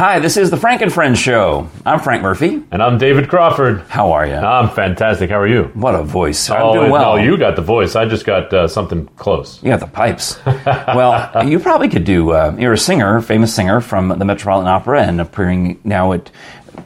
Hi, 0.00 0.18
this 0.18 0.38
is 0.38 0.48
the 0.48 0.56
Frank 0.56 0.80
and 0.80 0.90
Friends 0.90 1.18
show. 1.18 1.68
I'm 1.84 2.00
Frank 2.00 2.22
Murphy. 2.22 2.62
And 2.70 2.82
I'm 2.82 2.96
David 2.96 3.28
Crawford. 3.28 3.82
How 3.82 4.12
are 4.12 4.26
you? 4.26 4.32
I'm 4.32 4.70
fantastic. 4.70 5.28
How 5.28 5.38
are 5.38 5.46
you? 5.46 5.64
What 5.74 5.94
a 5.94 6.02
voice. 6.02 6.48
I'm 6.48 6.62
oh, 6.62 6.72
doing 6.72 6.90
well. 6.90 7.18
no, 7.18 7.22
you 7.22 7.36
got 7.36 7.54
the 7.54 7.60
voice. 7.60 7.94
I 7.94 8.06
just 8.06 8.24
got 8.24 8.50
uh, 8.50 8.66
something 8.66 9.08
close. 9.18 9.62
You 9.62 9.68
got 9.68 9.80
the 9.80 9.86
pipes. 9.86 10.40
well, 10.46 11.46
you 11.46 11.58
probably 11.60 11.90
could 11.90 12.04
do. 12.04 12.30
Uh, 12.30 12.56
you're 12.58 12.72
a 12.72 12.78
singer, 12.78 13.20
famous 13.20 13.54
singer 13.54 13.82
from 13.82 14.08
the 14.08 14.24
Metropolitan 14.24 14.68
Opera, 14.68 15.02
and 15.02 15.20
appearing 15.20 15.78
now 15.84 16.14
at 16.14 16.30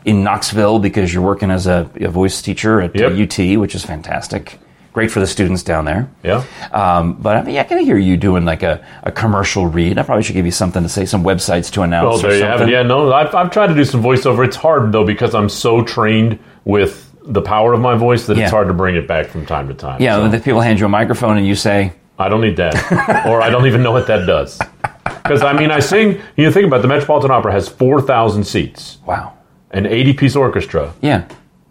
in 0.04 0.24
Knoxville 0.24 0.80
because 0.80 1.14
you're 1.14 1.22
working 1.22 1.52
as 1.52 1.68
a, 1.68 1.88
a 2.00 2.08
voice 2.08 2.42
teacher 2.42 2.80
at 2.80 3.00
uh, 3.00 3.10
Yep. 3.10 3.30
UT, 3.30 3.60
which 3.60 3.76
is 3.76 3.84
fantastic. 3.84 4.58
Great 4.94 5.10
for 5.10 5.20
the 5.20 5.26
students 5.26 5.62
down 5.62 5.84
there. 5.84 6.08
Yeah. 6.22 6.44
Um, 6.72 7.14
but 7.14 7.36
I 7.36 7.42
mean, 7.42 7.58
I 7.58 7.64
can 7.64 7.78
hear 7.80 7.98
you 7.98 8.16
doing 8.16 8.44
like 8.46 8.62
a, 8.62 8.82
a 9.02 9.10
commercial 9.12 9.66
read. 9.66 9.98
I 9.98 10.02
probably 10.04 10.22
should 10.22 10.36
give 10.36 10.46
you 10.46 10.52
something 10.52 10.82
to 10.84 10.88
say, 10.88 11.04
some 11.04 11.22
websites 11.24 11.70
to 11.72 11.82
announce. 11.82 12.22
Oh, 12.22 12.26
or 12.26 12.30
there 12.30 12.38
you 12.38 12.44
have 12.44 12.60
it. 12.62 12.68
Yeah, 12.70 12.82
no, 12.84 13.12
I've, 13.12 13.34
I've 13.34 13.50
tried 13.50 13.66
to 13.66 13.74
do 13.74 13.84
some 13.84 14.02
voiceover. 14.02 14.46
It's 14.46 14.56
hard, 14.56 14.92
though, 14.92 15.04
because 15.04 15.34
I'm 15.34 15.48
so 15.50 15.82
trained 15.82 16.38
with 16.64 17.10
the 17.26 17.42
power 17.42 17.72
of 17.74 17.80
my 17.80 17.96
voice 17.96 18.26
that 18.28 18.36
Yeah. 18.36 18.44
it's 18.44 18.52
hard 18.52 18.68
to 18.68 18.74
bring 18.74 18.94
it 18.94 19.08
back 19.08 19.26
from 19.26 19.44
time 19.46 19.66
to 19.68 19.74
time. 19.74 20.00
Yeah, 20.00 20.16
So 20.16 20.28
the 20.28 20.38
people 20.38 20.60
hand 20.60 20.78
you 20.78 20.86
a 20.86 20.88
microphone 20.88 21.36
and 21.38 21.46
you 21.46 21.56
say, 21.56 21.92
I 22.18 22.28
don't 22.28 22.40
need 22.40 22.56
that. 22.58 23.26
or 23.26 23.42
I 23.42 23.50
don't 23.50 23.66
even 23.66 23.82
know 23.82 23.92
what 23.92 24.06
that 24.06 24.26
does. 24.26 24.58
Because, 25.24 25.42
I 25.42 25.54
mean, 25.54 25.70
I 25.70 25.80
sing, 25.80 26.20
you 26.36 26.50
think 26.52 26.66
about 26.66 26.80
it, 26.80 26.82
the 26.82 26.88
Metropolitan 26.88 27.30
Opera 27.30 27.50
has 27.52 27.66
4,000 27.66 28.44
seats, 28.44 28.98
"Wow, 29.06 29.32
an 29.70 29.86
80 29.86 30.12
piece 30.12 30.36
orchestra, 30.36 30.92
yeah, 31.00 31.24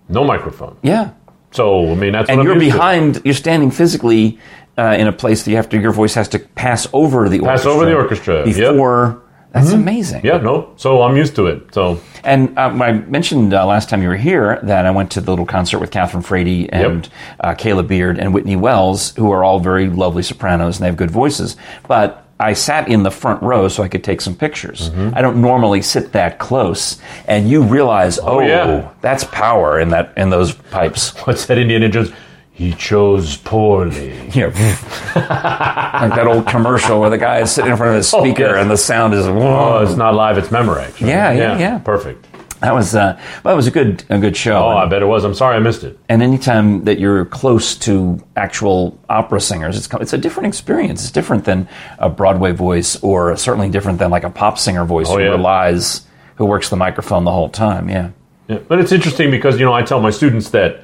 no 0.09 0.23
microphone. 0.23 0.75
yeah." 0.81 1.11
So, 1.53 1.91
I 1.91 1.95
mean, 1.95 2.13
that's 2.13 2.29
and 2.29 2.39
what 2.39 2.43
you're 2.45 2.55
used 2.55 2.71
to. 2.71 2.71
behind. 2.73 3.21
You're 3.23 3.33
standing 3.33 3.71
physically 3.71 4.39
uh, 4.77 4.95
in 4.97 5.07
a 5.07 5.13
place 5.13 5.43
that 5.43 5.51
you 5.51 5.57
have 5.57 5.69
to. 5.69 5.79
Your 5.79 5.93
voice 5.93 6.13
has 6.15 6.27
to 6.29 6.39
pass 6.39 6.87
over 6.93 7.29
the 7.29 7.39
Pass 7.39 7.65
orchestra 7.65 7.71
over 7.71 7.85
the 7.85 7.95
orchestra, 7.95 8.47
yep. 8.47 8.73
before. 8.73 9.21
That's 9.53 9.71
amazing. 9.71 10.25
Yeah, 10.25 10.37
no. 10.37 10.73
So 10.77 11.03
I'm 11.03 11.15
used 11.15 11.35
to 11.35 11.45
it. 11.45 11.71
So 11.75 12.01
And 12.23 12.57
um, 12.57 12.81
I 12.81 12.93
mentioned 12.93 13.53
uh, 13.53 13.67
last 13.67 13.87
time 13.87 14.01
you 14.01 14.09
were 14.09 14.15
here 14.15 14.59
that 14.63 14.87
I 14.87 14.91
went 14.91 15.11
to 15.11 15.21
the 15.21 15.29
little 15.29 15.45
concert 15.45 15.77
with 15.77 15.91
Catherine 15.91 16.23
Frady 16.23 16.67
and 16.71 17.07
uh, 17.39 17.53
Kayla 17.53 17.87
Beard 17.87 18.17
and 18.17 18.33
Whitney 18.33 18.55
Wells, 18.55 19.15
who 19.15 19.29
are 19.29 19.43
all 19.43 19.59
very 19.59 19.89
lovely 19.89 20.23
sopranos 20.23 20.77
and 20.77 20.83
they 20.83 20.87
have 20.87 20.97
good 20.97 21.11
voices. 21.11 21.55
But 21.87 22.22
I 22.39 22.53
sat 22.53 22.89
in 22.89 23.03
the 23.03 23.11
front 23.11 23.41
row 23.41 23.67
so 23.67 23.83
I 23.83 23.87
could 23.87 24.03
take 24.03 24.19
some 24.19 24.35
pictures. 24.35 24.89
Mm-hmm. 24.89 25.15
I 25.15 25.21
don't 25.21 25.39
normally 25.39 25.81
sit 25.81 26.11
that 26.13 26.39
close, 26.39 26.99
and 27.27 27.49
you 27.49 27.63
realize, 27.63 28.19
oh, 28.19 28.39
yeah. 28.39 28.89
that's 29.01 29.23
power 29.25 29.79
in 29.79 29.89
that 29.89 30.13
in 30.17 30.29
those 30.29 30.53
pipes. 30.53 31.11
what's 31.25 31.45
that 31.45 31.57
Indiana 31.57 31.89
Jones? 31.89 32.11
He 32.51 32.73
chose 32.73 33.37
poorly. 33.37 34.09
know, 34.35 34.47
like 34.47 36.15
that 36.15 36.27
old 36.27 36.45
commercial 36.47 36.99
where 36.99 37.09
the 37.09 37.17
guy 37.17 37.39
is 37.39 37.51
sitting 37.51 37.71
in 37.71 37.77
front 37.77 37.91
of 37.91 37.95
his 37.95 38.07
speaker 38.07 38.43
yes. 38.43 38.61
and 38.61 38.69
the 38.69 38.77
sound 38.77 39.13
is. 39.13 39.25
Oh, 39.25 39.79
it's 39.79 39.95
not 39.97 40.13
live; 40.13 40.37
it's 40.37 40.49
Memorex. 40.49 40.75
right? 40.75 41.01
Yeah, 41.01 41.31
yeah, 41.31 41.57
yeah. 41.57 41.77
Perfect. 41.79 42.27
That 42.63 42.73
was 42.73 42.95
uh, 42.95 43.19
well, 43.43 43.53
it 43.53 43.57
was 43.57 43.67
a 43.67 43.71
good 43.71 44.03
a 44.09 44.17
good 44.17 44.37
show. 44.37 44.55
Oh, 44.55 44.77
I 44.77 44.85
bet 44.85 45.01
it 45.01 45.05
was. 45.05 45.25
I'm 45.25 45.33
sorry 45.33 45.57
I 45.57 45.59
missed 45.59 45.83
it. 45.83 45.99
and 46.07 46.23
anytime 46.23 46.85
that 46.85 46.97
you're 46.97 47.25
close 47.25 47.75
to 47.79 48.23
actual 48.37 48.97
opera 49.09 49.41
singers, 49.41 49.77
it's 49.77 49.87
it's 50.01 50.13
a 50.13 50.17
different 50.17 50.47
experience. 50.47 51.01
It's 51.03 51.11
different 51.11 51.43
than 51.43 51.67
a 51.99 52.09
Broadway 52.09 52.53
voice, 52.53 52.95
or 53.03 53.35
certainly 53.35 53.69
different 53.69 53.99
than 53.99 54.09
like 54.11 54.23
a 54.23 54.29
pop 54.29 54.57
singer 54.57 54.85
voice 54.85 55.07
Oh, 55.09 55.17
who 55.17 55.23
yeah. 55.23 55.29
relies 55.31 56.07
who 56.37 56.45
works 56.45 56.69
the 56.69 56.77
microphone 56.77 57.25
the 57.25 57.31
whole 57.31 57.49
time. 57.49 57.89
Yeah. 57.89 58.11
Yeah. 58.47 58.59
But 58.67 58.79
it's 58.79 58.93
interesting 58.93 59.29
because 59.29 59.59
you 59.59 59.65
know 59.65 59.73
I 59.73 59.83
tell 59.83 59.99
my 59.99 60.09
students 60.11 60.49
that 60.51 60.81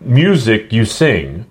music 0.00 0.70
you 0.72 0.84
sing 0.84 1.46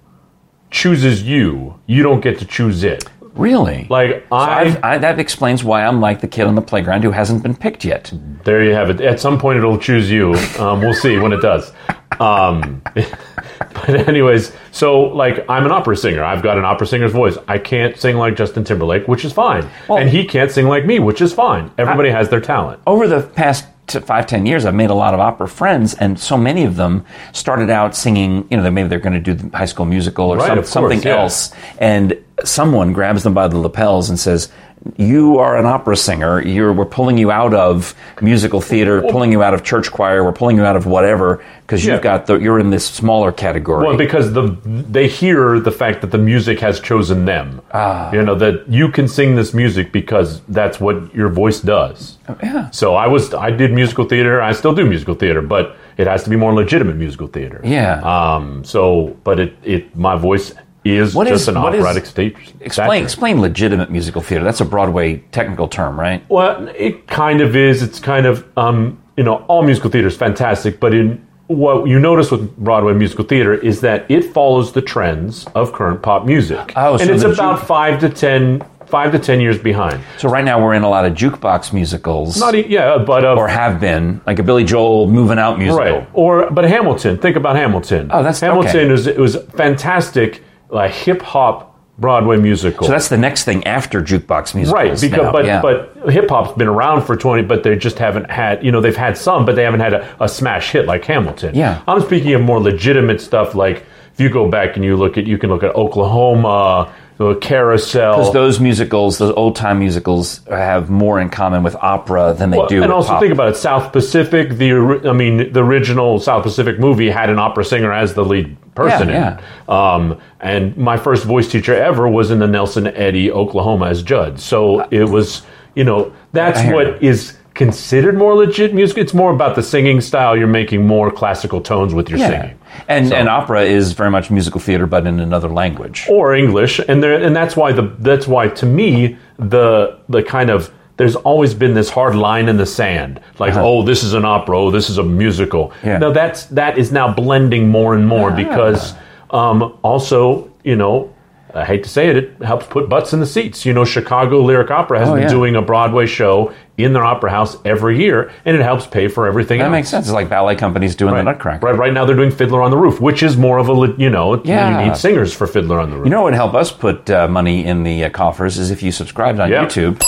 chooses 0.69 1.23
you. 1.23 1.79
You 1.87 2.03
don't 2.03 2.21
get 2.21 2.37
to 2.39 2.45
choose 2.45 2.83
it. 2.83 3.03
Really? 3.35 3.85
Like 3.89 4.25
I, 4.31 4.61
I've- 4.61 4.77
I, 4.81 4.97
that 4.97 5.19
explains 5.19 5.63
why 5.63 5.85
I'm 5.85 5.99
like 6.01 6.21
the 6.21 6.27
kid 6.27 6.47
on 6.47 6.55
the 6.55 6.61
playground 6.61 7.03
who 7.03 7.11
hasn't 7.11 7.43
been 7.43 7.55
picked 7.55 7.83
yet. 7.85 8.11
there 8.43 8.63
you 8.63 8.71
have 8.73 8.89
it. 8.89 9.01
At 9.01 9.19
some 9.19 9.37
point, 9.37 9.57
it'll 9.57 9.77
choose 9.77 10.09
you. 10.09 10.33
Um, 10.59 10.79
we'll 10.81 10.93
see 10.93 11.17
when 11.19 11.33
it 11.33 11.41
does. 11.41 11.71
Um, 12.19 12.81
but 12.95 13.89
anyways, 14.07 14.53
so 14.71 15.01
like 15.01 15.45
I'm 15.49 15.65
an 15.65 15.71
opera 15.71 15.97
singer. 15.97 16.23
I've 16.23 16.41
got 16.41 16.57
an 16.57 16.65
opera 16.65 16.87
singer's 16.87 17.11
voice. 17.11 17.37
I 17.47 17.57
can't 17.57 17.97
sing 17.97 18.15
like 18.17 18.35
Justin 18.37 18.63
Timberlake, 18.63 19.07
which 19.07 19.25
is 19.25 19.33
fine, 19.33 19.69
Well- 19.87 19.97
and 19.99 20.09
he 20.09 20.25
can't 20.25 20.51
sing 20.51 20.67
like 20.67 20.85
me, 20.85 20.99
which 20.99 21.21
is 21.21 21.33
fine. 21.33 21.71
Everybody 21.77 22.09
has 22.09 22.29
their 22.29 22.41
talent. 22.41 22.81
over 22.87 23.07
the 23.07 23.21
past 23.21 23.65
t- 23.87 23.99
five 23.99 24.27
ten 24.27 24.45
years, 24.45 24.65
I've 24.65 24.75
made 24.75 24.89
a 24.89 24.95
lot 24.95 25.13
of 25.13 25.19
opera 25.19 25.47
friends, 25.47 25.93
and 25.95 26.17
so 26.19 26.37
many 26.37 26.63
of 26.63 26.75
them 26.77 27.05
started 27.33 27.69
out 27.69 27.95
singing. 27.95 28.47
You 28.49 28.57
know, 28.57 28.71
maybe 28.71 28.87
they're 28.87 28.99
going 28.99 29.13
to 29.13 29.19
do 29.19 29.33
the 29.33 29.55
High 29.57 29.65
School 29.65 29.85
Musical 29.85 30.29
or 30.31 30.37
Right, 30.37 30.47
some- 30.47 30.57
of 30.57 30.63
course, 30.63 30.71
something 30.71 31.01
yeah. 31.03 31.17
else, 31.21 31.51
and 31.79 32.17
someone 32.43 32.93
grabs 32.93 33.23
them 33.23 33.33
by 33.33 33.47
the 33.47 33.57
lapels 33.57 34.09
and 34.09 34.19
says. 34.19 34.49
You 34.97 35.39
are 35.39 35.57
an 35.57 35.65
opera 35.65 35.97
singer. 35.97 36.39
You're, 36.43 36.71
we're 36.71 36.85
pulling 36.85 37.17
you 37.17 37.31
out 37.31 37.55
of 37.55 37.95
musical 38.21 38.61
theater, 38.61 39.01
pulling 39.01 39.31
you 39.31 39.41
out 39.41 39.55
of 39.55 39.63
church 39.63 39.91
choir. 39.91 40.23
We're 40.23 40.31
pulling 40.31 40.57
you 40.57 40.63
out 40.63 40.75
of 40.75 40.85
whatever 40.85 41.43
because 41.61 41.83
you've 41.83 42.03
got 42.03 42.27
the, 42.27 42.35
you're 42.35 42.59
in 42.59 42.69
this 42.69 42.85
smaller 42.85 43.31
category. 43.31 43.87
Well, 43.87 43.97
because 43.97 44.33
the 44.33 44.55
they 44.63 45.07
hear 45.07 45.59
the 45.59 45.71
fact 45.71 46.01
that 46.01 46.11
the 46.11 46.19
music 46.19 46.59
has 46.59 46.79
chosen 46.79 47.25
them. 47.25 47.61
Ah. 47.71 48.11
You 48.13 48.21
know 48.21 48.35
that 48.35 48.69
you 48.69 48.89
can 48.89 49.07
sing 49.07 49.35
this 49.35 49.55
music 49.55 49.91
because 49.91 50.41
that's 50.49 50.79
what 50.79 51.15
your 51.15 51.29
voice 51.29 51.61
does. 51.61 52.19
yeah, 52.43 52.69
So 52.69 52.93
I 52.93 53.07
was 53.07 53.33
I 53.33 53.49
did 53.49 53.71
musical 53.73 54.05
theater. 54.05 54.39
I 54.39 54.51
still 54.51 54.75
do 54.75 54.85
musical 54.85 55.15
theater, 55.15 55.41
but 55.41 55.77
it 55.97 56.05
has 56.05 56.23
to 56.25 56.29
be 56.29 56.35
more 56.35 56.53
legitimate 56.53 56.97
musical 56.97 57.25
theater. 57.27 57.59
Yeah. 57.63 58.01
Um. 58.03 58.63
So, 58.63 59.17
but 59.23 59.39
it 59.39 59.55
it 59.63 59.95
my 59.95 60.15
voice 60.15 60.53
is 60.85 61.15
What 61.15 61.27
just 61.27 61.43
is- 61.43 61.47
an 61.49 61.61
what 61.61 61.73
is- 61.73 61.81
operatic 61.81 62.05
stage. 62.05 62.35
explain 62.61 63.03
explain 63.03 63.41
legitimate 63.41 63.89
musical 63.89 64.21
theater. 64.21 64.43
That's 64.43 64.61
a 64.61 64.65
Broadway 64.65 65.23
technical 65.31 65.67
term, 65.67 65.99
right? 65.99 66.23
Well, 66.29 66.69
it 66.77 67.07
kind 67.07 67.41
of 67.41 67.55
is. 67.55 67.81
It's 67.81 67.99
kind 67.99 68.25
of, 68.25 68.45
um, 68.55 68.97
you 69.17 69.23
know, 69.23 69.43
all 69.47 69.63
musical 69.63 69.89
theater 69.89 70.07
is 70.07 70.15
fantastic, 70.15 70.79
but 70.79 70.93
in 70.93 71.21
what 71.47 71.87
you 71.87 71.99
notice 71.99 72.31
with 72.31 72.55
Broadway 72.57 72.93
musical 72.93 73.23
theater 73.25 73.53
is 73.53 73.81
that 73.81 74.05
it 74.09 74.23
follows 74.33 74.71
the 74.73 74.81
trends 74.81 75.45
of 75.55 75.73
current 75.73 76.01
pop 76.01 76.25
music, 76.25 76.73
Oh, 76.75 76.93
and 76.93 77.01
so 77.01 77.13
it's 77.13 77.23
about 77.23 77.59
ju- 77.59 77.65
five 77.67 77.99
to 77.99 78.09
ten, 78.09 78.63
five 78.87 79.11
to 79.11 79.19
ten 79.19 79.39
years 79.39 79.57
behind. 79.59 79.99
So 80.17 80.27
right 80.27 80.43
now 80.43 80.59
we're 80.63 80.73
in 80.73 80.81
a 80.83 80.89
lot 80.89 81.05
of 81.05 81.13
jukebox 81.13 81.71
musicals. 81.71 82.39
Not, 82.39 82.55
e- 82.55 82.65
yeah, 82.67 82.97
but 82.97 83.23
uh, 83.23 83.35
or 83.35 83.47
have 83.47 83.79
been 83.79 84.21
like 84.25 84.39
a 84.39 84.43
Billy 84.43 84.63
Joel 84.63 85.07
moving 85.07 85.37
out 85.37 85.59
musical. 85.59 85.83
right, 85.85 86.07
or 86.13 86.49
but 86.49 86.65
Hamilton. 86.65 87.17
Think 87.19 87.35
about 87.35 87.55
Hamilton. 87.55 88.09
Oh, 88.11 88.17
that's- 88.23 88.39
Hamilton 88.39 88.69
okay. 88.85 88.93
is 88.93 89.05
it 89.07 89.17
was 89.19 89.35
fantastic, 89.55 90.41
like 90.69 90.91
hip 90.91 91.21
hop 91.21 91.75
Broadway 91.97 92.35
musical. 92.37 92.85
So 92.85 92.91
that's 92.91 93.07
the 93.07 93.17
next 93.17 93.45
thing 93.45 93.65
after 93.65 94.01
jukebox 94.01 94.53
musicals. 94.53 94.73
Right, 94.73 94.99
because 94.99 95.25
now, 95.25 95.31
but 95.31 95.45
yeah. 95.45 95.61
but 95.61 96.11
hip 96.11 96.29
hop's 96.29 96.57
been 96.57 96.67
around 96.67 97.03
for 97.03 97.15
twenty, 97.15 97.43
but 97.43 97.63
they 97.63 97.75
just 97.77 97.99
haven't 97.99 98.29
had 98.29 98.63
you 98.65 98.71
know 98.71 98.81
they've 98.81 98.95
had 98.95 99.17
some, 99.17 99.45
but 99.45 99.55
they 99.55 99.63
haven't 99.63 99.79
had 99.79 99.93
a, 99.93 100.23
a 100.23 100.27
smash 100.27 100.71
hit 100.71 100.87
like 100.87 101.05
Hamilton. 101.05 101.55
Yeah. 101.55 101.81
I'm 101.87 102.01
speaking 102.01 102.33
of 102.33 102.41
more 102.41 102.59
legitimate 102.59 103.21
stuff 103.21 103.55
like 103.55 103.85
if 104.13 104.19
you 104.19 104.29
go 104.29 104.49
back 104.49 104.75
and 104.75 104.83
you 104.83 104.97
look 104.97 105.17
at 105.17 105.25
you 105.25 105.37
can 105.37 105.49
look 105.49 105.63
at 105.63 105.73
Oklahoma, 105.73 106.93
the 107.17 107.35
Carousel, 107.35 108.17
because 108.17 108.33
those 108.33 108.59
musicals, 108.59 109.17
those 109.17 109.33
old 109.33 109.55
time 109.55 109.79
musicals, 109.79 110.41
have 110.49 110.89
more 110.89 111.21
in 111.21 111.29
common 111.29 111.63
with 111.63 111.75
opera 111.77 112.35
than 112.37 112.49
they 112.49 112.57
Well, 112.57 112.67
do. 112.67 112.83
and 112.83 112.91
also 112.91 113.09
pop. 113.09 113.21
think 113.21 113.31
about 113.31 113.49
it. 113.49 113.55
South 113.55 113.93
Pacific, 113.93 114.49
the 114.49 115.01
I 115.05 115.13
mean, 115.13 115.53
the 115.53 115.63
original 115.63 116.19
South 116.19 116.43
Pacific 116.43 116.77
movie 116.77 117.09
had 117.09 117.29
an 117.29 117.39
opera 117.39 117.63
singer 117.63 117.93
as 117.93 118.15
the 118.15 118.25
lead 118.25 118.57
person 118.75 119.09
Yeah, 119.09 119.33
in 119.33 119.39
it. 119.39 119.69
Um, 119.69 120.19
and 120.39 120.75
my 120.77 120.97
first 120.97 121.23
voice 121.23 121.49
teacher 121.49 121.73
ever 121.73 122.07
was 122.07 122.29
in 122.31 122.39
the 122.39 122.47
Nelson 122.47 122.87
Eddy, 122.87 123.31
Oklahoma, 123.31 123.87
as 123.87 124.03
Judd. 124.03 124.39
So 124.39 124.81
it 124.91 125.05
was, 125.05 125.41
you 125.75 125.83
know, 125.83 126.13
that's 126.33 126.61
what 126.73 127.01
you. 127.01 127.15
considered 127.53 128.17
more 128.17 128.35
legit 128.35 128.73
music. 128.73 128.97
It's 128.97 129.13
more 129.13 129.31
about 129.33 129.55
the 129.55 129.63
singing 129.63 130.01
style. 130.01 130.35
You're 130.37 130.45
making 130.47 130.85
more 130.85 131.09
classical 131.09 131.61
tones 131.61 131.93
with 131.93 132.09
your 132.09 132.19
yeah. 132.19 132.29
singing. 132.29 132.59
And 132.89 133.07
So- 133.07 133.15
and 133.15 133.29
opera 133.29 133.61
is 133.63 133.93
very 133.93 134.11
much 134.11 134.29
musical 134.29 134.59
theater, 134.59 134.85
but 134.85 135.07
in 135.07 135.21
another 135.21 135.47
language. 135.47 136.05
or 136.09 136.35
English, 136.35 136.79
and 136.87 137.01
there, 137.01 137.13
and 137.13 137.33
that's 137.33 137.55
why 137.55 137.71
the 137.71 137.93
that's 137.99 138.27
why 138.27 138.49
to 138.49 138.65
me 138.65 139.17
the 139.39 139.95
the 140.09 140.21
kind 140.21 140.49
of 140.49 140.69
there's 140.97 141.15
always 141.17 141.53
been 141.53 141.73
this 141.73 141.89
hard 141.89 142.15
line 142.15 142.47
in 142.47 142.57
the 142.57 142.65
sand, 142.65 143.19
like 143.39 143.53
oh 143.55 143.83
this 143.83 144.03
is 144.03 144.13
an 144.13 144.25
opera, 144.25 144.57
oh 144.59 144.71
this 144.71 144.89
is 144.89 144.97
a 144.97 145.03
musical. 145.03 145.73
Yeah. 145.83 145.97
No, 145.97 146.11
that's 146.11 146.45
that 146.47 146.77
is 146.77 146.91
now 146.91 147.13
blending 147.13 147.67
more 147.69 147.93
and 147.95 148.07
more 148.07 148.31
because 148.31 148.93
um, 149.31 149.77
also 149.83 150.51
you 150.63 150.75
know. 150.75 151.11
I 151.53 151.63
hate 151.63 151.83
to 151.83 151.89
say 151.89 152.09
it, 152.09 152.17
it 152.17 152.41
helps 152.43 152.65
put 152.67 152.89
butts 152.89 153.13
in 153.13 153.21
the 153.21 153.25
seats. 153.25 153.65
You 153.65 153.71
know, 153.71 153.85
Chicago 153.85 154.41
Lyric 154.41 154.69
Opera 154.71 154.99
has 154.99 155.07
Oh, 155.07 155.13
been 155.13 155.23
yeah. 155.23 155.29
doing 155.29 155.55
a 155.55 155.61
Broadway 155.61 156.05
show 156.05 156.51
in 156.77 156.91
their 156.91 157.05
opera 157.05 157.31
house 157.31 157.55
every 157.63 157.97
year, 157.97 158.29
and 158.43 158.57
it 158.57 158.61
helps 158.61 158.85
pay 158.85 159.07
for 159.07 159.25
everything 159.25 159.59
That 159.59 159.67
else. 159.67 159.71
makes 159.71 159.87
sense. 159.89 160.07
It's 160.07 160.13
like 160.13 160.27
ballet 160.27 160.57
companies 160.57 160.97
doing 160.97 161.13
the 161.15 161.23
Nutcracker. 161.23 161.65
Right, 161.65 161.77
right 161.77 161.93
now 161.93 162.03
they're 162.03 162.13
doing 162.17 162.29
Fiddler 162.31 162.61
on 162.61 162.71
the 162.71 162.77
Roof, 162.77 162.99
which 162.99 163.23
is 163.23 163.37
more 163.37 163.57
of 163.57 163.69
a, 163.69 163.95
you 163.97 164.09
know, 164.09 164.41
Yeah. 164.43 164.81
you 164.81 164.89
need 164.89 164.97
singers 164.97 165.33
for 165.33 165.47
Fiddler 165.47 165.79
on 165.79 165.91
the 165.91 165.95
Roof. 165.95 166.05
You 166.07 166.11
know 166.11 166.23
what 166.23 166.31
would 166.31 166.33
help 166.33 166.55
us 166.55 166.73
put 166.73 167.09
uh, 167.09 167.29
money 167.29 167.63
in 167.63 167.83
the 167.83 168.03
uh, 168.03 168.09
coffers 168.09 168.57
is 168.57 168.69
if 168.69 168.83
you 168.83 168.91
subscribed 168.91 169.39
on 169.39 169.49
Yeah. 169.49 169.63
YouTube 169.63 170.01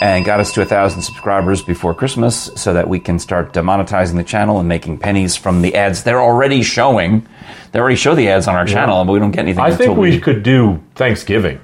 and 0.00 0.24
got 0.24 0.40
us 0.40 0.52
to 0.52 0.62
a 0.62 0.64
thousand 0.64 1.02
subscribers 1.02 1.62
before 1.62 1.94
Christmas, 1.94 2.50
so 2.56 2.72
that 2.72 2.88
we 2.88 2.98
can 3.00 3.18
start 3.18 3.56
uh, 3.56 3.62
monetizing 3.62 4.16
the 4.16 4.24
channel 4.24 4.58
and 4.58 4.68
making 4.68 4.98
pennies 4.98 5.36
from 5.36 5.62
the 5.62 5.74
ads 5.74 6.02
they're 6.02 6.20
already 6.20 6.62
showing. 6.62 7.26
They 7.72 7.80
already 7.80 7.96
show 7.96 8.14
the 8.14 8.28
ads 8.28 8.48
on 8.48 8.54
our 8.54 8.66
channel, 8.66 9.04
but 9.04 9.12
we 9.12 9.18
don't 9.18 9.30
get 9.30 9.40
anything. 9.40 9.62
I 9.62 9.70
think 9.70 9.90
until 9.90 9.94
we 9.94 10.18
could 10.20 10.42
do 10.42 10.82
Thanksgiving. 10.94 11.60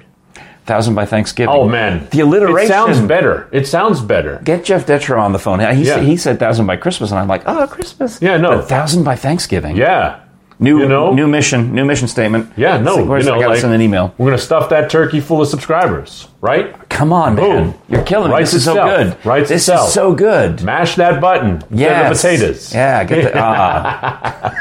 Thousand 0.65 0.93
by 0.93 1.05
Thanksgiving. 1.05 1.53
Oh 1.53 1.67
man, 1.67 2.07
the 2.11 2.19
alliteration 2.19 2.65
It 2.65 2.67
sounds 2.67 2.99
better. 3.01 3.49
It 3.51 3.67
sounds 3.67 3.99
better. 3.99 4.39
Get 4.43 4.63
Jeff 4.63 4.85
Detro 4.85 5.19
on 5.19 5.31
the 5.31 5.39
phone. 5.39 5.59
He, 5.59 5.83
Yeah. 5.83 5.95
said, 5.95 6.03
he 6.03 6.17
said 6.17 6.39
thousand 6.39 6.67
by 6.67 6.77
Christmas, 6.77 7.09
and 7.11 7.19
I'm 7.19 7.27
like, 7.27 7.41
oh, 7.47 7.65
Christmas. 7.67 8.21
Yeah, 8.21 8.37
no. 8.37 8.61
Thousand 8.61 9.03
by 9.03 9.15
Thanksgiving. 9.15 9.75
Yeah, 9.75 10.19
New, 10.63 10.79
You 10.79 10.87
know? 10.87 11.11
new 11.11 11.27
mission, 11.27 11.73
new 11.73 11.83
mission 11.83 12.07
statement. 12.07 12.53
yeah. 12.55 12.77
No, 12.77 12.97
like, 12.97 13.23
you 13.23 13.29
know, 13.29 13.35
I 13.35 13.39
gotta 13.39 13.49
like, 13.53 13.59
send 13.61 13.73
an 13.73 13.81
email. 13.81 14.13
We're 14.19 14.27
gonna 14.27 14.37
stuff 14.37 14.69
that 14.69 14.91
turkey 14.91 15.19
full 15.19 15.41
of 15.41 15.47
subscribers, 15.47 16.27
right? 16.39 16.77
Come 16.87 17.11
on, 17.11 17.33
man. 17.33 17.73
You're 17.89 18.03
killing 18.03 18.31
me. 18.31 18.37
This 18.37 18.53
is 18.53 18.63
so 18.65 18.75
good. 18.75 19.17
Writes 19.25 19.49
this 19.49 19.63
itself. 19.63 19.87
is 19.87 19.93
so 19.95 20.13
good. 20.13 20.61
Mash 20.63 20.95
that 20.97 21.19
button. 21.19 21.63
Get 21.75 22.09
the 22.09 22.15
potatoes. 22.15 22.71
Yeah, 22.73 23.03
get 23.05 23.33
the, 23.33 23.39
ah. 23.43 24.57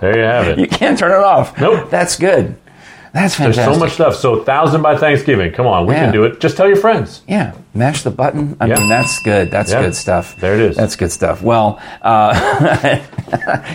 There 0.00 0.16
you 0.16 0.22
have 0.24 0.48
it. 0.48 0.58
you 0.58 0.66
can't 0.68 0.98
turn 0.98 1.10
it 1.12 1.24
off. 1.24 1.58
Nope. 1.60 1.90
That's 1.90 2.16
good. 2.16 2.56
That's 3.18 3.36
There's 3.36 3.56
so 3.56 3.76
much 3.76 3.92
stuff. 3.92 4.14
So 4.14 4.44
thousand 4.44 4.80
by 4.82 4.96
Thanksgiving. 4.96 5.52
Come 5.52 5.66
on, 5.66 5.86
we 5.86 5.94
Yeah. 5.94 6.04
can 6.04 6.12
do 6.12 6.22
it. 6.24 6.38
Just 6.40 6.56
tell 6.56 6.68
your 6.68 6.76
friends. 6.76 7.22
Yeah, 7.26 7.52
mash 7.74 8.02
the 8.04 8.10
button. 8.10 8.56
I 8.60 8.66
Yeah. 8.66 8.76
mean, 8.78 8.88
that's 8.88 9.20
good. 9.22 9.50
That's 9.50 9.72
Yeah. 9.72 9.82
good 9.82 9.96
stuff. 9.96 10.36
There 10.40 10.54
it 10.54 10.60
is. 10.60 10.76
That's 10.76 10.94
good 10.94 11.10
stuff. 11.10 11.42
Well, 11.42 11.80
uh, 12.02 12.32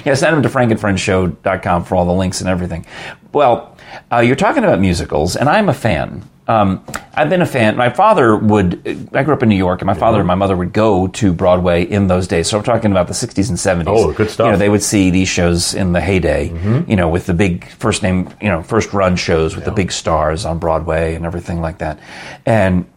yeah, 0.06 0.14
send 0.14 0.36
them 0.38 0.44
to 0.44 0.50
frankandfriendshow.com 0.50 1.84
for 1.84 1.96
all 1.96 2.06
the 2.06 2.14
links 2.14 2.40
and 2.40 2.50
everything. 2.50 2.86
Well, 3.34 3.76
uh, 4.12 4.20
you're 4.20 4.36
talking 4.38 4.64
about 4.64 4.80
musicals, 4.80 5.36
and 5.36 5.50
I'm 5.50 5.68
a 5.68 5.74
fan. 5.74 6.24
Um, 6.48 6.84
I've 7.14 7.30
been 7.30 7.42
a 7.42 7.46
fan. 7.46 7.78
My 7.78 7.90
father 7.90 8.36
would. 8.36 9.10
I 9.14 9.24
grew 9.24 9.34
up 9.34 9.44
in 9.44 9.50
New 9.50 9.56
York, 9.56 9.82
and 9.82 9.88
my 9.88 9.94
father 9.94 10.20
and 10.20 10.28
my 10.28 10.36
mother 10.36 10.58
would 10.58 10.74
go 10.74 11.08
to 11.08 11.32
Broadway 11.32 11.84
in 11.84 12.08
those 12.08 12.28
days. 12.28 12.50
So 12.50 12.58
I'm 12.58 12.64
talking 12.64 12.92
about 12.92 13.08
the 13.08 13.14
60s 13.14 13.50
and 13.50 13.58
70s. 13.58 13.86
Oh, 13.88 14.12
good 14.12 14.30
stuff. 14.30 14.46
You 14.46 14.52
know, 14.52 14.58
they 14.58 14.70
would 14.70 14.84
see 14.84 15.10
these 15.10 15.30
shows 15.30 15.74
in 15.74 15.94
the 15.94 16.02
heyday. 16.02 16.48
You 16.88 16.96
know, 16.96 17.08
with 17.08 17.28
the 17.28 17.34
big 17.34 17.66
first 17.70 18.04
name, 18.04 18.30
you 18.42 18.50
know, 18.50 18.62
first 18.62 18.92
run 18.94 19.16
shows 19.16 19.56
with 19.56 19.64
the 19.66 19.72
big 19.72 19.92
stars 19.92 20.46
on 20.46 20.60
Broadway 20.60 21.16
and 21.16 21.26
everything 21.26 21.62
like 21.62 21.78
that. 21.78 22.00
And 22.46 22.88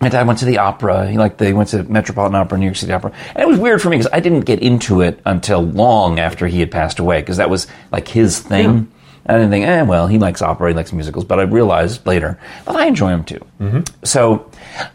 my 0.00 0.08
dad 0.08 0.26
went 0.26 0.38
to 0.38 0.46
the 0.46 0.56
opera. 0.58 1.10
He 1.10 1.18
like 1.18 1.36
they 1.36 1.52
went 1.52 1.68
to 1.70 1.82
Metropolitan 1.82 2.36
Opera, 2.36 2.56
New 2.56 2.64
York 2.64 2.76
City 2.76 2.92
Opera, 2.92 3.12
and 3.34 3.42
it 3.42 3.46
was 3.46 3.58
weird 3.58 3.82
for 3.82 3.90
me 3.90 3.98
because 3.98 4.10
I 4.12 4.20
didn't 4.20 4.46
get 4.46 4.60
into 4.60 5.02
it 5.02 5.20
until 5.26 5.60
long 5.60 6.18
after 6.18 6.46
he 6.46 6.60
had 6.60 6.70
passed 6.70 6.98
away 6.98 7.20
because 7.20 7.36
that 7.36 7.50
was 7.50 7.66
like 7.92 8.08
his 8.08 8.38
thing. 8.38 8.90
I 9.26 9.34
didn't 9.34 9.50
think, 9.50 9.66
eh, 9.66 9.82
well, 9.82 10.06
he 10.06 10.18
likes 10.18 10.42
opera, 10.42 10.68
he 10.70 10.74
likes 10.74 10.92
musicals, 10.92 11.24
but 11.24 11.38
I 11.38 11.42
realized 11.42 12.06
later 12.06 12.38
that 12.64 12.74
I 12.74 12.86
enjoy 12.86 13.10
them 13.10 13.24
too. 13.24 13.40
So 14.02 14.50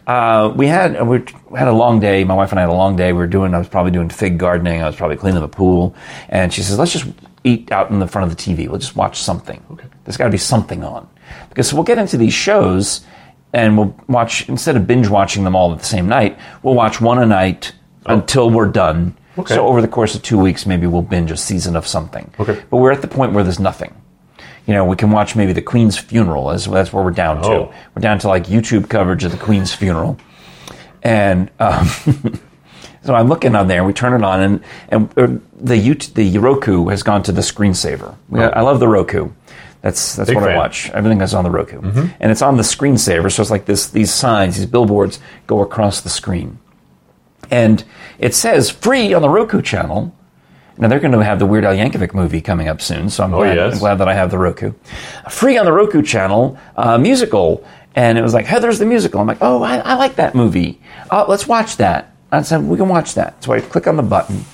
uh, 0.06 0.52
we 0.54 0.66
had 0.66 1.00
we 1.06 1.22
had 1.56 1.68
a 1.68 1.72
long 1.72 2.00
day. 2.00 2.24
My 2.24 2.34
wife 2.34 2.50
and 2.50 2.58
I 2.58 2.62
had 2.62 2.70
a 2.70 2.74
long 2.74 2.96
day. 2.96 3.12
We 3.12 3.18
were 3.18 3.26
doing. 3.26 3.54
I 3.54 3.58
was 3.58 3.68
probably 3.68 3.92
doing 3.92 4.08
fig 4.08 4.38
gardening. 4.38 4.82
I 4.82 4.86
was 4.86 4.96
probably 4.96 5.16
cleaning 5.16 5.40
the 5.40 5.48
pool, 5.48 5.94
and 6.28 6.52
she 6.52 6.62
says, 6.62 6.78
"Let's 6.78 6.92
just 6.92 7.06
eat 7.44 7.70
out 7.70 7.90
in 7.90 8.00
the 8.00 8.08
front 8.08 8.30
of 8.30 8.36
the 8.36 8.42
TV. 8.42 8.68
We'll 8.68 8.80
just 8.80 8.96
watch 8.96 9.20
something. 9.22 9.62
Okay. 9.72 9.86
There's 10.04 10.16
got 10.16 10.24
to 10.24 10.30
be 10.30 10.38
something 10.38 10.82
on 10.84 11.08
because 11.48 11.72
we'll 11.72 11.84
get 11.84 11.98
into 11.98 12.16
these 12.16 12.34
shows." 12.34 13.04
and 13.52 13.78
we'll 13.78 13.94
watch 14.08 14.48
instead 14.48 14.76
of 14.76 14.88
binge 14.88 15.08
watching 15.08 15.44
them 15.44 15.54
all 15.54 15.72
at 15.72 15.78
the 15.78 15.84
same 15.84 16.08
night 16.08 16.36
we'll 16.64 16.74
watch 16.74 17.00
one 17.00 17.16
a 17.22 17.24
night 17.24 17.72
until 18.06 18.50
we're 18.50 18.66
done 18.66 19.16
Okay. 19.38 19.54
so 19.54 19.68
over 19.68 19.80
the 19.80 19.86
course 19.88 20.16
of 20.16 20.22
two 20.22 20.36
weeks 20.36 20.66
maybe 20.66 20.84
we'll 20.88 21.00
binge 21.00 21.30
a 21.30 21.36
season 21.36 21.76
of 21.76 21.86
something 21.86 22.28
Okay. 22.40 22.60
but 22.70 22.78
we're 22.78 22.90
at 22.90 23.02
the 23.02 23.08
point 23.08 23.32
where 23.32 23.44
there's 23.44 23.60
nothing 23.60 23.94
you 24.66 24.74
know 24.74 24.84
we 24.84 24.96
can 24.96 25.10
watch 25.10 25.36
maybe 25.36 25.52
the 25.52 25.62
queen's 25.62 25.96
funeral. 25.98 26.50
As 26.50 26.66
that's 26.66 26.92
where 26.92 27.04
we're 27.04 27.10
down 27.10 27.42
to. 27.42 27.48
Oh. 27.48 27.74
we're 27.94 28.02
down 28.02 28.18
to 28.20 28.28
like 28.28 28.46
youtube 28.46 28.88
coverage 28.88 29.24
of 29.24 29.32
the 29.32 29.38
queen's 29.38 29.72
funeral. 29.74 30.18
And 31.02 31.50
um, 31.60 31.86
so 33.04 33.14
i'm 33.14 33.28
looking 33.28 33.54
on 33.54 33.68
there 33.68 33.84
we 33.84 33.92
turn 33.92 34.12
it 34.12 34.24
on 34.24 34.40
and, 34.40 34.64
and 34.88 35.18
uh, 35.18 35.26
the 35.54 35.76
YouTube, 35.76 36.14
the 36.14 36.38
roku 36.38 36.88
has 36.88 37.02
gone 37.02 37.22
to 37.24 37.32
the 37.32 37.42
screensaver. 37.42 38.16
We- 38.28 38.40
i 38.40 38.60
love 38.60 38.80
the 38.80 38.88
roku. 38.88 39.30
That's 39.82 40.16
that's 40.16 40.30
Big 40.30 40.36
what 40.36 40.50
I 40.50 40.56
watch. 40.56 40.90
Everything 40.90 41.20
is 41.20 41.32
on 41.32 41.44
the 41.44 41.50
Roku, 41.50 41.80
and 42.18 42.32
it's 42.32 42.42
on 42.42 42.56
the 42.56 42.64
screensaver. 42.64 43.30
So 43.30 43.40
it's 43.40 43.52
like 43.52 43.66
this: 43.66 43.86
these 43.88 44.12
signs, 44.12 44.56
these 44.56 44.66
billboards 44.66 45.20
go 45.46 45.60
across 45.60 46.00
the 46.00 46.08
screen, 46.08 46.58
and 47.52 47.84
it 48.18 48.34
says 48.34 48.68
free 48.68 49.14
on 49.14 49.22
the 49.22 49.28
Roku 49.28 49.62
channel. 49.62 50.12
Now 50.78 50.88
they're 50.88 51.00
going 51.00 51.12
to 51.12 51.24
have 51.24 51.38
the 51.38 51.46
Weird 51.46 51.64
Al 51.64 51.74
Yankovic 51.74 52.12
movie 52.12 52.40
coming 52.40 52.68
up 52.68 52.80
soon, 52.82 53.08
so 53.08 53.24
I'm 53.24 53.30
glad, 53.30 53.56
yes. 53.56 53.74
I'm 53.74 53.78
glad 53.78 53.94
that 53.96 54.08
I 54.08 54.14
have 54.14 54.30
the 54.30 54.38
Roku. 54.38 54.72
Free 55.30 55.56
on 55.56 55.64
the 55.64 55.72
Roku 55.72 56.02
channel, 56.02 56.58
uh, 56.76 56.98
musical, 56.98 57.64
and 57.94 58.18
it 58.18 58.22
was 58.22 58.34
like 58.34 58.44
Heather's 58.44 58.78
the 58.78 58.84
musical. 58.86 59.20
I'm 59.20 59.26
like, 59.26 59.38
oh, 59.40 59.62
I, 59.62 59.78
I 59.78 59.94
like 59.94 60.16
that 60.16 60.34
movie. 60.34 60.80
Uh, 61.10 61.24
let's 61.28 61.46
watch 61.46 61.78
that. 61.78 62.14
I 62.30 62.42
said 62.42 62.62
we 62.62 62.76
can 62.76 62.88
watch 62.88 63.14
that. 63.14 63.42
So 63.42 63.52
I 63.52 63.60
click 63.60 63.86
on 63.86 63.96
the 63.96 64.02
button, 64.02 64.44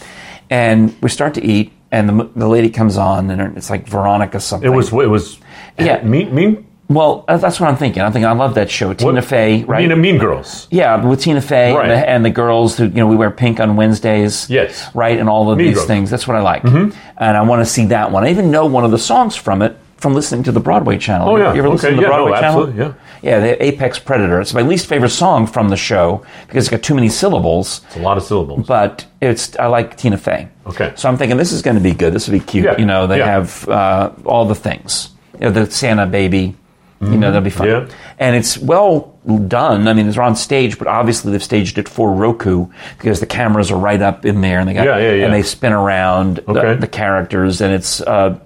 and 0.49 0.95
we 1.03 1.09
start 1.09 1.35
to 1.35 1.45
eat, 1.45 1.73
and 1.91 2.09
the, 2.09 2.31
the 2.37 2.49
lady 2.49 2.71
comes 2.71 2.97
on, 2.97 3.31
and 3.31 3.57
it's 3.57 3.71
like 3.71 3.89
Veronica 3.89 4.39
something. 4.39 4.71
It 4.71 4.75
was. 4.75 4.93
It 4.93 5.11
was. 5.11 5.39
Yeah. 5.79 6.03
Mean. 6.03 6.35
Mean. 6.35 6.67
Well, 6.95 7.25
uh, 7.29 7.37
that's 7.37 7.61
what 7.61 7.69
I'm 7.69 7.77
thinking. 7.77 8.03
I'm 8.03 8.13
thinking 8.13 8.27
I 8.27 8.33
love 8.33 8.55
that 8.55 8.71
show. 8.71 8.93
Tina 8.95 9.23
Fey, 9.23 9.65
right? 9.65 9.89
Mean. 9.89 10.01
Mean 10.01 10.19
Girls. 10.19 10.69
yeah, 10.71 11.05
with 11.05 11.21
Tina 11.21 11.41
Fey 11.41 11.73
Right. 11.75 11.83
and, 11.83 11.91
the, 11.91 12.09
and 12.09 12.25
the 12.25 12.31
girls 12.31 12.77
who 12.77 12.85
you 12.85 12.91
know 12.91 13.07
we 13.07 13.17
wear 13.17 13.31
pink 13.31 13.61
on 13.61 13.77
Wednesdays. 13.77 14.49
Yes. 14.51 14.89
right, 14.95 15.19
and 15.19 15.29
all 15.29 15.51
of 15.51 15.59
Mean 15.59 15.69
these 15.69 15.77
Girls. 15.77 15.87
things. 15.87 16.11
That's 16.11 16.27
what 16.27 16.37
I 16.37 16.41
like, 16.41 16.65
and 16.65 16.93
I 17.19 17.43
want 17.43 17.61
to 17.61 17.67
see 17.71 17.87
that 17.87 18.11
one. 18.11 18.25
I 18.25 18.31
even 18.31 18.51
know 18.51 18.67
one 18.67 18.85
of 18.85 18.91
the 18.91 18.99
songs 18.99 19.37
from 19.37 19.63
it 19.63 19.77
from 19.97 20.15
listening 20.15 20.43
to 20.43 20.51
the 20.53 20.59
Broadway 20.59 20.99
channel. 20.99 21.29
Oh, 21.29 21.37
yeah. 21.37 21.53
you 21.53 21.61
ever 21.61 21.69
listen 21.69 21.91
to 21.91 21.97
the 21.97 22.03
yeah, 22.03 22.09
no, 22.09 22.15
Broadway 22.17 22.41
channel? 22.41 22.61
absolutely, 22.67 22.85
yeah. 22.85 22.95
Yeah, 23.23 23.39
the 23.39 23.63
Apex 23.65 24.01
Predator. 24.01 24.41
It's 24.41 24.53
my 24.53 24.63
least 24.63 24.87
favorite 24.87 25.11
song 25.11 25.47
from 25.47 25.69
the 25.69 25.77
show 25.77 26.25
because 26.49 26.65
it's 26.65 26.71
got 26.71 26.83
too 26.83 26.97
many 26.97 27.09
syllables. 27.09 27.83
It's 27.87 27.97
a 27.97 28.01
lot 28.01 28.17
of 28.17 28.25
syllables. 28.25 28.67
But 28.67 29.07
it's 29.21 29.57
I 29.59 29.67
like 29.67 29.97
Tina 29.97 30.19
Fey. 30.19 30.49
Okay. 30.67 30.93
So 30.97 31.09
I'm 31.09 31.17
thinking 31.17 31.37
this 31.37 31.53
is 31.53 31.63
going 31.63 31.77
to 31.77 31.83
be 31.83 31.95
good. 31.95 32.13
This 32.13 32.27
will 32.27 32.33
be 32.37 32.45
cute. 32.45 32.65
Yeah, 32.65 32.77
You 32.79 32.85
know, 32.87 33.07
they 33.07 33.19
yeah. 33.19 33.27
have 33.27 33.69
uh, 33.69 34.11
all 34.25 34.45
the 34.45 34.57
things. 34.57 35.11
You 35.35 35.41
know, 35.47 35.51
the 35.53 35.71
Santa 35.71 36.07
baby. 36.07 36.57
You 37.03 37.19
know, 37.19 37.33
that'll 37.33 37.41
be 37.45 37.51
fun. 37.51 37.67
Yeah. 37.67 37.89
And 38.21 38.37
it's 38.37 38.57
well 38.59 39.19
done. 39.49 39.89
I 39.89 39.93
mean, 39.93 40.07
it's 40.07 40.17
on 40.17 40.37
stage, 40.37 40.79
but 40.79 40.87
obviously 40.87 41.33
they've 41.33 41.43
staged 41.43 41.77
it 41.79 41.89
for 41.89 42.13
Roku 42.13 42.69
because 42.97 43.19
the 43.19 43.27
cameras 43.27 43.73
are 43.73 43.79
right 43.79 44.01
up 44.01 44.25
in 44.25 44.41
there, 44.41 44.61
and 44.61 44.69
they 44.69 44.73
got 44.75 44.87
Yeah, 44.87 44.99
yeah, 44.99 45.13
yeah. 45.15 45.25
and 45.25 45.35
they 45.35 45.43
spin 45.43 45.73
around 45.73 46.37
the, 46.37 46.51
Okay. 46.53 46.81
the 46.81 46.87
characters, 46.87 47.61
and 47.61 47.75
it's. 47.75 48.01
Uh, 48.01 48.39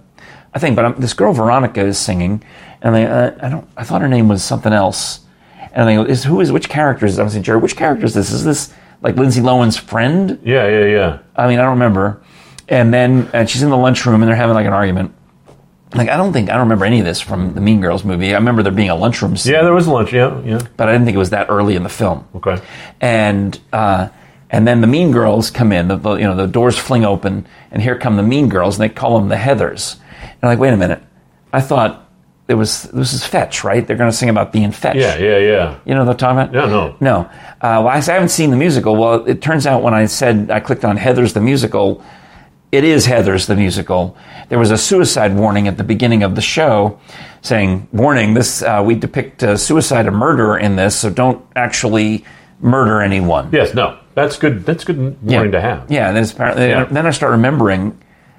I 0.55 0.58
think, 0.58 0.75
but 0.75 0.87
um, 0.87 0.94
this 0.99 1.12
girl 1.12 1.35
Veronica 1.35 1.82
is 1.85 1.99
singing, 1.99 2.43
and 2.81 2.94
they, 2.94 3.05
uh, 3.05 3.32
I 3.43 3.49
don't. 3.50 3.69
I 3.76 3.85
thought 3.85 4.00
her 4.00 4.08
name 4.08 4.26
was 4.29 4.43
something 4.43 4.73
else, 4.73 5.20
and 5.75 5.87
they 5.87 5.97
go, 5.97 6.05
"Is 6.05 6.25
who 6.25 6.41
is 6.41 6.50
which 6.50 6.70
character 6.70 7.05
is?" 7.05 7.19
I 7.19 7.25
was 7.25 7.32
saying, 7.35 7.43
Jerry, 7.44 7.58
which 7.58 7.76
character 7.76 8.06
is 8.06 8.14
this? 8.14 8.31
Is 8.32 8.43
this 8.43 8.73
like 9.03 9.17
Lindsay 9.17 9.43
Lohan's 9.43 9.76
friend? 9.76 10.38
yeah. 10.43 10.67
Yeah. 10.67 10.85
Yeah. 10.87 11.19
I 11.37 11.47
mean, 11.47 11.58
I 11.58 11.62
don't 11.62 11.73
remember. 11.73 12.23
And 12.70 12.93
then 12.94 13.29
and 13.35 13.50
she's 13.50 13.62
in 13.62 13.69
the 13.69 13.76
lunchroom, 13.76 14.23
and 14.23 14.29
they're 14.31 14.35
having 14.35 14.55
like 14.55 14.67
an 14.67 14.73
argument. 14.73 15.12
Like 15.94 16.09
I 16.09 16.17
don't 16.17 16.33
think 16.33 16.50
I 16.50 16.53
don't 16.55 16.62
remember 16.62 16.85
any 16.85 16.99
of 16.99 17.05
this 17.05 17.21
from 17.21 17.55
the 17.55 17.61
Mean 17.61 17.81
Girls 17.81 18.05
movie. 18.05 18.35
I 18.35 18.38
remember 18.38 18.62
there 18.62 18.73
being 18.73 18.91
a 18.91 18.97
lunchroom 18.97 19.37
scene, 19.37 19.53
Yeah. 19.55 19.62
There 19.62 19.73
was 19.73 19.87
a 19.87 19.93
lunch. 19.93 20.12
Yeah. 20.12 20.41
Yeah. 20.43 20.61
but 20.77 20.88
I 20.88 20.93
didn't 20.93 21.05
think 21.06 21.15
it 21.15 21.19
was 21.19 21.31
that 21.31 21.47
early 21.49 21.77
in 21.77 21.83
the 21.85 21.88
film 21.88 22.27
Okay. 22.35 22.61
and 23.00 23.59
uh, 23.73 24.09
and 24.50 24.67
then 24.67 24.81
the 24.81 24.87
Mean 24.87 25.11
Girls 25.12 25.50
come 25.50 25.72
in. 25.72 25.89
The, 25.89 25.96
the 25.96 26.15
you 26.15 26.25
know 26.25 26.34
the 26.37 26.46
doors 26.49 26.77
fling 26.79 27.05
open, 27.05 27.46
and 27.70 27.82
here 27.82 27.99
come 27.99 28.17
the 28.17 28.22
Mean 28.22 28.49
Girls, 28.49 28.79
and 28.79 28.89
they 28.89 28.93
call 28.94 29.19
them 29.19 29.29
the 29.29 29.37
Heathers. 29.37 29.96
And 30.22 30.39
I'm 30.43 30.49
like, 30.51 30.58
wait 30.58 30.72
a 30.72 30.77
minute, 30.77 31.03
I 31.53 31.60
thought 31.60 32.08
it 32.49 32.55
was 32.55 32.84
this 32.84 33.13
is 33.13 33.25
fetch, 33.25 33.65
right? 33.65 33.84
They're 33.87 33.96
going 33.96 34.10
to 34.10 34.17
sing 34.17 34.29
about 34.29 34.53
being 34.53 34.70
fetch. 34.72 34.96
Yeah. 34.96 35.17
Yeah. 35.19 35.39
Yeah. 35.39 35.79
You 35.84 35.94
know 35.94 36.05
what 36.05 36.10
I'm 36.13 36.17
talking 36.17 36.39
about? 36.39 36.55
Yeah, 36.55 36.70
no. 36.72 36.96
No. 37.01 37.19
Uh, 37.60 37.82
well, 37.82 37.89
I 37.89 38.01
haven't 38.01 38.29
seen 38.31 38.51
the 38.51 38.56
musical. 38.56 38.94
Well, 38.96 39.25
it 39.27 39.41
turns 39.43 39.67
out 39.67 39.82
when 39.82 39.94
I 39.94 40.06
said 40.06 40.51
I 40.51 40.60
clicked 40.60 40.84
on 40.84 40.96
Heather's 40.96 41.32
the 41.32 41.41
musical, 41.41 42.05
it 42.77 42.85
is 42.85 43.06
Heather's 43.06 43.47
the 43.47 43.56
musical. 43.56 44.17
There 44.49 44.59
was 44.59 44.71
a 44.71 44.79
suicide 44.79 45.35
warning 45.35 45.67
at 45.69 45.77
the 45.77 45.85
beginning 45.85 46.23
of 46.23 46.35
the 46.35 46.41
show 46.43 46.99
saying, 47.43 47.89
"Warning: 47.93 48.35
This 48.35 48.63
uh, 48.63 48.83
we 48.85 48.95
depict 48.95 49.43
uh, 49.43 49.56
suicide 49.56 50.06
and 50.06 50.17
murder 50.17 50.56
in 50.56 50.77
this, 50.77 50.97
so 50.97 51.11
don't 51.11 51.45
actually 51.56 52.25
murder 52.61 53.01
anyone." 53.01 53.49
Yes. 53.53 53.75
No. 53.75 53.99
That's 54.15 54.39
good. 54.39 54.65
That's 54.65 54.85
good 54.85 55.23
warning 55.23 55.53
to 55.53 55.61
have. 55.61 55.91
Yeah, 55.91 56.06
and 56.09 56.17
then, 56.17 56.23
it's 56.23 56.33
apparently, 56.33 56.69
Yeah. 56.69 56.85
then 56.85 57.06
I 57.06 57.11
start 57.11 57.33
remembering 57.33 57.99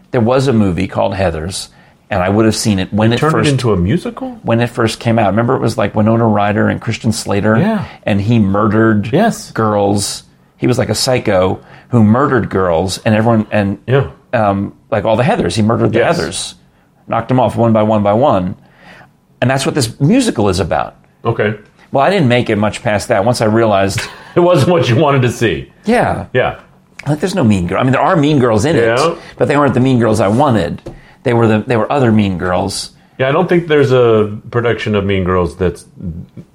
there 0.09 0.21
was 0.21 0.47
a 0.47 0.53
movie 0.53 0.87
called 0.87 1.13
Heather's, 1.13 1.69
and 2.09 2.23
I 2.23 2.29
would 2.29 2.45
have 2.45 2.55
seen 2.55 2.79
it 2.79 2.91
when 2.91 3.13
it 3.13 3.17
Turned 3.19 3.31
first 3.33 3.47
it 3.49 3.51
into 3.51 3.73
a 3.73 3.77
musical. 3.77 4.39
when 4.41 4.59
it 4.59 4.71
first 4.71 4.99
came 4.99 5.19
out. 5.19 5.27
Remember, 5.27 5.55
it 5.55 5.61
was 5.61 5.77
like 5.77 5.93
Winona 5.93 6.25
Ryder 6.25 6.67
and 6.67 6.81
Christian 6.81 7.11
Slater, 7.11 7.57
Yeah. 7.57 7.85
and 8.03 8.19
he 8.21 8.39
murdered 8.39 9.09
Yes. 9.13 9.51
girls. 9.51 10.23
He 10.57 10.65
was 10.65 10.79
like 10.79 10.89
a 10.89 10.95
psycho 10.95 11.59
who 11.89 12.03
murdered 12.03 12.49
girls, 12.49 12.97
and 13.05 13.13
everyone 13.13 13.45
and 13.51 13.77
Yeah. 13.85 14.07
Um, 14.33 14.77
like 14.91 15.05
all 15.05 15.15
the 15.15 15.23
Heathers, 15.23 15.55
he 15.55 15.61
murdered 15.61 15.93
the 15.93 15.99
Yes. 15.99 16.19
Heathers, 16.19 16.53
knocked 17.07 17.27
them 17.29 17.39
off 17.39 17.55
one 17.55 17.73
by 17.73 17.83
one 17.83 18.03
by 18.03 18.13
one, 18.13 18.55
and 19.41 19.49
that's 19.49 19.65
what 19.65 19.75
this 19.75 19.99
musical 19.99 20.49
is 20.49 20.59
about. 20.59 20.95
Okay. 21.25 21.57
Well, 21.91 22.03
I 22.03 22.09
didn't 22.09 22.27
make 22.27 22.49
it 22.49 22.57
much 22.57 22.83
past 22.83 23.07
that. 23.07 23.23
Once 23.25 23.41
I 23.41 23.45
realized, 23.45 24.01
It 24.35 24.41
wasn't 24.41 24.71
what 24.71 24.89
you 24.89 24.97
wanted 24.97 25.21
to 25.23 25.31
see. 25.31 25.71
yeah, 25.85 26.27
Yeah. 26.33 26.59
like 27.07 27.19
there's 27.19 27.33
no 27.35 27.43
mean 27.43 27.67
girl. 27.67 27.79
I 27.79 27.83
mean, 27.83 27.93
there 27.93 28.01
are 28.01 28.15
mean 28.15 28.39
girls 28.39 28.65
in 28.65 28.75
Yeah. 28.75 28.95
it, 29.13 29.17
but 29.37 29.47
they 29.47 29.55
weren't 29.57 29.73
the 29.73 29.79
mean 29.79 29.99
girls 29.99 30.19
I 30.19 30.27
wanted. 30.27 30.81
They 31.23 31.33
were 31.33 31.47
the 31.47 31.59
they 31.65 31.75
were 31.77 31.91
other 31.91 32.11
mean 32.11 32.37
girls. 32.37 32.91
Yeah. 33.17 33.29
I 33.29 33.31
don't 33.31 33.49
think 33.49 33.67
there's 33.67 33.91
a 33.91 34.37
production 34.51 34.93
of 34.93 35.03
Mean 35.03 35.23
Girls 35.23 35.57
that's 35.57 35.85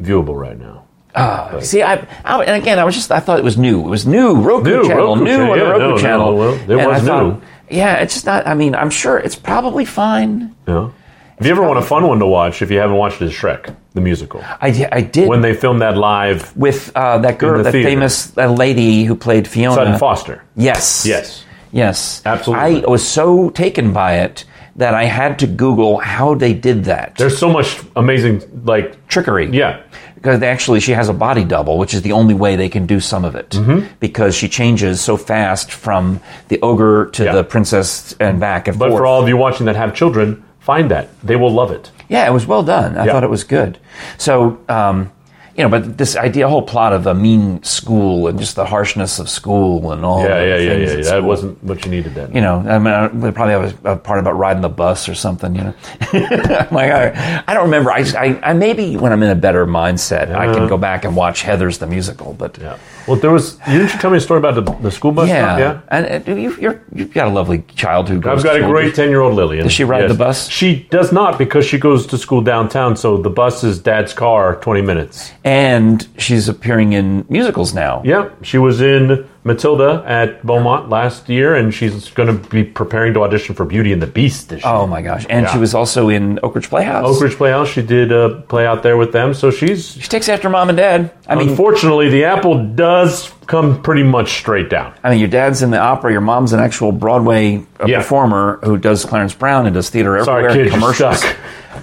viewable 0.00 0.38
right 0.38 0.56
now. 0.58 0.84
Oh. 1.16 1.58
See, 1.60 1.82
I, 1.82 2.06
I 2.24 2.42
and 2.44 2.62
again, 2.62 2.78
I 2.78 2.84
was 2.84 2.94
just 2.94 3.10
I 3.10 3.18
thought 3.20 3.38
it 3.40 3.44
was 3.44 3.58
new. 3.58 3.80
It 3.84 3.88
was 3.90 4.06
new 4.06 4.36
Roku 4.40 4.70
New, 4.70 4.86
channel, 4.86 5.16
Roku 5.16 5.24
new 5.24 5.30
channel, 5.36 5.50
on 5.50 5.58
the 5.58 5.64
yeah, 5.64 5.68
Roku 5.70 5.78
no, 5.80 5.90
no, 5.90 5.98
channel. 5.98 6.36
well, 6.38 6.54
it 6.54 6.70
And 6.70 6.86
was 6.86 7.02
I 7.02 7.04
thought, 7.04 7.24
new. 7.24 7.42
Yeah, 7.72 7.96
it's 7.96 8.14
just 8.14 8.26
not. 8.26 8.46
I 8.46 8.54
mean, 8.54 8.74
I'm 8.74 8.90
sure 8.90 9.18
it's 9.18 9.36
probably 9.36 9.84
fine. 9.84 10.54
Yeah. 10.68 10.90
If 11.38 11.46
you 11.46 11.52
ever 11.52 11.62
want 11.62 11.78
a 11.78 11.82
fun 11.82 12.06
one 12.06 12.18
to 12.20 12.26
watch, 12.26 12.62
if 12.62 12.70
you 12.70 12.78
haven't 12.78 12.96
watched 12.96 13.20
it, 13.20 13.24
is 13.26 13.32
Shrek 13.32 13.74
the 13.94 14.00
musical. 14.00 14.40
I, 14.44 14.88
I 14.92 15.00
did 15.00 15.28
When 15.28 15.40
they 15.40 15.54
filmed 15.54 15.82
that 15.82 15.96
live, 15.96 16.56
with 16.56 16.92
uh, 16.94 17.18
that 17.18 17.38
girl, 17.38 17.58
the 17.58 17.64
that 17.64 17.72
theater. 17.72 17.88
famous 17.88 18.36
uh, 18.38 18.46
lady 18.50 19.04
who 19.04 19.14
played 19.16 19.48
Fiona. 19.48 19.74
Sutton 19.74 19.98
Foster. 19.98 20.44
Yes. 20.56 21.04
Yes. 21.04 21.44
Yes. 21.72 22.22
Absolutely. 22.24 22.84
I 22.84 22.86
was 22.86 23.06
so 23.06 23.50
taken 23.50 23.92
by 23.92 24.18
it 24.18 24.44
that 24.76 24.94
I 24.94 25.04
had 25.04 25.38
to 25.40 25.46
Google 25.46 25.98
how 25.98 26.34
they 26.34 26.54
did 26.54 26.84
that. 26.84 27.16
There's 27.16 27.36
so 27.36 27.50
much 27.50 27.80
amazing, 27.96 28.42
like, 28.64 29.06
trickery. 29.08 29.50
yeah. 29.50 29.82
Because 30.22 30.40
actually, 30.42 30.78
she 30.78 30.92
has 30.92 31.08
a 31.08 31.12
body 31.12 31.42
double, 31.44 31.78
which 31.78 31.94
is 31.94 32.02
the 32.02 32.12
only 32.12 32.32
way 32.34 32.54
they 32.54 32.68
can 32.68 32.86
do 32.86 33.00
some 33.00 33.24
of 33.24 33.34
it. 33.34 33.50
Mm-hmm. 33.50 33.86
Because 33.98 34.36
she 34.36 34.48
changes 34.48 35.00
so 35.00 35.16
fast 35.16 35.72
from 35.72 36.20
the 36.46 36.60
ogre 36.62 37.06
to 37.14 37.24
Yeah. 37.24 37.32
the 37.32 37.42
princess 37.42 38.14
and 38.20 38.38
back 38.38 38.68
and 38.68 38.78
But 38.78 38.90
forth. 38.90 39.00
for 39.00 39.06
all 39.06 39.20
of 39.20 39.28
you 39.28 39.36
watching 39.36 39.66
that 39.66 39.74
have 39.74 39.94
children, 39.94 40.44
find 40.60 40.88
that. 40.92 41.08
They 41.24 41.34
will 41.34 41.50
love 41.52 41.72
it. 41.72 41.90
Yeah, 42.08 42.24
it 42.28 42.32
was 42.32 42.46
well 42.46 42.62
done. 42.62 42.96
I 42.96 43.04
Yeah. 43.06 43.12
thought 43.12 43.24
it 43.24 43.30
was 43.30 43.42
good. 43.42 43.78
So, 44.16 44.58
um, 44.68 45.10
you 45.56 45.64
know, 45.64 45.68
but 45.68 45.98
this 45.98 46.16
idea, 46.16 46.48
whole 46.48 46.62
plot 46.62 46.92
of 46.92 47.06
a 47.06 47.14
mean 47.14 47.62
school 47.62 48.26
and 48.28 48.38
just 48.38 48.56
the 48.56 48.64
harshness 48.64 49.18
of 49.18 49.28
school 49.28 49.92
and 49.92 50.04
all. 50.04 50.22
Yeah, 50.22 50.40
the 50.40 50.46
yeah, 50.46 50.56
yeah, 50.56 50.96
yeah. 50.96 51.02
That 51.02 51.24
wasn't 51.24 51.62
what 51.62 51.84
you 51.84 51.90
needed 51.90 52.14
then. 52.14 52.34
You 52.34 52.40
know, 52.40 52.60
I 52.60 52.78
mean, 52.78 53.20
would 53.20 53.34
probably 53.34 53.52
have 53.52 53.84
a, 53.84 53.92
a 53.92 53.96
part 53.96 54.18
about 54.18 54.32
riding 54.32 54.62
the 54.62 54.68
bus 54.68 55.08
or 55.08 55.14
something. 55.14 55.54
You 55.54 55.64
know, 55.64 55.74
I'm 56.12 56.74
like 56.74 56.90
I, 56.90 57.44
I 57.46 57.54
don't 57.54 57.64
remember. 57.64 57.90
I, 57.90 58.02
just, 58.02 58.16
I, 58.16 58.40
I 58.42 58.52
maybe 58.52 58.96
when 58.96 59.12
I'm 59.12 59.22
in 59.22 59.30
a 59.30 59.34
better 59.34 59.66
mindset, 59.66 60.34
I 60.34 60.52
can 60.52 60.68
go 60.68 60.78
back 60.78 61.04
and 61.04 61.14
watch 61.14 61.42
Heather's 61.42 61.78
the 61.78 61.86
musical. 61.86 62.32
But 62.32 62.58
Yeah. 62.58 62.78
Well, 63.06 63.16
there 63.16 63.30
was. 63.30 63.56
Didn't 63.56 63.92
you 63.92 63.98
tell 63.98 64.10
me 64.10 64.18
a 64.18 64.20
story 64.20 64.38
about 64.38 64.54
the, 64.54 64.72
the 64.80 64.90
school 64.90 65.12
bus? 65.12 65.28
yeah? 65.28 65.58
Yeah. 65.58 65.80
and 65.88 66.28
uh, 66.28 66.34
you, 66.34 66.54
you're 66.56 66.82
you've 66.94 67.12
got 67.12 67.26
a 67.26 67.30
lovely 67.30 67.64
child 67.74 68.08
who 68.08 68.20
goes. 68.20 68.38
I've 68.38 68.44
got 68.44 68.56
a 68.56 68.66
great 68.66 68.94
ten-year-old 68.94 69.34
Lillian. 69.34 69.64
Does 69.64 69.72
she 69.72 69.84
ride 69.84 70.08
the 70.08 70.14
bus? 70.14 70.48
She 70.48 70.84
does 70.90 71.12
not 71.12 71.36
because 71.38 71.66
she 71.66 71.78
goes 71.78 72.06
to 72.06 72.18
school 72.18 72.40
downtown. 72.40 72.96
So 72.96 73.16
the 73.16 73.30
bus 73.30 73.64
is 73.64 73.80
Dad's 73.80 74.12
car, 74.12 74.56
twenty 74.56 74.82
minutes. 74.82 75.32
And 75.44 76.06
she's 76.18 76.48
appearing 76.48 76.92
in 76.92 77.24
musicals 77.28 77.74
now. 77.74 78.02
Yeah, 78.04 78.30
she 78.42 78.58
was 78.58 78.80
in 78.80 79.28
Matilda 79.44 80.04
at 80.06 80.44
Beaumont 80.46 80.88
last 80.88 81.28
year, 81.28 81.54
and 81.56 81.74
she's 81.74 82.10
going 82.12 82.28
to 82.28 82.48
be 82.48 82.62
preparing 82.62 83.12
to 83.14 83.22
audition 83.22 83.54
for 83.56 83.64
Beauty 83.64 83.92
and 83.92 84.00
the 84.00 84.06
Beast 84.06 84.50
this 84.50 84.62
year. 84.62 84.72
Oh 84.72 84.86
my 84.86 85.02
gosh! 85.02 85.26
And 85.28 85.48
she 85.48 85.58
was 85.58 85.74
also 85.74 86.08
in 86.08 86.38
Oak 86.44 86.54
Ridge 86.54 86.68
Playhouse. 86.68 87.04
Oak 87.16 87.20
Ridge 87.22 87.36
Playhouse, 87.36 87.68
she 87.68 87.82
did 87.82 88.12
uh, 88.12 88.40
play 88.42 88.66
out 88.66 88.82
there 88.84 88.96
with 88.96 89.10
them. 89.12 89.34
So 89.34 89.50
she's 89.50 89.92
She 89.92 90.08
takes 90.08 90.28
after 90.28 90.48
mom 90.48 90.68
and 90.68 90.76
dad. 90.78 91.10
I 91.26 91.34
mean, 91.34 91.50
unfortunately 91.50 92.08
the 92.08 92.24
apple 92.24 92.74
does 92.74 93.32
come 93.48 93.82
pretty 93.82 94.04
much 94.04 94.38
straight 94.38 94.70
down. 94.70 94.94
I 95.02 95.10
mean, 95.10 95.18
your 95.18 95.28
dad's 95.28 95.62
in 95.62 95.72
the 95.72 95.78
opera. 95.78 96.12
Your 96.12 96.20
mom's 96.20 96.52
an 96.52 96.60
actual 96.60 96.92
Broadway 96.92 97.66
Yeah. 97.84 97.98
performer 97.98 98.60
who 98.62 98.78
does 98.78 99.04
Clarence 99.04 99.34
Brown 99.34 99.66
and 99.66 99.74
does 99.74 99.90
theater 99.90 100.16
everywhere. 100.16 100.50
Sorry, 100.50 100.64
kid, 100.64 100.72
commercials. 100.72 101.22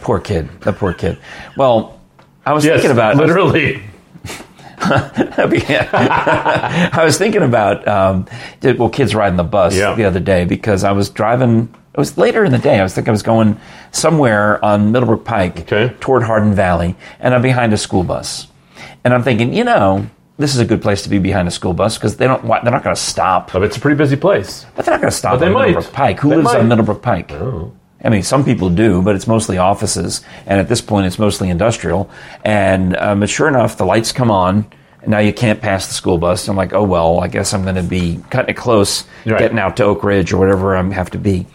Poor 0.02 0.20
kid. 0.20 0.48
The 0.62 0.72
poor 0.72 0.94
kid. 0.94 1.18
Well, 1.58 1.99
I 2.50 2.54
was 2.54 2.66
Yes, 2.66 2.82
thinking 2.82 2.92
about 2.98 3.16
literally. 3.16 3.80
I 4.82 7.02
was 7.04 7.16
thinking 7.18 7.44
about 7.44 7.88
um, 7.88 8.26
well, 8.64 8.90
kids 8.90 9.14
riding 9.14 9.38
the 9.38 9.44
bus 9.44 9.76
Yeah. 9.76 9.94
the 9.94 10.06
other 10.06 10.20
day 10.20 10.46
because 10.46 10.84
I 10.84 10.94
was 10.94 11.10
driving. 11.12 11.72
It 11.94 11.98
was 12.00 12.18
later 12.18 12.44
in 12.44 12.52
the 12.52 12.58
day. 12.58 12.80
I 12.80 12.84
was 12.84 12.96
thinking 12.96 13.10
I 13.10 13.12
was 13.12 13.22
going 13.22 13.60
somewhere 13.92 14.64
on 14.66 14.92
Middlebrook 14.92 15.26
Pike 15.26 15.60
Okay. 15.62 15.94
toward 16.00 16.24
Hardin 16.24 16.56
Valley, 16.56 16.96
and 17.20 17.36
I'm 17.36 17.44
behind 17.44 17.72
a 17.74 17.78
school 17.78 18.04
bus. 18.04 18.48
And 19.04 19.14
I'm 19.14 19.22
thinking, 19.22 19.54
you 19.54 19.64
know, 19.64 20.10
this 20.40 20.56
is 20.56 20.60
a 20.60 20.66
good 20.66 20.82
place 20.82 21.04
to 21.04 21.10
be 21.10 21.20
behind 21.20 21.48
a 21.48 21.52
school 21.52 21.74
bus 21.74 22.00
because 22.00 22.18
they 22.18 22.26
don't. 22.26 22.42
They're 22.42 22.72
not 22.72 22.84
going 22.84 22.96
to 22.96 23.02
stop. 23.02 23.52
But 23.54 23.62
it's 23.62 23.78
a 23.78 23.80
pretty 23.80 23.98
busy 23.98 24.16
place. 24.16 24.66
But 24.76 24.86
they're 24.86 24.96
not 24.96 25.02
going 25.02 25.12
to 25.12 25.16
stop 25.18 25.34
But 25.34 25.40
they 25.42 25.48
on 25.48 25.54
might. 25.54 25.68
Middlebrook 25.68 25.94
Pike. 25.94 26.20
Who 26.22 26.30
They 26.30 26.36
lives 26.38 26.46
might. 26.46 26.58
Oh. 26.58 26.62
on 26.62 26.68
Middlebrook 26.68 27.02
Pike? 27.04 27.32
I 28.04 28.10
mean, 28.10 28.24
some 28.24 28.46
people 28.46 28.70
do, 28.70 29.02
but 29.02 29.16
it's 29.16 29.28
mostly 29.28 29.58
offices, 29.58 30.22
and 30.46 30.60
at 30.60 30.70
this 30.70 30.80
point, 30.82 31.06
it's 31.08 31.20
mostly 31.20 31.50
industrial. 31.50 32.10
And 32.46 32.96
um, 32.96 33.20
but 33.20 33.30
sure 33.30 33.48
enough, 33.48 33.78
the 33.78 33.86
lights 33.86 34.12
come 34.14 34.32
on, 34.32 34.66
and 35.02 35.10
now 35.12 35.20
you 35.20 35.34
can't 35.34 35.60
pass 35.62 35.88
the 35.88 35.94
school 35.94 36.18
bus. 36.18 36.48
I'm 36.48 36.56
like, 36.56 36.72
oh 36.74 36.84
well, 36.84 37.20
I 37.20 37.28
guess 37.28 37.54
I'm 37.54 37.64
going 37.64 37.76
to 37.76 37.84
be 37.84 38.20
cutting 38.30 38.52
it 38.52 38.58
close, 38.58 39.04
Right. 39.26 39.38
getting 39.40 39.60
out 39.60 39.76
to 39.78 39.84
Oak 39.84 40.04
Ridge 40.04 40.32
or 40.32 40.38
whatever 40.38 40.76
I 40.78 40.94
have 40.94 41.10
to 41.12 41.18
be. 41.18 41.46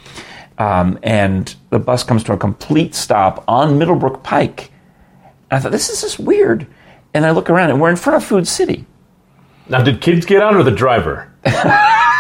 Um, 0.58 0.98
and 1.02 1.52
the 1.70 1.78
bus 1.78 2.04
comes 2.04 2.22
to 2.24 2.32
a 2.32 2.36
complete 2.36 2.94
stop 2.94 3.42
on 3.48 3.78
Middlebrook 3.78 4.22
Pike. 4.22 4.70
And 5.50 5.58
I 5.58 5.60
thought 5.60 5.72
this 5.72 5.88
is 5.88 6.00
just 6.02 6.18
weird. 6.18 6.66
And 7.14 7.24
I 7.24 7.30
look 7.30 7.48
around, 7.48 7.70
and 7.70 7.80
we're 7.80 7.90
in 7.90 7.96
front 7.96 8.16
of 8.16 8.24
Food 8.24 8.46
City. 8.46 8.84
Now, 9.68 9.82
did 9.82 10.00
kids 10.02 10.26
get 10.26 10.42
out 10.42 10.54
or 10.54 10.62
the 10.62 10.70
driver? 10.70 11.32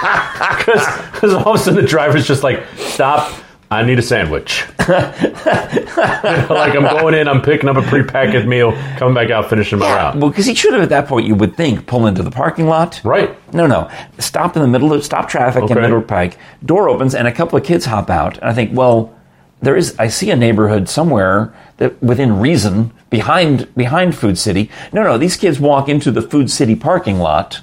Because 0.04 1.32
all 1.34 1.54
of 1.54 1.60
a 1.60 1.62
sudden 1.62 1.80
the 1.80 1.88
driver's 1.88 2.26
just 2.26 2.42
like, 2.42 2.62
stop. 2.76 3.32
I 3.74 3.84
need 3.84 3.98
a 3.98 4.02
sandwich. 4.02 4.64
You 4.80 4.86
know, 4.94 6.46
like 6.50 6.74
I'm 6.74 6.82
going 6.82 7.14
in, 7.14 7.28
I'm 7.28 7.42
picking 7.42 7.68
up 7.68 7.76
a 7.76 7.80
prepackaged 7.82 8.46
meal, 8.46 8.72
coming 8.98 9.14
back 9.14 9.30
out, 9.30 9.48
finishing 9.50 9.78
my 9.78 9.86
route. 9.94 10.16
Well, 10.16 10.30
because 10.30 10.46
he 10.46 10.54
should 10.54 10.72
have 10.72 10.82
at 10.82 10.88
that 10.90 11.06
point, 11.08 11.26
you 11.26 11.34
would 11.34 11.56
think, 11.56 11.86
pull 11.86 12.06
into 12.06 12.22
the 12.22 12.30
parking 12.30 12.66
lot. 12.66 13.00
Right. 13.04 13.36
No, 13.52 13.66
no. 13.66 13.90
Stop 14.18 14.56
in 14.56 14.62
the 14.62 14.68
middle 14.68 14.92
of 14.92 15.04
stop 15.04 15.28
traffic 15.28 15.64
Okay. 15.64 15.74
in 15.74 15.80
Middlebrook 15.80 16.08
Pike. 16.08 16.38
Door 16.64 16.88
opens 16.90 17.14
and 17.14 17.26
a 17.26 17.32
couple 17.32 17.58
of 17.58 17.64
kids 17.64 17.84
hop 17.84 18.10
out. 18.10 18.38
And 18.38 18.44
I 18.50 18.54
think, 18.54 18.70
well, 18.76 19.14
there 19.60 19.76
is. 19.76 19.96
I 19.98 20.08
see 20.08 20.30
a 20.30 20.36
neighborhood 20.36 20.88
somewhere 20.88 21.54
that 21.78 22.00
within 22.02 22.38
reason 22.38 22.92
behind 23.10 23.74
behind 23.74 24.14
Food 24.16 24.36
City. 24.38 24.70
No, 24.92 25.02
no. 25.02 25.18
These 25.18 25.36
kids 25.36 25.58
walk 25.58 25.88
into 25.88 26.10
the 26.10 26.22
Food 26.22 26.50
City 26.50 26.76
parking 26.76 27.18
lot. 27.18 27.60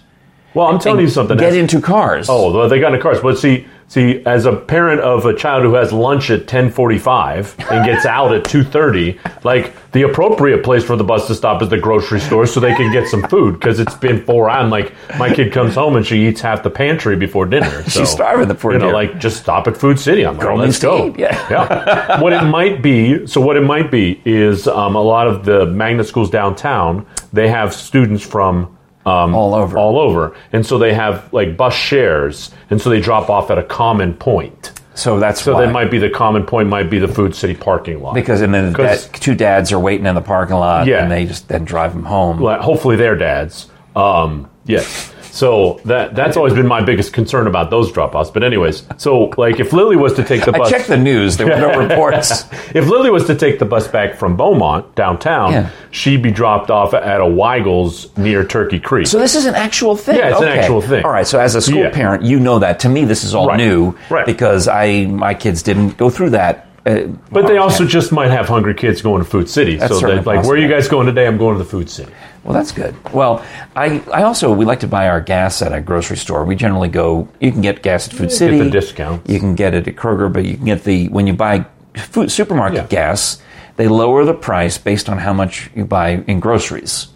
Well, 0.53 0.67
I'm 0.67 0.79
telling 0.79 0.99
and 0.99 1.07
you 1.07 1.13
something. 1.13 1.37
Get 1.37 1.55
into 1.55 1.79
cars. 1.79 2.27
Oh, 2.29 2.51
well, 2.51 2.67
they 2.67 2.79
got 2.79 2.87
in 2.93 2.99
the 2.99 3.01
cars. 3.01 3.21
But 3.21 3.37
see, 3.37 3.65
see, 3.91 4.23
as 4.25 4.45
a 4.45 4.55
parent 4.55 5.01
of 5.01 5.25
a 5.25 5.35
child 5.35 5.63
who 5.63 5.73
has 5.73 5.91
lunch 5.91 6.29
at 6.31 6.47
10:45 6.47 7.55
and 7.71 7.85
gets 7.85 8.05
out 8.17 8.33
at 8.33 8.43
2:30, 8.45 9.17
like 9.43 9.73
the 9.91 10.03
appropriate 10.03 10.63
place 10.63 10.83
for 10.83 10.95
the 10.95 11.03
bus 11.03 11.27
to 11.27 11.35
stop 11.35 11.61
is 11.61 11.69
the 11.69 11.77
grocery 11.77 12.19
store 12.21 12.45
so 12.45 12.59
they 12.61 12.73
can 12.75 12.91
get 12.93 13.07
some 13.07 13.21
food 13.27 13.59
because 13.59 13.79
it's 13.79 13.95
been 13.95 14.23
four. 14.23 14.49
I'm 14.49 14.69
like, 14.69 14.93
my 15.19 15.33
kid 15.33 15.51
comes 15.51 15.75
home 15.75 15.97
and 15.97 16.05
she 16.05 16.27
eats 16.27 16.39
half 16.41 16.63
the 16.63 16.69
pantry 16.69 17.15
before 17.15 17.45
dinner. 17.45 17.83
So, 17.91 18.05
starving 18.05 18.47
the 18.47 18.55
poor 18.55 18.71
You 18.71 18.79
know, 18.79 18.85
dear. 18.85 18.93
like 18.93 19.19
just 19.19 19.41
stop 19.41 19.67
at 19.67 19.75
Food 19.75 19.99
City. 19.99 20.25
I'm 20.25 20.37
like, 20.37 20.57
let's 20.57 20.79
go. 20.79 21.13
yeah. 21.17 21.35
yeah. 21.51 22.21
What 22.21 22.31
it 22.31 22.43
might 22.43 22.81
be, 22.81 23.27
so 23.27 23.41
what 23.41 23.57
it 23.57 23.65
might 23.75 23.91
be 23.91 24.21
is 24.23 24.65
um, 24.67 24.95
a 24.95 25.01
lot 25.01 25.27
of 25.27 25.43
the 25.43 25.65
magnet 25.65 26.07
schools 26.07 26.29
downtown. 26.29 27.05
They 27.33 27.49
have 27.49 27.73
students 27.73 28.23
from 28.23 28.77
um, 29.05 29.33
All 29.35 29.53
over. 29.55 29.77
all 29.77 29.99
over, 29.99 30.35
and 30.53 30.65
so 30.65 30.77
they 30.77 30.93
have 30.93 31.31
like 31.33 31.57
bus 31.57 31.73
shares, 31.73 32.51
and 32.69 32.81
so 32.81 32.89
they 32.89 33.01
drop 33.01 33.29
off 33.29 33.49
at 33.51 33.57
a 33.57 33.63
common 33.63 34.13
point. 34.13 34.73
so 34.93 35.19
that's 35.19 35.41
So 35.41 35.53
why. 35.53 35.65
that 35.65 35.71
might 35.71 35.89
be 35.89 35.97
the 35.97 36.09
common 36.09 36.45
point, 36.45 36.67
might 36.69 36.89
be 36.89 36.99
the 36.99 37.07
Food 37.07 37.33
City 37.33 37.55
parking 37.55 38.01
lot. 38.01 38.13
because 38.13 38.41
and 38.41 38.53
then 38.53 38.73
the 38.73 38.77
dad, 38.77 38.99
two 39.13 39.33
dads 39.35 39.71
are 39.71 39.79
waiting 39.79 40.05
in 40.05 40.15
the 40.15 40.21
parking 40.21 40.55
lot, 40.57 40.85
Yeah. 40.87 41.01
and 41.01 41.11
they 41.11 41.25
just 41.25 41.47
then 41.47 41.63
drive 41.65 41.93
them 41.93 42.03
home. 42.05 42.39
Well, 42.39 42.61
hopefully 42.61 42.95
they're 42.97 43.15
dads. 43.15 43.69
Um, 43.95 44.49
yes. 44.65 45.13
So 45.31 45.79
that 45.85 46.13
that's 46.13 46.35
always 46.35 46.53
been 46.53 46.67
my 46.67 46.81
biggest 46.81 47.13
concern 47.13 47.47
about 47.47 47.69
those 47.69 47.91
drop 47.91 48.15
offs. 48.15 48.29
But 48.29 48.43
anyways, 48.43 48.83
so 48.97 49.31
like 49.37 49.59
if 49.59 49.71
Lily 49.71 49.95
was 49.95 50.13
to 50.15 50.23
take 50.23 50.43
the 50.45 50.51
bus, 50.51 50.67
I 50.67 50.71
checked 50.77 50.89
the 50.89 50.97
news; 50.97 51.37
there 51.37 51.47
were 51.47 51.55
no 51.57 51.79
reports. 51.87 52.43
if 52.75 52.87
Lily 52.87 53.09
was 53.09 53.25
to 53.27 53.35
take 53.35 53.57
the 53.57 53.65
bus 53.65 53.87
back 53.87 54.15
from 54.15 54.35
Beaumont 54.35 54.93
downtown, 54.95 55.51
Yeah. 55.53 55.69
she'd 55.91 56.21
be 56.21 56.31
dropped 56.31 56.69
off 56.69 56.93
at 56.93 57.21
a 57.21 57.25
Weigel's 57.25 58.15
near 58.17 58.43
Turkey 58.45 58.79
Creek. 58.79 59.07
So 59.07 59.19
this 59.19 59.35
is 59.35 59.45
an 59.45 59.55
actual 59.55 59.95
thing. 59.95 60.17
Yeah, 60.17 60.31
it's 60.31 60.41
an 60.41 60.47
actual 60.49 60.81
thing. 60.81 61.05
All 61.05 61.11
right. 61.11 61.25
So 61.25 61.39
as 61.39 61.55
a 61.55 61.61
school 61.61 61.79
Yeah. 61.79 61.91
parent, 61.91 62.23
you 62.23 62.39
know 62.39 62.59
that. 62.59 62.79
To 62.81 62.89
me, 62.89 63.05
this 63.05 63.23
is 63.23 63.33
all 63.33 63.47
Right. 63.47 63.57
new 63.57 63.95
Right. 64.09 64.25
because 64.25 64.67
I 64.67 65.05
my 65.05 65.33
kids 65.33 65.63
didn't 65.63 65.97
go 65.97 66.09
through 66.09 66.31
that. 66.31 66.67
Uh, 66.83 67.01
but 67.31 67.43
they 67.45 67.53
okay. 67.53 67.57
also 67.57 67.85
just 67.85 68.11
might 68.11 68.31
have 68.31 68.47
hungry 68.47 68.73
kids 68.73 69.03
going 69.03 69.23
to 69.23 69.29
Food 69.29 69.47
City. 69.47 69.75
That's 69.77 69.99
so 69.99 70.07
like, 70.07 70.25
where 70.25 70.53
are 70.53 70.57
you 70.57 70.67
guys 70.67 70.87
going 70.87 71.05
today? 71.05 71.27
I'm 71.27 71.37
going 71.37 71.55
to 71.55 71.63
the 71.63 71.69
Food 71.69 71.91
City. 71.91 72.11
Well, 72.43 72.53
that's 72.53 72.71
good. 72.71 72.95
Well, 73.13 73.45
I 73.75 74.01
I 74.11 74.23
also 74.23 74.51
we 74.53 74.65
like 74.65 74.79
to 74.81 74.87
buy 74.87 75.07
our 75.07 75.21
gas 75.21 75.61
at 75.61 75.73
a 75.73 75.81
grocery 75.81 76.17
store. 76.17 76.43
We 76.45 76.55
generally 76.55 76.89
go. 76.89 77.27
You 77.39 77.51
can 77.51 77.61
get 77.61 77.81
gas 77.83 78.07
at 78.07 78.13
Food 78.13 78.31
City. 78.31 78.57
Get 78.57 78.63
the 78.65 78.69
discounts. 78.71 79.29
You 79.31 79.39
can 79.39 79.55
get 79.55 79.73
it 79.73 79.87
at 79.87 79.95
Kroger, 79.95 80.31
but 80.31 80.45
you 80.45 80.55
can 80.55 80.65
get 80.65 80.83
the 80.83 81.07
when 81.09 81.27
you 81.27 81.33
buy 81.33 81.65
food 81.95 82.31
supermarket 82.31 82.77
Yeah. 82.83 82.87
gas. 82.87 83.41
They 83.77 83.87
lower 83.87 84.25
the 84.25 84.33
price 84.33 84.77
based 84.77 85.09
on 85.09 85.17
how 85.19 85.33
much 85.33 85.69
you 85.75 85.85
buy 85.85 86.23
in 86.27 86.39
groceries. 86.39 87.07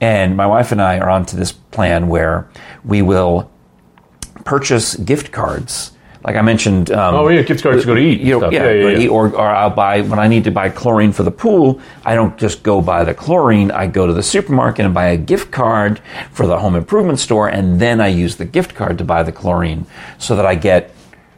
And 0.00 0.36
my 0.36 0.46
wife 0.46 0.72
and 0.72 0.82
I 0.82 0.98
are 0.98 1.08
onto 1.08 1.36
this 1.36 1.52
plan 1.52 2.08
where 2.08 2.46
we 2.84 3.00
will 3.00 3.50
purchase 4.44 4.96
gift 4.96 5.30
cards. 5.32 5.92
Like 6.24 6.36
I 6.36 6.42
mentioned, 6.42 6.90
um, 6.90 7.14
Oh, 7.14 7.28
yeah, 7.28 7.42
gift 7.42 7.62
cards 7.62 7.82
to 7.82 7.86
go 7.86 7.94
to 7.94 8.00
eat. 8.00 8.20
you 8.20 8.32
know, 8.32 8.38
stuff. 8.40 8.52
yeah, 8.54 8.70
yeah, 8.70 8.88
yeah, 8.92 8.98
yeah. 8.98 9.08
Or, 9.10 9.26
or 9.34 9.46
I'll 9.46 9.68
buy 9.68 10.00
when 10.00 10.18
I 10.18 10.26
need 10.26 10.44
to 10.44 10.50
buy 10.50 10.70
chlorine 10.70 11.12
for 11.12 11.22
the 11.22 11.30
pool. 11.30 11.80
I 12.04 12.14
don't 12.14 12.36
just 12.38 12.62
go 12.62 12.80
buy 12.80 13.04
the 13.04 13.12
chlorine. 13.12 13.70
I 13.70 13.86
go 13.88 14.06
to 14.06 14.12
the 14.14 14.22
supermarket 14.22 14.86
and 14.86 14.94
buy 14.94 15.08
a 15.08 15.18
gift 15.18 15.50
card 15.50 16.00
for 16.32 16.46
the 16.46 16.58
home 16.58 16.76
improvement 16.76 17.18
store, 17.18 17.48
and 17.48 17.78
then 17.78 18.00
I 18.00 18.08
use 18.08 18.36
the 18.36 18.46
gift 18.46 18.74
card 18.74 18.96
to 18.98 19.04
buy 19.04 19.22
the 19.22 19.32
chlorine, 19.32 19.84
so 20.18 20.34
that 20.36 20.46
I 20.46 20.54
get 20.54 20.94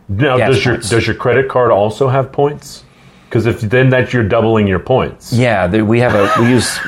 Now, 0.09 0.37
does 0.37 0.65
your 0.65 0.75
points. 0.75 0.91
does 0.91 1.05
your 1.07 1.17
credit 1.17 1.49
card 1.49 1.73
also 1.73 2.07
have 2.09 2.31
points? 2.31 2.85
Because 3.29 3.47
if 3.47 3.61
then 3.61 3.89
that 3.91 4.13
you're 4.13 4.23
doubling 4.29 4.69
your 4.69 4.79
points. 4.79 5.33
yeah. 5.33 5.67
The, 5.67 5.83
we 5.85 5.99
have 5.99 6.15
a 6.15 6.31
we 6.41 6.49
use 6.51 6.79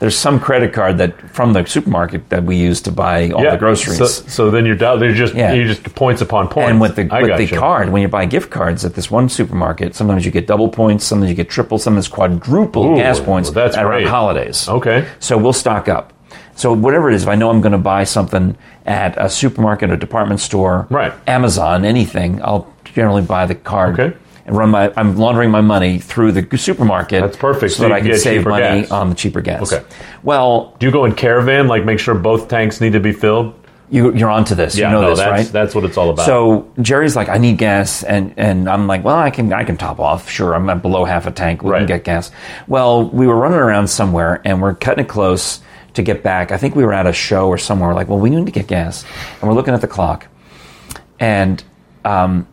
there's 0.00 0.16
some 0.16 0.40
credit 0.40 0.72
card 0.72 0.98
that 0.98 1.30
from 1.30 1.52
the 1.52 1.64
supermarket 1.66 2.30
that 2.30 2.42
we 2.42 2.56
use 2.56 2.80
to 2.82 2.90
buy 2.90 3.30
all 3.30 3.42
the 3.48 3.56
groceries. 3.56 3.98
So, 3.98 4.06
so 4.06 4.50
then 4.50 4.66
you're 4.66 4.74
just 4.74 5.34
Yeah. 5.34 5.52
you 5.52 5.66
just 5.66 5.94
points 5.94 6.22
upon 6.22 6.48
points. 6.48 6.70
and 6.70 6.80
with 6.80 6.96
the 6.96 7.06
I 7.10 7.22
with 7.22 7.36
the 7.36 7.56
card, 7.56 7.90
when 7.90 8.02
you 8.02 8.08
buy 8.08 8.24
gift 8.24 8.50
cards 8.50 8.84
at 8.84 8.94
this 8.94 9.10
one 9.10 9.28
supermarket, 9.28 9.94
sometimes 9.94 10.24
you 10.24 10.32
get 10.32 10.46
double 10.46 10.68
points, 10.68 11.04
sometimes 11.04 11.28
you 11.30 11.36
get 11.36 11.50
triple, 11.50 11.78
sometimes 11.78 12.08
quadruple 12.08 12.92
Ooh, 12.94 12.96
gas 12.96 13.20
points 13.20 13.50
that's 13.50 13.76
around 13.76 13.90
great. 14.02 14.08
holidays. 14.08 14.68
Okay. 14.68 15.06
So 15.20 15.36
we'll 15.36 15.52
stock 15.52 15.88
up. 15.88 16.12
So 16.54 16.72
whatever 16.72 17.10
it 17.10 17.14
is, 17.14 17.22
if 17.22 17.28
I 17.28 17.34
know 17.36 17.50
I'm 17.50 17.60
going 17.60 17.72
to 17.72 17.78
buy 17.78 18.04
something 18.04 18.56
at 18.86 19.14
a 19.18 19.28
supermarket, 19.30 19.90
a 19.90 19.96
department 19.96 20.40
store, 20.40 20.86
Right. 20.90 21.12
Amazon, 21.26 21.84
anything, 21.84 22.40
I'll 22.42 22.72
generally 22.84 23.22
buy 23.22 23.46
the 23.46 23.54
card 23.54 24.00
Okay. 24.00 24.16
And 24.50 24.58
run 24.58 24.70
my. 24.70 24.92
I'm 24.96 25.16
laundering 25.16 25.50
my 25.50 25.60
money 25.60 25.98
through 25.98 26.32
the 26.32 26.58
supermarket. 26.58 27.22
That's 27.22 27.36
perfect, 27.36 27.72
so, 27.72 27.78
so 27.78 27.82
that 27.88 27.92
I 27.92 28.00
can 28.00 28.18
save 28.18 28.44
money 28.44 28.82
gas. 28.82 28.90
on 28.90 29.08
the 29.08 29.14
cheaper 29.14 29.40
gas. 29.40 29.72
Okay. 29.72 29.84
Well, 30.22 30.76
Do 30.78 30.86
you 30.86 30.92
go 30.92 31.04
in 31.04 31.14
caravan? 31.14 31.68
Like 31.68 31.84
make 31.84 31.98
sure 31.98 32.14
both 32.14 32.48
tanks 32.48 32.80
need 32.80 32.92
to 32.92 33.00
be 33.00 33.12
filled. 33.12 33.54
you, 33.90 34.12
you're 34.14 34.30
onto 34.30 34.54
this. 34.54 34.76
Yeah, 34.76 34.88
you 34.88 34.92
know 34.94 35.00
no, 35.02 35.10
this, 35.10 35.18
that's 35.20 35.30
right? 35.30 35.52
that's 35.52 35.74
what 35.74 35.84
it's 35.84 35.96
all 35.96 36.10
about. 36.10 36.26
So 36.26 36.70
Jerry's 36.80 37.16
like, 37.16 37.28
I 37.28 37.38
need 37.38 37.58
gas, 37.58 38.02
and 38.04 38.34
and 38.36 38.68
I'm 38.68 38.86
like, 38.86 39.02
well, 39.04 39.16
I 39.16 39.30
can 39.30 39.52
I 39.52 39.64
can 39.64 39.76
top 39.76 39.98
off. 40.00 40.28
Sure, 40.30 40.54
I'm 40.54 40.80
below 40.80 41.04
half 41.04 41.26
a 41.26 41.30
tank. 41.30 41.62
We 41.62 41.70
Right. 41.70 41.78
can 41.78 41.86
get 41.86 42.04
gas. 42.04 42.30
Well, 42.68 43.08
we 43.08 43.26
were 43.26 43.36
running 43.36 43.58
around 43.58 43.88
somewhere, 43.88 44.40
and 44.44 44.60
we're 44.60 44.74
cutting 44.74 45.04
it 45.04 45.08
close 45.08 45.60
to 45.94 46.02
get 46.02 46.22
back. 46.22 46.52
I 46.52 46.56
think 46.56 46.76
we 46.76 46.84
were 46.84 46.92
at 46.92 47.06
a 47.08 47.12
show 47.12 47.48
or 47.48 47.58
somewhere. 47.58 47.88
We're 47.88 47.96
like, 47.96 48.08
well, 48.08 48.20
we 48.20 48.30
need 48.30 48.46
to 48.46 48.52
get 48.52 48.68
gas, 48.68 49.04
and 49.40 49.48
we're 49.48 49.54
looking 49.56 49.74
at 49.74 49.80
the 49.80 49.88
clock, 49.88 50.28
and 51.18 51.62
um, 52.04 52.46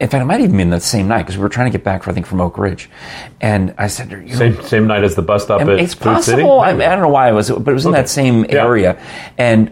in 0.00 0.08
fact, 0.08 0.22
it 0.22 0.24
might 0.24 0.40
even 0.40 0.56
been 0.56 0.70
the 0.70 0.80
same 0.80 1.08
night 1.08 1.22
because 1.24 1.36
we 1.36 1.42
were 1.42 1.48
trying 1.50 1.70
to 1.70 1.76
get 1.76 1.84
back, 1.84 2.02
for, 2.02 2.10
I 2.10 2.14
think, 2.14 2.26
from 2.26 2.40
Oak 2.40 2.56
Ridge, 2.58 2.88
and 3.40 3.74
I 3.78 3.86
said, 3.86 4.10
you 4.10 4.16
know, 4.18 4.34
same 4.34 4.62
same 4.62 4.86
night 4.86 5.04
as 5.04 5.14
the 5.14 5.22
bus 5.22 5.44
stop 5.44 5.60
at 5.60 5.68
it's 5.68 5.94
Food 5.94 6.22
City. 6.24 6.42
possible. 6.42 6.60
I, 6.60 6.70
I 6.70 6.76
don't 6.76 7.00
know 7.02 7.08
why 7.08 7.28
it 7.28 7.32
was, 7.32 7.50
but 7.50 7.68
it 7.68 7.74
was 7.74 7.84
in 7.84 7.92
Okay. 7.92 8.00
that 8.02 8.08
same 8.08 8.44
Yeah. 8.46 8.64
area, 8.64 8.98
and 9.38 9.70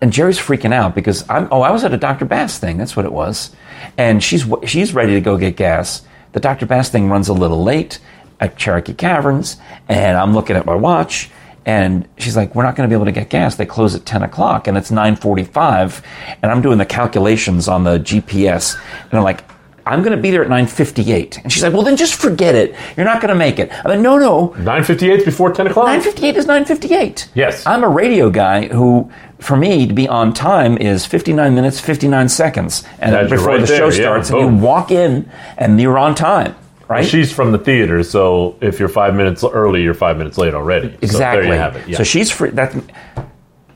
and 0.00 0.12
Jerry's 0.12 0.38
freaking 0.38 0.72
out 0.72 0.94
because 0.94 1.24
I'm. 1.28 1.48
Oh, 1.50 1.60
I 1.62 1.70
was 1.70 1.84
at 1.84 1.92
a 1.92 1.96
Dr. 1.96 2.24
Bass 2.24 2.58
thing. 2.58 2.76
That's 2.78 2.96
what 2.96 3.04
it 3.04 3.12
was, 3.12 3.50
and 3.96 4.22
she's 4.22 4.46
she's 4.64 4.92
ready 4.94 5.14
to 5.14 5.20
go 5.20 5.36
get 5.36 5.56
gas. 5.56 6.02
The 6.32 6.40
Dr. 6.40 6.66
Bass 6.66 6.88
thing 6.88 7.08
runs 7.08 7.28
a 7.28 7.32
little 7.32 7.62
late 7.62 7.98
at 8.40 8.56
Cherokee 8.56 8.94
Caverns, 8.94 9.56
and 9.88 10.16
I'm 10.16 10.34
looking 10.34 10.56
at 10.56 10.66
my 10.66 10.74
watch. 10.74 11.30
And 11.66 12.08
she's 12.16 12.34
like, 12.36 12.54
"We're 12.54 12.62
not 12.62 12.76
going 12.76 12.88
to 12.88 12.92
be 12.92 12.96
able 12.96 13.04
to 13.06 13.12
get 13.12 13.28
gas. 13.28 13.56
They 13.56 13.66
close 13.66 13.94
at 13.94 14.06
ten 14.06 14.22
o'clock, 14.22 14.66
and 14.68 14.76
it's 14.78 14.90
nine 14.90 15.16
forty-five. 15.16 16.00
And 16.42 16.50
I'm 16.50 16.62
doing 16.62 16.78
the 16.78 16.86
calculations 16.86 17.68
on 17.68 17.84
the 17.84 17.98
GPS, 17.98 18.76
and 19.10 19.14
I'm 19.18 19.22
like, 19.24 19.44
I'm 19.88 20.02
going 20.02 20.14
to 20.16 20.20
be 20.22 20.30
there 20.30 20.42
at 20.44 20.50
9:58. 20.50 21.42
And 21.42 21.52
she's 21.52 21.62
like, 21.62 21.72
"Well, 21.72 21.82
then 21.82 21.96
just 21.96 22.14
forget 22.14 22.54
it. 22.54 22.74
You're 22.96 23.06
not 23.06 23.20
going 23.20 23.30
to 23.30 23.34
make 23.34 23.58
it." 23.58 23.70
I'm 23.72 23.90
like, 23.90 24.00
"No, 24.00 24.18
no. 24.18 24.54
Nine 24.58 24.84
fifty 24.84 25.10
eight 25.10 25.24
before 25.24 25.52
ten 25.52 25.66
o'clock. 25.66 25.86
9:58 25.88 26.36
is 26.36 26.46
9:58." 26.46 27.28
Yes. 27.34 27.66
I'm 27.66 27.82
a 27.84 27.88
radio 27.88 28.30
guy 28.30 28.68
who 28.68 29.10
for 29.38 29.56
me 29.56 29.86
to 29.86 29.94
be 29.94 30.08
on 30.08 30.32
time 30.32 30.76
is 30.78 31.06
59 31.06 31.54
minutes 31.54 31.78
59 31.80 32.28
seconds 32.28 32.82
and 32.98 33.12
That 33.14 33.28
you're 33.28 33.38
before 33.38 33.48
right 33.54 33.60
the 33.60 33.66
there, 33.66 33.78
show 33.78 33.84
yeah, 33.96 34.02
starts 34.02 34.30
and 34.30 34.40
you 34.40 34.48
walk 34.48 34.90
in 34.90 35.30
and 35.56 35.80
you're 35.80 35.96
on 35.96 36.16
time, 36.16 36.56
right? 36.88 37.06
She's 37.06 37.32
from 37.32 37.52
the 37.52 37.58
theater, 37.58 38.02
so 38.02 38.56
if 38.60 38.80
you're 38.80 38.88
five 38.88 39.14
minutes 39.14 39.44
early, 39.44 39.82
you're 39.84 39.94
five 39.94 40.18
minutes 40.18 40.38
late 40.38 40.54
already. 40.54 40.88
exactly. 41.00 41.08
So 41.12 41.18
there 41.18 41.44
you 41.44 41.52
have 41.52 41.76
it. 41.76 41.88
Yeah. 41.88 41.98
So 41.98 42.02
she's 42.04 42.32
free 42.32 42.50
that 42.50 42.74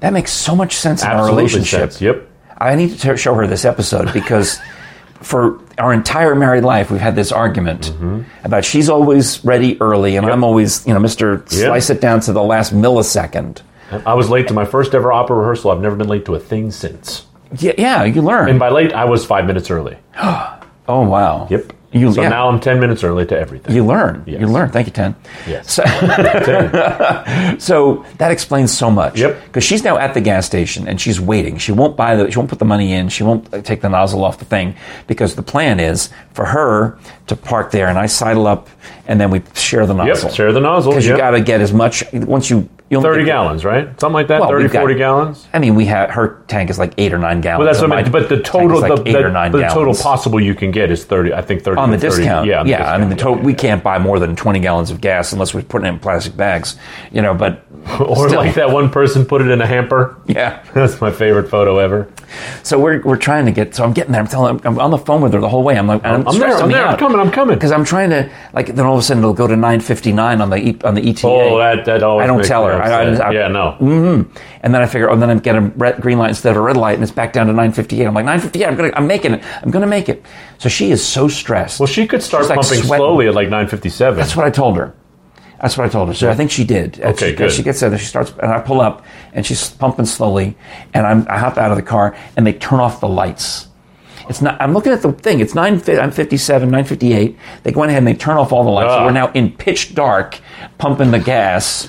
that 0.01 0.13
makes 0.13 0.33
so 0.33 0.57
much 0.57 0.75
sense 0.75 1.03
in 1.03 1.09
our 1.09 1.19
Absolutely 1.19 1.43
relationship. 1.45 1.81
sense. 1.93 2.01
Yep. 2.03 2.29
I 2.59 2.75
need 2.75 2.99
to 2.99 3.17
show 3.17 3.35
her 3.35 3.47
this 3.47 3.65
episode 3.65 4.13
because 4.13 4.59
for 5.23 5.61
our 5.79 5.93
entire 5.93 6.35
married 6.35 6.65
life, 6.65 6.91
we've 6.91 7.01
had 7.01 7.15
this 7.17 7.33
argument 7.33 7.93
Mm-hmm. 7.93 8.23
about 8.45 8.65
she's 8.65 8.89
always 8.89 9.45
ready 9.45 9.81
early, 9.81 10.17
and 10.17 10.27
I'm 10.27 10.45
always, 10.45 10.87
you 10.87 10.93
know, 10.95 11.01
Mister 11.01 11.43
slice 11.47 11.91
it 11.91 12.01
down 12.01 12.21
to 12.21 12.33
the 12.33 12.43
last 12.43 12.75
millisecond. 12.75 13.63
I 14.07 14.15
was 14.15 14.31
late 14.31 14.49
to 14.49 14.55
my 14.55 14.65
first 14.65 14.95
ever 14.95 15.13
opera 15.13 15.37
rehearsal. 15.37 15.71
I've 15.71 15.81
never 15.81 15.97
been 15.97 16.09
late 16.09 16.25
to 16.27 16.35
a 16.35 16.41
thing 16.41 16.71
since. 16.71 17.27
Yeah, 17.59 17.73
yeah, 17.77 18.05
you 18.05 18.23
learn. 18.23 18.49
And 18.49 18.59
by 18.59 18.71
late, 18.71 18.93
I 18.95 19.05
was 19.05 19.25
five 19.27 19.45
minutes 19.47 19.71
early. 19.71 19.97
oh 20.23 20.59
wow. 20.89 21.47
Yep. 21.51 21.73
You 21.93 22.11
so 22.13 22.23
yeah, 22.23 22.29
now 22.31 22.49
I'm 22.49 22.59
ten 22.59 22.81
minutes 22.81 23.05
early 23.05 23.27
to 23.27 23.39
everything. 23.39 23.75
you 23.77 23.85
learn. 23.85 24.25
You 24.27 24.47
learn. 24.47 24.71
Thank 24.71 24.87
you, 24.87 24.93
Ten. 24.93 25.15
yes. 25.47 25.75
So, 25.75 25.83
so 27.59 28.05
that 28.19 28.31
explains 28.31 28.77
so 28.77 28.91
much. 28.91 29.19
Yep. 29.21 29.45
Because 29.45 29.65
she's 29.65 29.85
now 29.85 29.99
at 29.99 30.15
the 30.15 30.21
gas 30.21 30.47
station 30.47 30.89
and 30.89 31.01
she's 31.01 31.21
waiting. 31.21 31.59
She 31.59 31.73
won't 31.73 31.97
buy 31.97 32.17
the. 32.17 32.31
She 32.31 32.39
won't 32.39 32.49
put 32.51 32.59
the 32.59 32.65
money 32.65 32.93
in. 32.93 33.09
She 33.09 33.23
won't 33.23 33.53
uh, 33.53 33.61
take 33.63 33.81
the 33.83 33.89
nozzle 33.89 34.25
off 34.25 34.39
the 34.39 34.45
thing 34.45 34.75
because 35.07 35.35
the 35.35 35.43
plan 35.43 35.81
is 35.81 36.11
for 36.33 36.47
her 36.47 36.99
to 37.27 37.37
park 37.37 37.71
there 37.71 37.89
and 37.89 37.99
I 37.99 38.07
sidle 38.07 38.47
up 38.47 38.69
and 39.07 39.21
then 39.21 39.31
we 39.31 39.43
share 39.55 39.87
the 39.87 39.95
nozzle. 39.95 40.29
Yep. 40.29 40.35
Share 40.37 40.53
the 40.53 40.61
nozzle. 40.61 40.93
Because 40.93 41.07
Yep. 41.07 41.13
you 41.17 41.19
got 41.19 41.31
to 41.33 41.41
get 41.41 41.61
as 41.61 41.73
much 41.73 42.05
once 42.13 42.49
you. 42.51 42.69
You 42.93 42.99
only 42.99 43.09
30 43.09 43.25
gallons, 43.25 43.65
right? 43.65 43.99
Something 43.99 44.13
like 44.13 44.29
that. 44.29 44.41
Well, 44.41 44.51
30, 44.51 44.65
we've 44.65 44.73
got- 44.73 44.81
40 44.81 44.95
gallons. 44.97 45.49
I 45.55 45.59
mean, 45.59 45.75
we 45.75 45.87
have 45.87 46.11
her 46.11 46.43
tank 46.47 46.69
is 46.69 46.79
like 46.79 46.93
eight 46.99 47.15
or 47.15 47.19
nine 47.19 47.41
gallons. 47.41 47.67
But 47.67 47.73
that's 47.73 47.81
what 47.81 47.91
I 47.91 48.03
mean. 48.03 48.13
But 48.13 48.29
the 48.29 48.43
total, 48.43 48.81
like 48.81 48.97
the, 48.97 49.09
eight 49.09 49.13
the, 49.15 49.25
or 49.25 49.31
nine 49.31 49.51
the 49.51 49.63
total 49.69 49.95
possible 49.95 50.39
you 50.39 50.55
can 50.55 50.71
get 50.71 50.91
is 50.91 51.03
30. 51.03 51.33
I 51.33 51.41
think 51.41 51.63
30 51.63 51.81
on 51.81 51.91
the 51.91 51.97
30 51.97 52.17
discount. 52.17 52.47
Yeah. 52.47 52.61
on 52.61 52.67
yeah. 52.67 52.93
I 52.93 52.99
mean, 52.99 53.09
the 53.09 53.15
discount, 53.15 53.37
total, 53.37 53.47
we 53.47 53.55
can't 53.55 53.83
buy 53.83 53.99
more 53.99 54.19
than 54.19 54.37
20 54.37 54.61
gallons 54.61 54.91
of 54.91 55.01
gas 55.01 55.33
unless 55.33 55.55
we're 55.55 55.63
putting 55.63 55.87
it 55.87 55.95
in 55.95 56.01
plastic 56.01 56.37
bags, 56.37 56.77
you 57.11 57.23
know, 57.23 57.33
but 57.33 57.65
Or 58.01 58.29
still. 58.29 58.39
like 58.41 58.55
that 58.55 58.71
one 58.71 58.91
person 58.91 59.25
put 59.27 59.43
it 59.43 59.49
in 59.51 59.61
a 59.61 59.67
hamper. 59.67 60.17
yeah. 60.27 60.65
That's 60.75 61.01
my 61.01 61.11
favorite 61.11 61.49
photo 61.51 61.79
ever. 61.79 62.09
So 62.63 62.79
we're, 62.79 63.03
we're 63.03 63.17
trying 63.19 63.45
to 63.47 63.53
get, 63.53 63.75
so 63.75 63.85
I'm 63.85 63.93
getting 63.93 64.13
there. 64.13 64.21
I'm 64.21 64.27
telling 64.29 64.65
I'm 64.67 64.79
on 64.79 64.91
the 64.91 64.99
phone 64.99 65.21
with 65.21 65.35
her 65.35 65.41
the 65.41 65.49
whole 65.49 65.63
way. 65.63 65.77
I'm 65.77 65.87
like, 65.87 66.03
I'm, 66.05 66.27
I'm 66.27 66.39
there. 66.39 66.57
I'm 66.57 66.71
there. 66.71 66.87
I'm 66.87 66.97
coming. 66.99 67.21
I'm 67.21 67.31
coming. 67.31 67.57
Because 67.57 67.71
I'm 67.73 67.85
trying 67.85 68.11
to, 68.11 68.31
like, 68.55 68.69
then 68.75 68.87
all 68.87 68.95
of 68.95 69.01
a 69.01 69.03
sudden 69.03 69.23
it'll 69.23 69.35
go 69.35 69.47
to 69.47 69.55
959 69.57 70.41
on 70.41 70.49
the, 70.51 70.57
e, 70.57 70.79
on 70.85 70.95
the 70.95 71.07
ETA. 71.11 71.27
Oh, 71.27 71.59
that 71.59 71.85
that 71.85 72.03
always. 72.03 72.25
I 72.25 72.27
don't 72.27 72.45
tell 72.45 72.67
her. 72.67 72.73
I- 72.83 73.03
I 73.03 73.11
just- 73.11 73.21
I- 73.21 73.33
yeah, 73.33 73.49
no. 73.49 73.77
Mm-hmm. 73.81 74.37
And 74.63 74.75
then 74.75 74.81
I 74.81 74.87
figure, 74.87 75.11
oh, 75.11 75.17
then 75.17 75.29
I'm 75.29 75.41
getting 75.41 75.67
a 75.67 75.69
red, 75.71 76.01
green 76.01 76.19
light 76.19 76.31
instead 76.31 76.53
of 76.53 76.57
a 76.57 76.61
red 76.61 76.77
light, 76.77 76.95
and 76.95 77.03
it's 77.03 77.13
back 77.13 77.33
down 77.33 77.47
to 77.49 77.53
958. 77.53 78.07
I'm 78.07 78.15
like, 78.15 78.25
958, 78.25 78.67
I'm 78.67 78.77
gonna, 78.77 78.93
I'm 78.95 79.07
making 79.07 79.35
it. 79.35 79.45
I'm 79.63 79.71
gonna 79.71 79.87
make 79.87 80.09
it. 80.09 80.25
So 80.59 80.69
she 80.69 80.91
is 80.93 81.05
so 81.05 81.29
stressed. 81.29 81.81
Well, 81.81 81.87
she 81.89 82.07
could 82.07 82.23
start 82.23 82.45
She's, 82.45 82.49
pumping 82.49 82.65
sweating. 82.65 82.87
slowly 82.87 83.27
at 83.29 83.35
like 83.35 83.49
9:57. 83.49 84.17
That's 84.17 84.37
what 84.37 84.47
I 84.47 84.51
told 84.51 84.77
her. 84.79 84.95
That's 85.63 85.79
what 85.79 85.87
I 85.87 85.89
told 85.89 86.09
her. 86.09 86.15
So 86.15 86.29
I 86.29 86.35
think 86.35 86.51
she 86.51 86.65
did. 86.65 86.99
And 86.99 87.15
Okay, 87.15 87.31
she, 87.31 87.37
good. 87.37 87.53
She 87.53 87.63
gets 87.63 87.79
there, 87.81 87.97
she 87.97 88.05
starts, 88.07 88.33
and 88.43 88.51
I 88.53 88.61
pull 88.61 88.81
up, 88.81 89.05
and 89.33 89.47
she's 89.47 89.71
pumping 89.71 90.07
slowly, 90.07 90.57
and 90.93 91.07
I'm, 91.07 91.25
I 91.31 91.39
hop 91.39 91.57
out 91.57 91.71
of 91.71 91.77
the 91.77 91.83
car, 91.85 92.17
and 92.37 92.45
they 92.47 92.53
turn 92.53 92.81
off 92.81 93.01
the 93.01 93.09
lights. 93.09 93.69
It's 94.29 94.43
not. 94.43 94.61
I'm 94.61 94.73
looking 94.73 94.93
at 94.93 95.03
the 95.03 95.13
thing. 95.13 95.41
It's 95.41 95.55
nine. 95.55 95.75
I'm 95.89 96.11
57, 96.11 96.69
958. 96.69 97.37
They 97.63 97.73
go 97.73 97.83
ahead 97.85 97.99
and 97.99 98.07
they 98.07 98.15
turn 98.15 98.37
off 98.37 98.53
all 98.53 98.63
the 98.65 98.71
lights. 98.71 98.93
So 98.93 98.99
Ah. 98.99 99.05
we're 99.07 99.13
now 99.13 99.31
in 99.33 99.51
pitch 99.53 99.95
dark, 99.95 100.39
pumping 100.79 101.11
the 101.11 101.19
gas. 101.19 101.89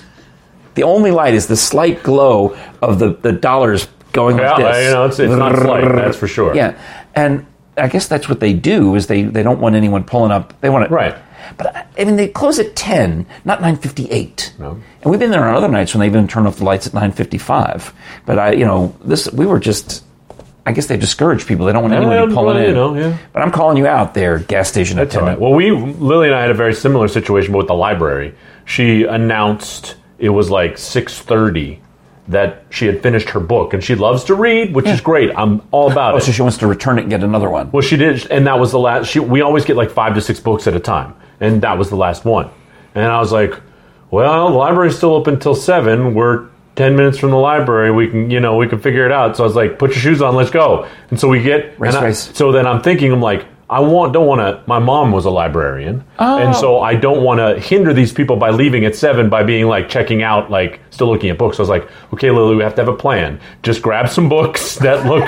The 0.75 0.81
only 0.83 1.11
light 1.11 1.35
is 1.35 1.45
the 1.45 1.55
slight 1.55 2.01
glow 2.01 2.57
of 2.81 2.97
the, 2.97 3.13
the 3.13 3.31
dollars 3.31 3.87
going 4.13 4.37
Yeah, 4.39 4.53
like 4.53 4.63
this. 4.73 4.85
you 4.85 4.91
know, 4.93 5.05
it's- 5.05 5.19
it's 5.19 5.33
not 5.35 5.55
slight, 5.55 5.83
that's 5.95 6.17
for 6.17 6.27
sure. 6.27 6.55
Yeah, 6.55 6.73
and 7.13 7.45
I 7.77 7.87
guess 7.87 8.07
that's 8.07 8.27
what 8.27 8.39
they 8.39 8.53
do 8.53 8.95
is 8.95 9.05
they, 9.05 9.21
they 9.23 9.43
don't 9.43 9.59
want 9.59 9.75
anyone 9.75 10.03
pulling 10.03 10.31
up. 10.31 10.59
They 10.61 10.69
want 10.71 10.87
to 10.87 10.93
Right. 10.93 11.15
But 11.57 11.75
I- 11.75 11.85
I 11.99 12.03
mean, 12.05 12.15
they 12.15 12.27
close 12.27 12.59
at 12.59 12.75
ten, 12.75 13.25
not 13.45 13.61
nine 13.61 13.75
fifty 13.75 14.09
eight. 14.11 14.53
No. 14.59 14.77
And 15.01 15.11
we've 15.11 15.19
been 15.19 15.31
there 15.31 15.43
on 15.47 15.55
other 15.55 15.67
nights 15.67 15.93
when 15.93 15.99
they 16.01 16.05
even 16.07 16.27
turn 16.27 16.47
off 16.47 16.57
the 16.57 16.63
lights 16.65 16.87
at 16.87 16.93
nine 16.93 17.11
fifty 17.11 17.37
five. 17.37 17.93
But 18.25 18.39
I, 18.39 18.51
you 18.53 18.65
know, 18.65 18.95
this 19.03 19.31
we 19.31 19.45
were 19.45 19.59
just. 19.59 20.03
I 20.65 20.71
guess 20.71 20.85
they 20.87 20.95
discourage 20.95 21.45
people. 21.45 21.65
They 21.65 21.73
don't 21.73 21.81
want 21.81 21.93
anyone 21.93 22.15
to 22.15 22.25
be 22.27 22.31
Yeah, 22.31 22.35
pulling 22.35 22.55
well, 22.55 22.63
you 22.63 22.69
in. 22.69 22.73
know, 22.75 22.95
yeah. 22.95 23.17
But 23.33 23.41
I'm 23.41 23.51
calling 23.51 23.75
you 23.75 23.85
out 23.85 24.13
there, 24.13 24.39
gas 24.39 24.69
station 24.69 24.95
That's 24.95 25.13
all 25.13 25.23
right. 25.23 25.31
attendant. 25.33 25.41
Well, 25.41 25.53
we 25.53 25.71
Lily 25.71 26.27
and 26.27 26.35
I 26.35 26.39
had 26.41 26.51
a 26.51 26.53
very 26.53 26.73
similar 26.73 27.09
situation, 27.09 27.51
but 27.51 27.57
with 27.57 27.67
the 27.67 27.73
library. 27.75 28.33
She 28.63 29.03
announced 29.03 29.95
it 30.19 30.29
was 30.29 30.49
like 30.49 30.77
6:30 30.77 31.79
that 32.29 32.63
she 32.69 32.85
had 32.85 33.03
finished 33.03 33.31
her 33.31 33.41
book, 33.41 33.73
and 33.73 33.83
she 33.83 33.95
loves 33.95 34.23
to 34.23 34.35
read, 34.35 34.73
which 34.73 34.87
is 34.87 35.01
great. 35.01 35.29
I'm 35.35 35.61
all 35.71 35.91
about 35.91 36.13
Oh, 36.13 36.17
it. 36.17 36.21
so 36.23 36.31
she 36.31 36.41
wants 36.41 36.57
to 36.59 36.67
return 36.67 36.97
it 36.97 37.01
and 37.01 37.09
get 37.09 37.21
another 37.25 37.49
one. 37.49 37.69
Well, 37.73 37.81
she 37.81 37.97
did, 37.97 38.25
and 38.31 38.47
that 38.47 38.57
was 38.57 38.71
the 38.71 38.79
last. 38.79 39.09
She, 39.09 39.19
we 39.19 39.41
always 39.41 39.65
get 39.65 39.75
like 39.75 39.91
five 39.91 40.13
to 40.15 40.21
six 40.21 40.39
books 40.39 40.65
at 40.65 40.73
a 40.73 40.79
time, 40.79 41.13
and 41.43 41.61
that 41.61 41.77
was 41.77 41.89
the 41.89 41.95
last 41.95 42.25
one. 42.25 42.49
And 42.95 43.05
I 43.05 43.19
was 43.19 43.31
like, 43.31 43.53
"Well, 44.11 44.49
the 44.49 44.57
library's 44.57 44.95
still 44.95 45.13
open 45.13 45.39
till 45.39 45.55
seven. 45.55 46.13
We're 46.13 46.47
ten 46.75 46.95
minutes 46.95 47.17
from 47.17 47.31
the 47.31 47.37
library. 47.37 47.91
We 47.91 48.07
can, 48.07 48.31
you 48.31 48.39
know, 48.39 48.55
we 48.55 48.67
can 48.67 48.79
figure 48.79 49.05
it 49.05 49.11
out." 49.11 49.37
So 49.37 49.43
I 49.43 49.47
was 49.47 49.55
like, 49.55 49.77
"Put 49.77 49.91
your 49.91 49.99
shoes 49.99 50.21
on, 50.21 50.35
let's 50.35 50.51
go." 50.51 50.87
And 51.09 51.19
so 51.19 51.27
we 51.27 51.41
get 51.41 51.79
Race, 51.79 51.93
and 51.93 52.03
I- 52.03 52.07
race. 52.07 52.31
So 52.33 52.51
then 52.51 52.65
I'm 52.65 52.81
thinking, 52.81 53.11
I'm 53.11 53.21
like, 53.21 53.45
I 53.69 53.79
want, 53.79 54.13
don't 54.13 54.27
want 54.27 54.39
to. 54.39 54.61
My 54.67 54.77
mom 54.77 55.11
was 55.11 55.25
a 55.25 55.31
librarian, 55.31 56.03
and 56.19 56.55
so 56.55 56.77
oh. 56.77 56.81
I 56.81 56.95
don't 56.95 57.23
want 57.23 57.39
to 57.39 57.59
hinder 57.59 57.91
these 57.93 58.13
people 58.13 58.35
by 58.35 58.51
leaving 58.51 58.85
at 58.85 58.95
seven 58.95 59.29
by 59.29 59.41
being 59.43 59.65
like 59.65 59.89
checking 59.89 60.21
out, 60.21 60.51
like 60.51 60.79
still 60.91 61.07
looking 61.07 61.31
at 61.31 61.39
books. 61.39 61.57
So 61.57 61.61
I 61.61 61.63
was 61.63 61.69
like, 61.69 61.89
okay, 62.13 62.29
Lily, 62.29 62.55
we 62.55 62.63
have 62.63 62.75
to 62.75 62.81
have 62.81 62.93
a 62.93 62.95
plan. 62.95 63.39
Just 63.63 63.81
grab 63.81 64.09
some 64.09 64.29
books 64.29 64.75
that 64.77 65.05
look 65.07 65.23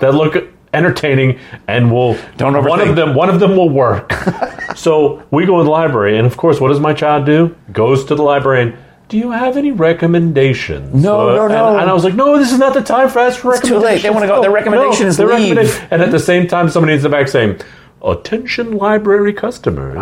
that 0.00 0.14
look 0.14 0.48
entertaining, 0.72 1.38
and 1.66 1.92
we'll 1.92 2.16
Don't 2.36 2.52
one 2.64 2.80
of 2.80 2.96
them. 2.96 3.14
One 3.14 3.28
of 3.28 3.40
them 3.40 3.56
will 3.56 3.68
work. 3.68 4.12
so 4.76 5.22
we 5.30 5.46
go 5.46 5.58
to 5.58 5.64
the 5.64 5.70
library, 5.70 6.18
and 6.18 6.26
of 6.26 6.36
course, 6.36 6.60
what 6.60 6.68
does 6.68 6.80
my 6.80 6.94
child 6.94 7.26
do? 7.26 7.54
Goes 7.72 8.04
to 8.06 8.14
the 8.14 8.22
library 8.22 8.62
and. 8.62 8.76
Do 9.08 9.18
you 9.18 9.32
have 9.32 9.56
any 9.56 9.72
recommendations? 9.72 10.94
No, 10.94 11.30
uh, 11.30 11.34
no, 11.34 11.44
and- 11.46 11.52
no. 11.52 11.78
And, 11.78 11.90
I 11.90 11.92
was 11.92 12.04
like, 12.04 12.14
no, 12.14 12.38
this 12.38 12.52
is 12.52 12.60
not 12.60 12.74
the 12.74 12.80
time 12.80 13.08
for 13.08 13.18
us 13.18 13.36
for 13.36 13.54
It's 13.54 13.66
too 13.66 13.76
late. 13.76 14.02
They 14.02 14.10
wanna 14.10 14.28
go- 14.28 14.40
their 14.40 14.50
No, 14.50 14.54
recommendation 14.54 15.08
is 15.08 15.16
their 15.16 15.26
leave. 15.26 15.56
recommenda- 15.56 15.88
and 15.90 16.00
at 16.00 16.12
the 16.12 16.18
hmm. 16.18 16.24
same 16.24 16.46
time, 16.46 16.68
somebody 16.68 16.94
in 16.94 17.02
the 17.02 17.08
back 17.08 17.26
saying, 17.26 17.60
Attention 18.02 18.76
library 18.78 19.32
customers. 19.32 19.98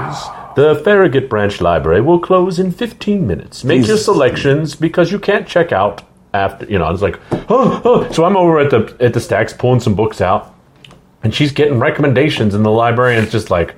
The 0.55 0.81
Farragut 0.85 1.29
Branch 1.29 1.61
Library 1.61 2.01
will 2.01 2.21
close 2.21 2.59
in 2.59 2.71
15 2.71 3.27
minutes. 3.27 3.65
Make 3.65 3.87
your 3.87 3.97
selections 3.97 4.77
because 4.77 5.11
you 5.11 5.19
can't 5.19 5.49
check 5.49 5.73
out 5.73 6.03
after, 6.33 6.67
you 6.67 6.79
know, 6.79 6.85
I 6.85 6.93
was 6.93 7.03
like, 7.03 7.19
oh, 7.49 7.81
oh. 7.85 8.13
So 8.13 8.25
I'm 8.25 8.37
over 8.37 8.61
at 8.61 8.71
the 8.71 8.97
at 9.01 9.15
the 9.15 9.21
stacks 9.21 9.53
pulling 9.53 9.81
some 9.81 9.95
books 9.95 10.21
out, 10.21 10.55
and 11.23 11.35
she's 11.35 11.53
getting 11.53 11.79
recommendations, 11.79 12.55
and 12.55 12.65
the 12.65 12.71
librarian's 12.71 13.33
just 13.33 13.51
like, 13.51 13.75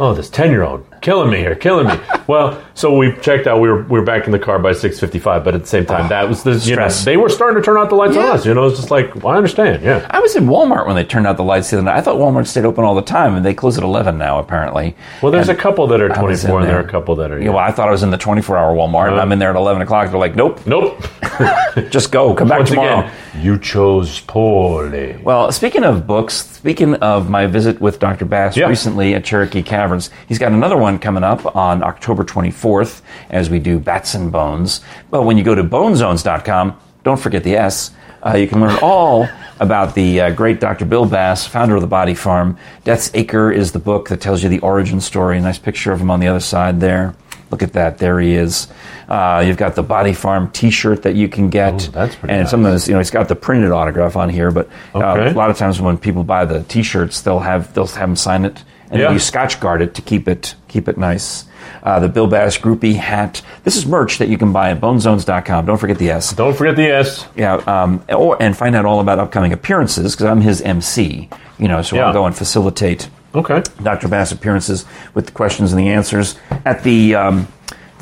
oh, 0.00 0.14
this 0.14 0.30
10 0.30 0.50
year 0.50 0.62
old, 0.62 0.86
killing 1.04 1.30
me 1.30 1.36
here, 1.38 1.54
killing 1.54 1.86
me. 1.86 1.94
well, 2.26 2.60
so 2.74 2.96
we 2.96 3.14
checked 3.20 3.46
out, 3.46 3.60
we 3.60 3.68
were, 3.68 3.82
we 3.82 3.98
were 4.00 4.04
back 4.04 4.24
in 4.24 4.32
the 4.32 4.38
car 4.38 4.58
by 4.58 4.72
6.55, 4.72 5.44
but 5.44 5.54
at 5.54 5.60
the 5.60 5.66
same 5.66 5.84
time, 5.86 6.08
that 6.08 6.28
was 6.28 6.42
the, 6.42 6.52
you 6.52 6.74
know, 6.74 6.88
Stress. 6.88 7.04
they 7.04 7.16
were 7.16 7.28
starting 7.28 7.60
to 7.60 7.64
turn 7.64 7.76
out 7.76 7.90
the 7.90 7.94
lights 7.94 8.16
on 8.16 8.24
Yeah. 8.24 8.32
us, 8.32 8.46
you 8.46 8.54
know, 8.54 8.66
it's 8.66 8.78
just 8.78 8.90
like, 8.90 9.14
well, 9.16 9.34
I 9.34 9.36
understand, 9.36 9.82
yeah. 9.84 10.06
I 10.10 10.18
was 10.20 10.34
in 10.34 10.46
Walmart 10.46 10.86
when 10.86 10.96
they 10.96 11.04
turned 11.04 11.26
out 11.26 11.36
the 11.36 11.44
lights 11.44 11.70
the 11.70 11.76
other 11.76 11.84
night. 11.84 11.96
I 11.96 12.00
thought 12.00 12.16
Walmart 12.16 12.46
stayed 12.46 12.64
open 12.64 12.84
all 12.84 12.94
the 12.94 13.02
time, 13.02 13.34
and 13.36 13.44
they 13.44 13.52
close 13.54 13.76
at 13.78 13.84
11 13.84 14.16
now, 14.18 14.38
apparently. 14.38 14.96
Well, 15.22 15.30
there's 15.30 15.50
a 15.50 15.54
couple 15.54 15.86
that 15.88 16.00
are 16.00 16.10
I 16.12 16.22
was 16.22 16.42
in 16.42 16.50
24, 16.50 16.60
and 16.60 16.68
there 16.68 16.78
are 16.78 16.82
there. 16.82 16.88
a 16.88 16.90
couple 16.90 17.14
that 17.16 17.30
are, 17.30 17.38
Yeah, 17.40 17.50
well, 17.50 17.58
I 17.58 17.70
thought 17.70 17.88
I 17.88 17.92
was 17.92 18.02
in 18.02 18.10
the 18.10 18.16
24 18.18 18.56
hour 18.56 18.74
Walmart, 18.74 19.04
and 19.08 19.12
uh-huh. 19.14 19.20
I'm 19.22 19.30
in 19.32 19.38
there 19.38 19.50
at 19.50 19.56
11 19.56 19.82
o'clock. 19.82 20.10
They're 20.10 20.18
like, 20.18 20.34
nope, 20.36 20.66
Nope. 20.66 21.02
just 21.90 22.10
go. 22.12 22.34
Come 22.34 22.48
back 22.48 22.58
Once 22.60 22.70
tomorrow. 22.70 23.00
again, 23.00 23.12
you 23.44 23.58
chose 23.58 24.20
poorly. 24.20 25.18
Well, 25.22 25.50
speaking 25.52 25.84
of 25.84 26.06
books, 26.06 26.34
speaking 26.34 26.94
of 26.96 27.28
my 27.28 27.46
visit 27.46 27.80
with 27.80 27.98
Dr. 27.98 28.24
Bass 28.24 28.56
Yeah. 28.56 28.68
recently 28.68 29.14
at 29.14 29.24
Cherokee 29.24 29.62
Caverns, 29.62 30.10
he's 30.28 30.38
got 30.38 30.52
another 30.52 30.76
one 30.76 30.93
coming 30.98 31.24
up 31.24 31.54
on 31.56 31.82
October 31.82 32.24
24th 32.24 33.00
as 33.30 33.50
we 33.50 33.58
do 33.58 33.78
Bats 33.78 34.14
and 34.14 34.30
Bones. 34.32 34.80
But 35.10 35.22
when 35.22 35.36
you 35.38 35.44
go 35.44 35.54
to 35.54 35.62
bonezones.com, 35.64 36.78
don't 37.02 37.18
forget 37.20 37.44
the 37.44 37.56
S, 37.56 37.90
uh, 38.24 38.36
you 38.36 38.48
can 38.48 38.60
learn 38.60 38.78
all 38.82 39.28
about 39.60 39.94
the 39.94 40.20
uh, 40.20 40.30
great 40.30 40.58
Dr. 40.60 40.84
Bill 40.86 41.04
Bass, 41.06 41.46
founder 41.46 41.74
of 41.76 41.80
the 41.82 41.86
Body 41.86 42.14
Farm. 42.14 42.56
Death's 42.84 43.10
Acre 43.14 43.52
is 43.52 43.72
the 43.72 43.78
book 43.78 44.08
that 44.08 44.20
tells 44.20 44.42
you 44.42 44.48
the 44.48 44.60
origin 44.60 45.00
story. 45.00 45.38
Nice 45.40 45.58
picture 45.58 45.92
of 45.92 46.00
him 46.00 46.10
on 46.10 46.20
the 46.20 46.28
other 46.28 46.40
side 46.40 46.80
there. 46.80 47.14
Look 47.50 47.62
at 47.62 47.74
that. 47.74 47.98
There 47.98 48.18
he 48.18 48.32
is. 48.34 48.66
Uh, 49.08 49.44
you've 49.46 49.58
got 49.58 49.74
the 49.76 49.82
Body 49.82 50.12
Farm 50.14 50.50
T-shirt 50.50 51.02
that 51.02 51.14
you 51.14 51.28
can 51.28 51.50
get, 51.50 51.74
Ooh, 51.88 51.90
that's 51.92 52.16
pretty 52.16 52.32
and 52.32 52.42
nice. 52.42 52.50
some 52.50 52.64
of 52.64 52.72
this, 52.72 52.88
you 52.88 52.94
know, 52.94 52.98
he's 53.00 53.10
got 53.10 53.28
the 53.28 53.36
printed 53.36 53.70
autograph 53.70 54.16
on 54.16 54.28
here. 54.30 54.50
But 54.50 54.68
uh, 54.94 54.98
Okay. 55.12 55.30
a 55.30 55.34
lot 55.34 55.50
of 55.50 55.58
times 55.58 55.80
when 55.80 55.98
people 55.98 56.24
buy 56.24 56.46
the 56.46 56.62
T-shirts, 56.64 57.20
they'll 57.20 57.38
have 57.40 57.72
they'll 57.74 57.86
have 57.86 58.08
them 58.08 58.16
sign 58.16 58.46
it, 58.46 58.64
and 58.94 59.02
Yeah. 59.02 59.12
you 59.12 59.18
Scotch 59.18 59.60
guard 59.60 59.82
it 59.82 59.92
to 59.94 60.02
keep 60.02 60.26
it 60.28 60.54
keep 60.68 60.88
it 60.88 60.96
nice. 60.96 61.44
Uh, 61.82 62.00
the 62.00 62.08
Bill 62.08 62.26
Bass 62.26 62.56
groupie 62.58 62.94
hat. 62.96 63.42
This 63.64 63.76
is 63.76 63.84
merch 63.86 64.18
that 64.18 64.28
you 64.28 64.38
can 64.38 64.52
buy 64.52 64.70
at 64.70 64.80
bonezones.com. 64.80 65.66
Don't 65.66 65.76
forget 65.78 65.98
the 65.98 66.10
S. 66.10 66.32
Don't 66.32 66.56
forget 66.56 66.76
the 66.76 66.86
S. 66.86 67.26
Yeah, 67.36 67.54
um, 67.66 68.02
or 68.08 68.36
and 68.42 68.56
find 68.56 68.74
out 68.74 68.84
all 68.86 69.00
about 69.00 69.18
upcoming 69.18 69.52
appearances 69.52 70.14
because 70.14 70.26
I'm 70.26 70.40
his 70.40 70.62
MC. 70.62 71.28
You 71.58 71.68
know, 71.68 71.82
so 71.82 71.96
Yeah. 71.96 72.06
I'll 72.06 72.12
go 72.12 72.24
and 72.26 72.34
facilitate 72.36 73.08
Okay. 73.34 73.62
Dr. 73.82 74.06
Bass 74.08 74.30
appearances 74.32 74.84
with 75.14 75.26
the 75.26 75.32
questions 75.32 75.72
and 75.72 75.80
the 75.80 75.88
answers. 75.88 76.36
At 76.64 76.84
the 76.84 77.14
um, 77.16 77.48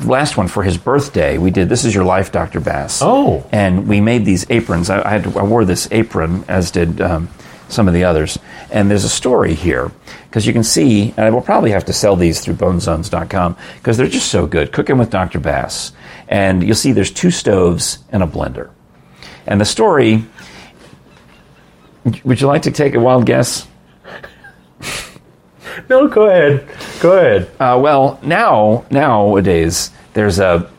last 0.05 0.37
one 0.37 0.47
for 0.47 0.63
his 0.63 0.77
birthday, 0.77 1.37
we 1.37 1.49
did 1.51 1.69
"This 1.69 1.83
Is 1.85 1.93
Your 1.95 2.03
Life, 2.05 2.31
Dr. 2.31 2.59
Bass." 2.59 3.01
Oh. 3.01 3.43
and 3.51 3.87
we 3.87 3.99
made 4.01 4.25
these 4.25 4.45
aprons. 4.49 4.89
I, 4.89 5.01
I, 5.05 5.09
had 5.09 5.23
to, 5.25 5.39
I 5.39 5.43
wore 5.43 5.65
this 5.65 5.87
apron, 5.91 6.43
as 6.47 6.69
did 6.71 7.01
um, 7.01 7.29
some 7.69 7.87
of 7.87 7.93
the 7.93 8.03
others. 8.03 8.37
And 8.71 8.89
there's 8.89 9.03
a 9.03 9.09
story 9.09 9.53
here 9.53 9.91
because 10.25 10.47
you 10.47 10.53
can 10.53 10.63
see, 10.63 11.13
and 11.15 11.25
I 11.25 11.29
will 11.29 11.41
probably 11.41 11.71
have 11.71 11.85
to 11.85 11.93
sell 11.93 12.15
these 12.15 12.39
through 12.39 12.55
bonezones.com 12.55 13.57
because 13.77 13.97
they're 13.97 14.07
just 14.07 14.29
so 14.29 14.47
good. 14.47 14.71
Cooking 14.71 14.97
with 14.97 15.09
Dr. 15.09 15.39
Bass, 15.39 15.91
and 16.27 16.63
you'll 16.63 16.75
see 16.75 16.91
there's 16.91 17.11
two 17.11 17.31
stoves 17.31 17.99
and 18.11 18.23
a 18.23 18.27
blender. 18.27 18.71
And 19.45 19.59
the 19.59 19.65
story. 19.65 20.25
Would 22.25 22.41
you 22.41 22.47
like 22.47 22.63
to 22.63 22.71
take 22.71 22.95
a 22.95 22.99
wild 22.99 23.25
guess? 23.25 23.67
No, 25.89 26.07
go 26.07 26.27
ahead. 26.27 26.67
Go 27.01 27.17
ahead. 27.17 27.49
Uh, 27.59 27.79
well, 27.81 28.19
now 28.21 28.85
nowadays 28.91 29.89
there's 30.13 30.37
a 30.39 30.69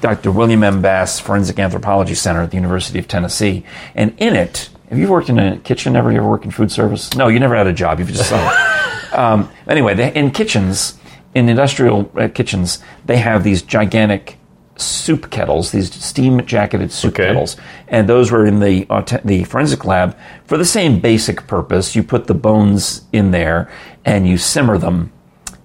Dr. 0.00 0.32
William 0.32 0.64
M. 0.64 0.82
Bass 0.82 1.20
Forensic 1.20 1.58
Anthropology 1.58 2.14
Center 2.14 2.42
at 2.42 2.50
the 2.50 2.56
University 2.56 2.98
of 2.98 3.06
Tennessee, 3.06 3.64
and 3.94 4.14
in 4.18 4.34
it, 4.34 4.70
have 4.90 4.98
you 4.98 5.08
worked 5.08 5.28
in 5.30 5.38
a 5.38 5.56
kitchen? 5.58 5.96
Ever? 5.96 6.10
You 6.12 6.18
ever 6.18 6.28
worked 6.28 6.44
in 6.44 6.50
food 6.50 6.70
service? 6.70 7.14
No, 7.14 7.28
you 7.28 7.40
never 7.40 7.56
had 7.56 7.66
a 7.66 7.72
job. 7.72 7.98
You've 8.00 8.08
just 8.08 8.32
um, 9.12 9.48
anyway, 9.66 9.94
they, 9.94 10.12
in 10.12 10.30
kitchens, 10.30 10.98
in 11.34 11.48
industrial 11.48 12.10
uh, 12.16 12.28
kitchens, 12.28 12.80
they 13.06 13.16
have 13.18 13.44
these 13.44 13.62
gigantic 13.62 14.36
soup 14.76 15.30
kettles, 15.30 15.72
these 15.72 15.92
steam 15.92 16.44
jacketed 16.46 16.90
soup 16.90 17.12
Okay. 17.14 17.26
kettles, 17.28 17.56
and 17.88 18.08
those 18.08 18.32
were 18.32 18.46
in 18.46 18.60
the 18.60 18.86
aut- 18.90 19.22
the 19.24 19.44
forensic 19.44 19.84
lab 19.84 20.16
for 20.46 20.56
the 20.58 20.64
same 20.64 21.00
basic 21.00 21.46
purpose. 21.46 21.94
You 21.94 22.02
put 22.02 22.26
the 22.26 22.34
bones 22.34 23.02
in 23.12 23.30
there 23.30 23.70
and 24.04 24.26
you 24.26 24.38
simmer 24.38 24.78
them, 24.78 25.12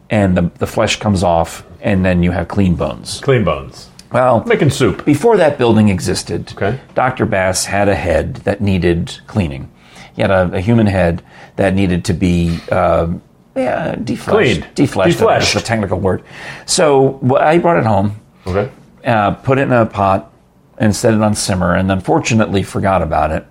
and 0.09 0.35
the 0.37 0.51
the 0.59 0.67
flesh 0.67 0.99
comes 0.99 1.23
off, 1.23 1.65
and 1.81 2.03
then 2.05 2.21
you 2.23 2.31
have 2.31 2.47
clean 2.47 2.75
bones. 2.75 3.21
Clean 3.21 3.43
bones. 3.43 3.89
Well, 4.15 4.43
Making 4.45 4.69
soup. 4.69 5.03
before 5.05 5.35
that 5.37 5.57
building 5.57 5.89
existed, 5.89 6.53
Okay. 6.55 6.79
Dr. 6.93 7.25
Bass 7.25 7.65
had 7.65 7.89
a 7.89 7.95
head 7.95 8.35
that 8.45 8.61
needed 8.61 9.19
cleaning. 9.27 9.69
He 10.15 10.21
had 10.21 10.31
a, 10.31 10.49
a 10.53 10.61
human 10.61 10.87
head 10.87 11.21
that 11.57 11.73
needed 11.73 12.05
to 12.05 12.13
be 12.13 12.59
um, 12.71 13.21
yeah, 13.55 13.95
defleshed. 13.95 14.27
Cleaned. 14.29 14.63
Defleshed. 14.73 15.05
Defleshed. 15.17 15.39
That's 15.39 15.53
the 15.53 15.59
technical 15.59 15.99
word. 15.99 16.23
So 16.65 17.19
wh- 17.27 17.41
I 17.41 17.57
brought 17.57 17.77
it 17.77 17.85
home, 17.85 18.19
Okay. 18.47 18.71
uh, 19.05 19.31
put 19.31 19.57
it 19.57 19.63
in 19.63 19.73
a 19.73 19.85
pot, 19.85 20.31
and 20.77 20.95
set 20.95 21.13
it 21.13 21.21
on 21.21 21.35
simmer, 21.35 21.73
and 21.75 21.91
unfortunately 21.91 22.63
forgot 22.63 23.01
about 23.01 23.31
it, 23.31 23.45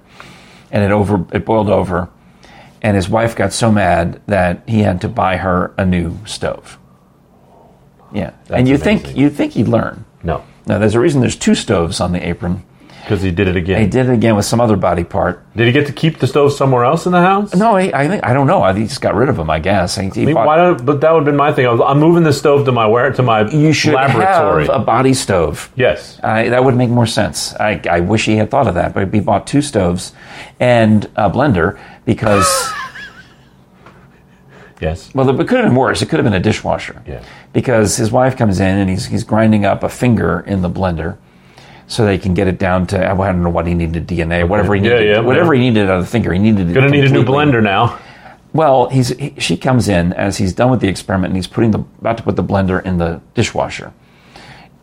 and 0.73 0.83
it 0.83 0.91
over 0.91 1.27
it 1.33 1.45
boiled 1.45 1.69
over, 1.71 2.09
and 2.81 2.97
his 2.97 3.09
wife 3.09 3.37
got 3.37 3.53
so 3.53 3.71
mad 3.71 4.21
that 4.27 4.63
he 4.67 4.81
had 4.81 5.01
to 5.03 5.09
buy 5.09 5.37
her 5.37 5.75
a 5.77 5.85
new 5.85 6.17
stove. 6.27 6.79
Yeah, 8.13 8.33
and 8.49 8.69
you 8.69 8.79
think 8.79 9.17
you 9.17 9.29
think 9.29 9.53
he'd 9.53 9.69
learn. 9.69 10.05
No. 10.23 10.45
Now, 10.67 10.79
there's 10.79 10.95
a 10.95 11.01
reason 11.01 11.21
there's 11.21 11.37
two 11.37 11.55
stoves 11.55 12.01
on 12.01 12.13
the 12.13 12.27
apron. 12.27 12.63
Because 13.03 13.21
he 13.21 13.31
did 13.31 13.49
it 13.49 13.57
again. 13.57 13.83
He 13.83 13.87
did 13.87 14.09
it 14.09 14.13
again 14.15 14.35
with 14.35 14.47
some 14.47 14.63
other 14.63 14.77
body 14.77 15.05
part. 15.05 15.45
Did 15.55 15.67
he 15.67 15.73
get 15.73 15.87
to 15.89 15.93
keep 15.93 16.21
the 16.21 16.27
stove 16.27 16.55
somewhere 16.55 16.87
else 16.87 17.05
in 17.05 17.13
the 17.13 17.21
house? 17.21 17.55
No, 17.55 17.77
I, 17.77 17.91
I 17.93 18.09
think 18.09 18.25
I 18.25 18.33
don't 18.33 18.47
know. 18.47 18.63
I 18.63 18.73
think 18.73 18.85
he 18.85 18.89
just 18.89 19.03
got 19.03 19.15
rid 19.15 19.29
of 19.29 19.37
them. 19.37 19.51
I 19.51 19.59
guess. 19.59 19.95
Think 19.97 20.15
he 20.15 20.23
I 20.23 20.25
mean, 20.25 20.35
bought- 20.37 20.47
why 20.47 20.57
don't? 20.57 20.87
But 20.87 21.03
that 21.03 21.11
would 21.11 21.19
have 21.19 21.25
been 21.27 21.37
my 21.37 21.53
thing. 21.53 21.67
I 21.67 21.73
I'm 21.73 22.01
moving 22.01 22.23
the 22.23 22.33
stove 22.33 22.65
to 22.65 22.73
my 22.73 22.87
where 22.87 23.13
to 23.13 23.23
my 23.23 23.47
you 23.51 23.75
should 23.75 23.93
laboratory. 23.93 24.65
have 24.69 24.75
a 24.81 24.83
body 24.83 25.13
stove. 25.13 25.71
yes. 25.77 26.19
I, 26.23 26.49
that 26.49 26.65
would 26.65 26.77
make 26.77 26.89
more 26.89 27.05
sense. 27.05 27.53
I, 27.57 27.79
I 27.91 28.01
wish 28.01 28.25
he 28.25 28.37
had 28.37 28.51
thought 28.51 28.69
of 28.69 28.75
that, 28.77 28.95
but 28.95 29.13
he 29.13 29.21
bought 29.21 29.47
two 29.47 29.61
stoves 29.61 30.15
and 30.59 31.05
a 31.17 31.29
blender 31.29 31.79
because, 32.07 32.47
Yes. 34.81 35.15
well, 35.15 35.29
it 35.29 35.37
could 35.47 35.59
have 35.61 35.67
been 35.69 35.77
worse. 35.77 36.01
It 36.03 36.09
could 36.09 36.19
have 36.19 36.25
been 36.25 36.33
a 36.35 36.41
dishwasher. 36.41 37.03
Yeah. 37.07 37.23
Because 37.55 37.97
his 37.97 38.13
wife 38.13 38.37
comes 38.37 38.61
in 38.61 38.79
and 38.79 38.91
he's, 38.91 39.07
he's 39.07 39.25
grinding 39.25 39.65
up 39.65 39.83
a 39.83 39.89
finger 39.89 40.41
in 40.41 40.61
the 40.61 40.69
blender 40.69 41.17
so 41.87 42.05
they 42.05 42.19
can 42.19 42.35
get 42.35 42.47
it 42.49 42.59
down 42.59 42.87
to, 42.89 42.99
I 43.11 43.15
don't 43.15 43.43
know 43.43 43.49
what 43.49 43.67
he 43.67 43.73
needed, 43.75 44.07
DNA, 44.07 44.47
whatever 44.47 44.75
he 44.75 44.83
Yeah, 44.83 44.95
needed. 44.95 45.09
yeah, 45.09 45.21
whatever 45.21 45.55
yeah. 45.55 45.63
he 45.63 45.71
needed 45.71 45.89
out 45.89 45.99
of 45.99 46.05
the 46.05 46.11
finger, 46.11 46.33
he 46.33 46.39
needed 46.39 46.75
Gonna 46.75 46.91
need 46.91 47.05
a 47.05 47.09
new 47.11 47.25
blender 47.25 47.63
now. 47.63 47.99
Well, 48.53 48.89
he's 48.89 49.09
he, 49.09 49.35
she 49.39 49.57
comes 49.57 49.89
in 49.89 50.13
as 50.13 50.37
he's 50.37 50.53
done 50.53 50.71
with 50.71 50.81
the 50.81 50.89
experiment 50.89 51.31
and 51.31 51.37
he's 51.37 51.47
putting 51.49 51.71
the 51.73 51.81
about 52.01 52.19
to 52.19 52.23
put 52.23 52.37
the 52.37 52.45
blender 52.45 52.85
in 52.85 52.99
the 52.99 53.21
dishwasher. 53.35 53.93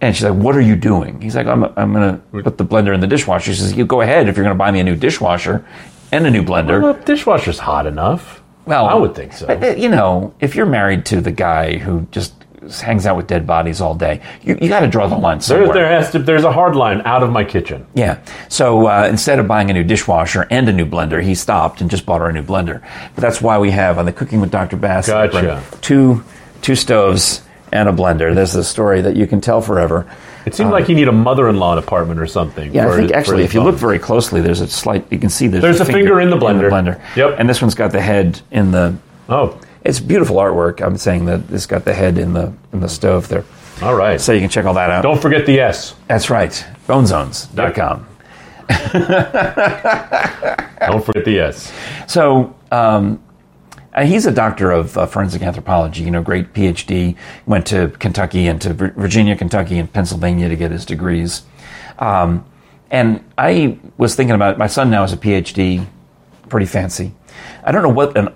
And 0.02 0.16
she's 0.16 0.26
like, 0.26 0.34
"What 0.34 0.56
are 0.58 0.62
you 0.62 0.76
doing?" 0.76 1.22
He's 1.22 1.36
like, 1.38 1.48
"I'm 1.48 1.64
I'm 1.78 1.94
going 1.94 2.16
to 2.34 2.44
put 2.44 2.58
the 2.58 2.66
blender 2.66 2.94
in 2.94 3.00
the 3.00 3.08
dishwasher." 3.08 3.54
She 3.54 3.60
says, 3.60 3.74
"You 3.78 3.86
go 3.86 4.02
ahead 4.02 4.28
if 4.28 4.36
you're 4.36 4.44
going 4.44 4.56
to 4.56 4.58
buy 4.58 4.72
me 4.72 4.80
a 4.82 4.84
new 4.84 4.96
dishwasher 4.96 5.64
and 6.12 6.26
a 6.28 6.32
new 6.32 6.44
blender." 6.44 6.82
Well, 6.82 6.96
the 6.96 7.04
dishwasher's 7.06 7.60
hot 7.60 7.86
enough. 7.88 8.42
Well, 8.66 8.88
I 8.88 8.96
would 8.96 9.16
think 9.16 9.32
so. 9.34 9.48
uh, 9.48 9.76
you 9.78 9.88
know, 9.90 10.34
if 10.42 10.54
you're 10.56 10.66
married 10.66 11.06
to 11.08 11.22
the 11.22 11.32
guy 11.32 11.78
who 11.78 12.08
just 12.12 12.34
hangs 12.80 13.06
out 13.06 13.18
with 13.18 13.28
dead 13.28 13.48
bodies 13.48 13.82
all 13.82 13.96
day, 13.96 14.22
you, 14.44 14.58
you 14.62 14.70
got 14.70 14.82
to 14.82 14.88
draw 14.88 15.08
the 15.08 15.16
line 15.18 15.42
somewhere. 15.42 15.74
there 15.74 15.88
has 15.90 16.12
to. 16.12 16.20
There's 16.20 16.44
a 16.44 16.52
hard 16.52 16.76
line 16.76 17.02
out 17.06 17.24
of 17.24 17.32
my 17.32 17.44
kitchen. 17.44 17.86
Yeah. 17.94 18.20
So 18.50 18.88
uh, 18.88 19.08
instead 19.10 19.40
of 19.40 19.48
buying 19.48 19.70
a 19.70 19.74
new 19.74 19.84
dishwasher 19.84 20.48
and 20.52 20.70
a 20.70 20.74
new 20.74 20.86
blender, 20.86 21.22
he 21.24 21.34
stopped 21.36 21.82
and 21.82 21.90
just 21.90 22.06
bought 22.06 22.22
her 22.22 22.28
a 22.30 22.34
new 22.34 22.44
blender. 22.44 22.82
But 23.16 23.22
that's 23.22 23.42
why 23.42 23.58
we 23.58 23.72
have 23.72 23.98
on 23.98 24.06
the 24.06 24.14
Cooking 24.14 24.42
with 24.42 24.52
Dr. 24.52 24.78
Bass 24.78 25.08
Gotcha. 25.08 25.64
two 25.82 26.24
two 26.62 26.76
stoves 26.76 27.42
and 27.72 27.90
a 27.90 27.94
blender. 27.94 28.36
This 28.36 28.50
is 28.52 28.56
a 28.58 28.64
story 28.64 29.02
that 29.02 29.16
you 29.16 29.26
can 29.28 29.42
tell 29.42 29.62
forever. 29.62 30.06
It 30.46 30.56
seemed 30.56 30.72
like 30.72 30.90
you 30.90 30.96
need 30.96 31.08
a 31.08 31.12
mother-in-law 31.12 31.78
apartment 31.78 32.20
or 32.20 32.26
something. 32.28 32.70
Uh, 32.72 32.74
Yeah, 32.74 32.88
I 32.90 32.96
think 32.96 33.10
it- 33.12 33.16
actually, 33.16 33.44
if 33.44 33.54
you 33.54 33.62
look 33.62 33.76
very 33.76 34.00
closely, 34.00 34.42
there's 34.42 34.60
a 34.60 34.68
slight. 34.68 35.06
You 35.12 35.20
can 35.20 35.30
see 35.30 35.48
there's, 35.48 35.62
There's 35.62 35.80
a 35.80 35.86
finger 35.86 36.20
in 36.20 36.30
the 36.32 36.38
blender. 36.38 37.00
Yep. 37.16 37.36
And 37.38 37.48
this 37.50 37.62
one's 37.62 37.76
got 37.76 37.92
the 37.92 38.02
head 38.02 38.42
in 38.52 38.72
the. 38.72 38.96
Oh, 39.30 39.60
It's 39.84 40.00
beautiful 40.00 40.38
artwork. 40.38 40.86
I'm 40.86 40.98
saying 40.98 41.26
that 41.26 41.42
it's 41.50 41.66
got 41.66 41.86
the 41.86 41.94
head 41.94 42.18
in 42.18 42.34
the 42.34 42.54
in 42.72 42.82
the 42.82 42.90
stove 42.90 43.28
there, 43.28 43.44
all 43.82 43.96
right. 43.96 44.22
so 44.22 44.32
you 44.32 44.40
can 44.40 44.50
check 44.50 44.66
all 44.66 44.76
that 44.76 44.92
out. 44.92 45.02
Don't 45.02 45.22
forget 45.22 45.46
the 45.46 45.60
S. 45.60 45.96
That's 46.08 46.30
right. 46.30 46.52
Bonezones.com. 46.88 48.08
Don't 50.88 51.06
forget 51.06 51.26
the 51.26 51.40
S. 51.40 51.72
So 52.08 52.56
um, 52.72 53.22
uh, 53.94 54.06
he's 54.06 54.26
a 54.26 54.32
doctor 54.32 54.72
of 54.72 54.98
uh, 54.98 55.06
forensic 55.06 55.42
anthropology. 55.42 56.04
You 56.04 56.12
know, 56.12 56.22
great 56.22 56.54
PhD. 56.54 57.16
Went 57.46 57.68
to 57.68 57.90
Kentucky 58.00 58.48
and 58.48 58.62
to 58.62 58.74
Vir- 58.74 58.94
Virginia, 58.96 59.36
Kentucky, 59.36 59.78
and 59.80 59.92
Pennsylvania 59.92 60.50
to 60.50 60.56
get 60.56 60.72
his 60.72 60.86
degrees. 60.86 61.44
Um, 62.00 62.46
and 62.90 63.24
I 63.38 63.80
was 63.98 64.16
thinking 64.16 64.36
about 64.36 64.54
it. 64.54 64.58
My 64.58 64.68
son 64.68 64.90
now 64.90 65.02
has 65.02 65.14
a 65.14 65.18
PhD, 65.18 65.86
pretty 66.50 66.66
fancy. 66.66 67.14
I 67.64 67.72
don't 67.72 67.84
know 67.84 67.90
what 67.90 68.18
an 68.18 68.30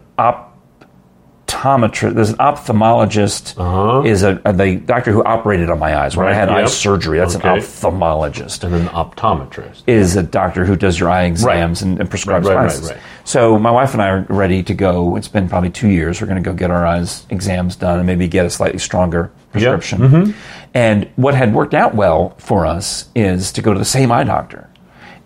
optometrist. 1.56 2.14
There's 2.16 2.30
an 2.30 2.38
ophthalmologist. 2.38 3.58
Uh-huh. 3.60 4.04
Is 4.06 4.24
a, 4.24 4.42
a- 4.46 4.54
the 4.54 4.76
doctor 4.78 5.12
who 5.12 5.24
operated 5.24 5.70
on 5.70 5.80
my 5.80 5.98
eyes 5.98 6.16
when 6.16 6.26
I 6.28 6.30
Right, 6.30 6.36
had 6.36 6.50
eye 6.50 6.66
surgery. 6.66 7.20
That's 7.20 7.36
Okay. 7.36 7.48
an 7.50 7.60
ophthalmologist. 7.60 8.64
and 8.64 8.76
an 8.76 8.88
optometrist. 8.88 9.84
Is 9.88 10.16
a 10.16 10.24
doctor 10.24 10.66
who 10.66 10.76
does 10.76 11.00
your 11.00 11.10
eye 11.10 11.24
exams 11.24 11.82
and, 11.82 12.00
and 12.00 12.10
prescribes 12.10 12.48
Right, 12.48 12.56
right, 12.56 12.62
right, 12.64 12.70
glasses. 12.72 12.92
right. 12.92 13.00
So 13.24 13.58
my 13.58 13.72
wife 13.72 13.94
and 13.94 14.02
I 14.02 14.10
are 14.10 14.26
ready 14.30 14.62
to 14.64 14.74
go. 14.74 15.16
It's 15.16 15.28
been 15.28 15.50
probably 15.50 15.72
two 15.72 15.90
years. 15.90 16.22
We're 16.22 16.28
going 16.28 16.42
to 16.44 16.48
go 16.48 16.56
get 16.56 16.70
our 16.72 16.86
eyes 16.86 17.26
exams 17.30 17.76
done 17.76 17.98
and 18.00 18.06
maybe 18.08 18.28
get 18.28 18.46
a 18.46 18.50
slightly 18.50 18.80
stronger 18.80 19.32
prescription. 19.52 20.00
Mm-hmm. 20.00 20.32
And 20.74 21.10
what 21.16 21.34
had 21.34 21.54
worked 21.54 21.74
out 21.74 21.96
well 21.96 22.36
for 22.38 22.66
us 22.66 23.10
is 23.16 23.52
to 23.54 23.62
go 23.62 23.74
to 23.74 23.80
the 23.80 23.86
same 23.86 24.12
eye 24.12 24.26
doctor 24.26 24.70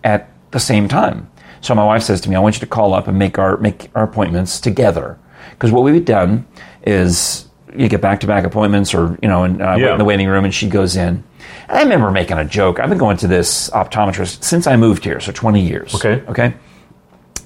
at 0.03 0.29
the 0.51 0.59
same 0.59 0.87
time. 0.87 1.29
So 1.61 1.75
my 1.75 1.83
wife 1.83 2.03
says 2.03 2.21
to 2.21 2.29
me, 2.29 2.37
"I 2.37 2.39
want 2.39 2.55
you 2.55 2.61
to 2.61 2.65
call 2.67 2.93
up 2.93 3.07
and 3.09 3.19
make 3.19 3.37
our 3.37 3.57
make 3.57 3.89
our 3.95 4.03
appointments 4.03 4.61
together." 4.61 5.17
Because 5.51 5.71
what 5.71 5.83
we've 5.83 6.03
done 6.05 6.45
is 6.83 7.45
you 7.75 7.87
get 7.87 8.01
back 8.01 8.21
to 8.21 8.27
back 8.27 8.43
appointments, 8.45 8.93
or 8.93 9.17
you 9.21 9.27
know, 9.29 9.43
and 9.43 9.59
wait 9.59 9.79
Yeah. 9.81 9.91
in 9.93 9.97
the 9.97 10.05
waiting 10.05 10.27
room, 10.27 10.45
and 10.45 10.53
she 10.53 10.67
goes 10.69 10.95
in. 10.95 11.23
And 11.67 11.77
I 11.77 11.83
remember 11.83 12.09
making 12.11 12.37
a 12.37 12.45
joke. 12.45 12.79
I've 12.79 12.89
been 12.89 12.97
going 12.97 13.17
to 13.17 13.27
this 13.27 13.69
optometrist 13.71 14.43
since 14.43 14.65
I 14.67 14.75
moved 14.75 15.03
here, 15.03 15.19
so 15.19 15.31
twenty 15.31 15.61
years. 15.61 15.93
Okay. 15.95 16.23
Okay. 16.27 16.53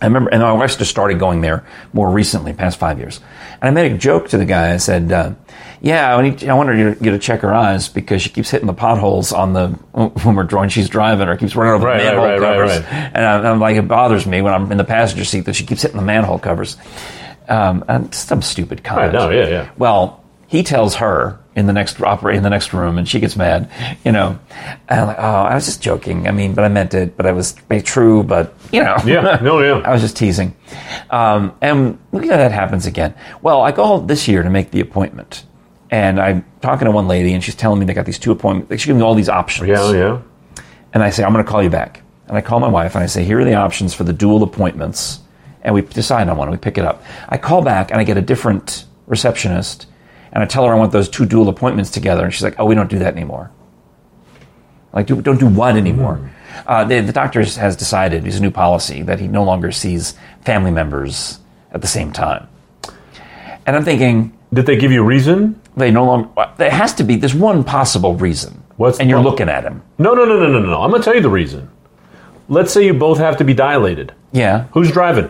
I 0.02 0.06
remember, 0.08 0.32
and 0.32 0.42
my 0.42 0.52
wife 0.52 0.78
just 0.78 0.92
started 0.92 1.18
going 1.18 1.40
there 1.40 1.66
more 1.94 2.10
recently, 2.10 2.52
past 2.52 2.78
five 2.78 3.00
years. 3.00 3.22
And 3.62 3.70
I 3.70 3.72
made 3.72 3.90
a 3.94 3.98
joke 3.98 4.28
to 4.30 4.38
the 4.38 4.44
guy. 4.44 4.74
I 4.74 4.78
said, 4.78 5.10
uh, 5.14 5.32
"Yeah, 5.82 6.14
I, 6.18 6.22
need, 6.22 6.44
I 6.44 6.54
wanted 6.56 6.78
you 6.78 6.94
to, 6.94 7.02
get 7.02 7.12
to 7.12 7.20
check 7.20 7.40
her 7.40 7.54
eyes 7.54 7.88
because 7.88 8.22
she 8.22 8.30
keeps 8.30 8.50
hitting 8.50 8.68
the 8.68 8.74
potholes 8.74 9.32
on 9.32 9.54
the 9.54 9.68
when 10.24 10.36
we're 10.36 10.44
drawing. 10.44 10.68
She's 10.68 10.90
driving 10.90 11.30
or 11.30 11.38
keeps 11.38 11.56
running 11.56 11.74
over 11.76 11.86
Right, 11.86 12.00
the 12.00 12.06
right, 12.06 12.16
manhole 12.16 12.26
right, 12.26 12.40
right, 12.40 12.70
covers." 12.70 12.80
right. 12.92 13.12
And 13.14 13.26
I, 13.26 13.50
I'm 13.50 13.60
like, 13.62 13.78
it 13.78 13.88
bothers 13.88 14.26
me 14.26 14.42
when 14.42 14.54
I'm 14.54 14.70
in 14.74 14.78
the 14.78 14.84
passenger 14.84 15.24
seat 15.24 15.42
that 15.46 15.54
she 15.56 15.66
keeps 15.66 15.84
hitting 15.84 15.98
the 15.98 16.04
manhole 16.06 16.40
covers. 16.40 16.76
Um, 17.50 17.84
and 17.88 18.14
some 18.14 18.42
stupid 18.42 18.84
comment. 18.84 19.14
no, 19.14 19.30
yeah, 19.30 19.48
yeah. 19.48 19.70
Well, 19.78 20.24
he 20.48 20.64
tells 20.64 20.96
her 20.96 21.40
in 21.56 21.68
the 21.68 21.74
next 21.74 22.02
opera 22.02 22.36
in 22.36 22.42
the 22.44 22.50
next 22.50 22.74
room, 22.74 22.98
and 22.98 23.08
she 23.08 23.20
gets 23.20 23.36
mad. 23.36 23.70
You 24.06 24.12
know, 24.12 24.40
and 24.88 25.00
I'm 25.00 25.08
like, 25.08 25.18
oh, 25.20 25.22
I 25.22 25.56
was 25.56 25.66
just 25.66 25.82
joking. 25.82 26.28
I 26.28 26.32
mean, 26.32 26.54
but 26.54 26.64
I 26.64 26.68
meant 26.70 26.94
it. 26.94 27.18
But 27.18 27.26
I 27.26 27.32
was 27.32 27.56
true. 27.84 28.24
But 28.24 28.54
you 28.72 28.84
know, 28.84 28.98
Yeah, 29.06 29.40
no, 29.42 29.62
yeah. 29.62 29.82
I 29.86 29.92
was 29.92 30.02
just 30.02 30.18
teasing. 30.18 30.56
Um, 31.10 31.56
and 31.62 32.00
look 32.12 32.24
at 32.24 32.30
that 32.30 32.52
happens 32.52 32.86
again. 32.86 33.14
Well, 33.42 33.62
I 33.62 33.72
called 33.72 34.08
this 34.08 34.28
year 34.28 34.44
to 34.44 34.50
make 34.50 34.72
the 34.72 34.80
appointment, 34.80 35.46
and 35.92 36.20
I'm 36.20 36.46
talking 36.62 36.86
to 36.86 36.92
one 36.92 37.08
lady, 37.08 37.34
and 37.34 37.44
she's 37.44 37.56
telling 37.56 37.80
me 37.80 37.86
they 37.86 37.94
got 37.94 38.06
these 38.06 38.20
two 38.20 38.32
appointments. 38.32 38.82
She 38.82 38.88
gave 38.88 38.96
me 38.96 39.02
all 39.04 39.16
these 39.16 39.30
options. 39.30 39.68
Yeah, 39.70 39.92
yeah. 39.92 40.22
And 40.94 41.02
I 41.04 41.10
say, 41.10 41.24
I'm 41.24 41.34
going 41.34 41.44
to 41.44 41.50
call 41.50 41.64
you 41.64 41.70
back. 41.72 42.02
And 42.28 42.38
I 42.38 42.42
call 42.42 42.60
my 42.60 42.68
wife 42.68 42.96
and 42.96 43.04
I 43.04 43.08
say, 43.08 43.24
here 43.24 43.40
are 43.40 43.44
the 43.44 43.56
options 43.56 43.94
for 43.94 44.04
the 44.04 44.14
dual 44.14 44.44
appointments. 44.44 45.20
And 45.64 45.74
we 45.74 45.82
decide 45.82 46.30
on 46.30 46.38
one 46.38 46.48
and 46.48 46.58
we 46.58 46.60
pick 46.60 46.78
it 46.78 46.86
up. 46.86 47.04
I 47.30 47.38
call 47.38 47.62
back 47.62 47.90
and 47.92 48.00
I 48.00 48.04
get 48.04 48.18
a 48.18 48.22
different 48.22 48.86
receptionist 49.08 49.88
and 50.32 50.44
I 50.44 50.46
tell 50.46 50.66
her 50.66 50.74
I 50.74 50.76
want 50.76 50.92
those 50.92 51.10
two 51.10 51.26
dual 51.26 51.48
appointments 51.48 51.90
together. 51.90 52.26
And 52.26 52.34
she's 52.34 52.44
like, 52.44 52.56
oh, 52.60 52.66
we 52.66 52.76
don't 52.76 52.90
do 52.90 53.00
that 53.00 53.14
anymore. 53.14 53.52
Like, 54.92 55.08
do, 55.08 55.22
don't 55.22 55.40
do 55.40 55.48
what 55.48 55.76
anymore? 55.76 56.32
Uh, 56.68 56.84
the, 56.84 57.02
the 57.02 57.14
doctor 57.14 57.44
has 57.44 57.76
decided, 57.76 58.28
it's 58.28 58.38
a 58.38 58.42
new 58.42 58.52
policy, 58.52 59.02
that 59.04 59.20
he 59.20 59.28
no 59.28 59.44
longer 59.44 59.72
sees 59.72 60.16
family 60.42 60.72
members 60.72 61.40
at 61.72 61.82
the 61.82 61.88
same 61.88 62.12
time. 62.12 62.48
And 63.66 63.76
I'm 63.76 63.84
thinking, 63.84 64.38
Did 64.54 64.66
they 64.66 64.76
give 64.76 64.92
you 64.92 65.02
a 65.02 65.06
reason? 65.06 65.60
they 65.76 65.90
no 65.90 66.06
longer, 66.06 66.30
there 66.58 66.70
has 66.70 66.94
to 66.96 67.04
be, 67.04 67.16
there's 67.16 67.34
one 67.34 67.64
possible 67.64 68.16
reason. 68.16 68.64
What's 68.78 69.00
and 69.00 69.10
you're 69.10 69.22
looking 69.22 69.50
at 69.50 69.64
him. 69.64 69.82
No, 69.98 70.14
no, 70.14 70.26
no, 70.26 70.40
no, 70.40 70.48
no, 70.48 70.60
no. 70.60 70.82
I'm 70.82 70.90
going 70.90 71.02
to 71.02 71.06
tell 71.06 71.16
you 71.16 71.22
the 71.22 71.30
reason. 71.30 71.70
Let's 72.50 72.72
say 72.74 72.86
you 72.86 72.94
both 72.94 73.18
have 73.18 73.38
to 73.38 73.44
be 73.44 73.54
dilated. 73.54 74.14
Yeah. 74.32 74.66
Who's 74.74 74.92
driving? 74.92 75.30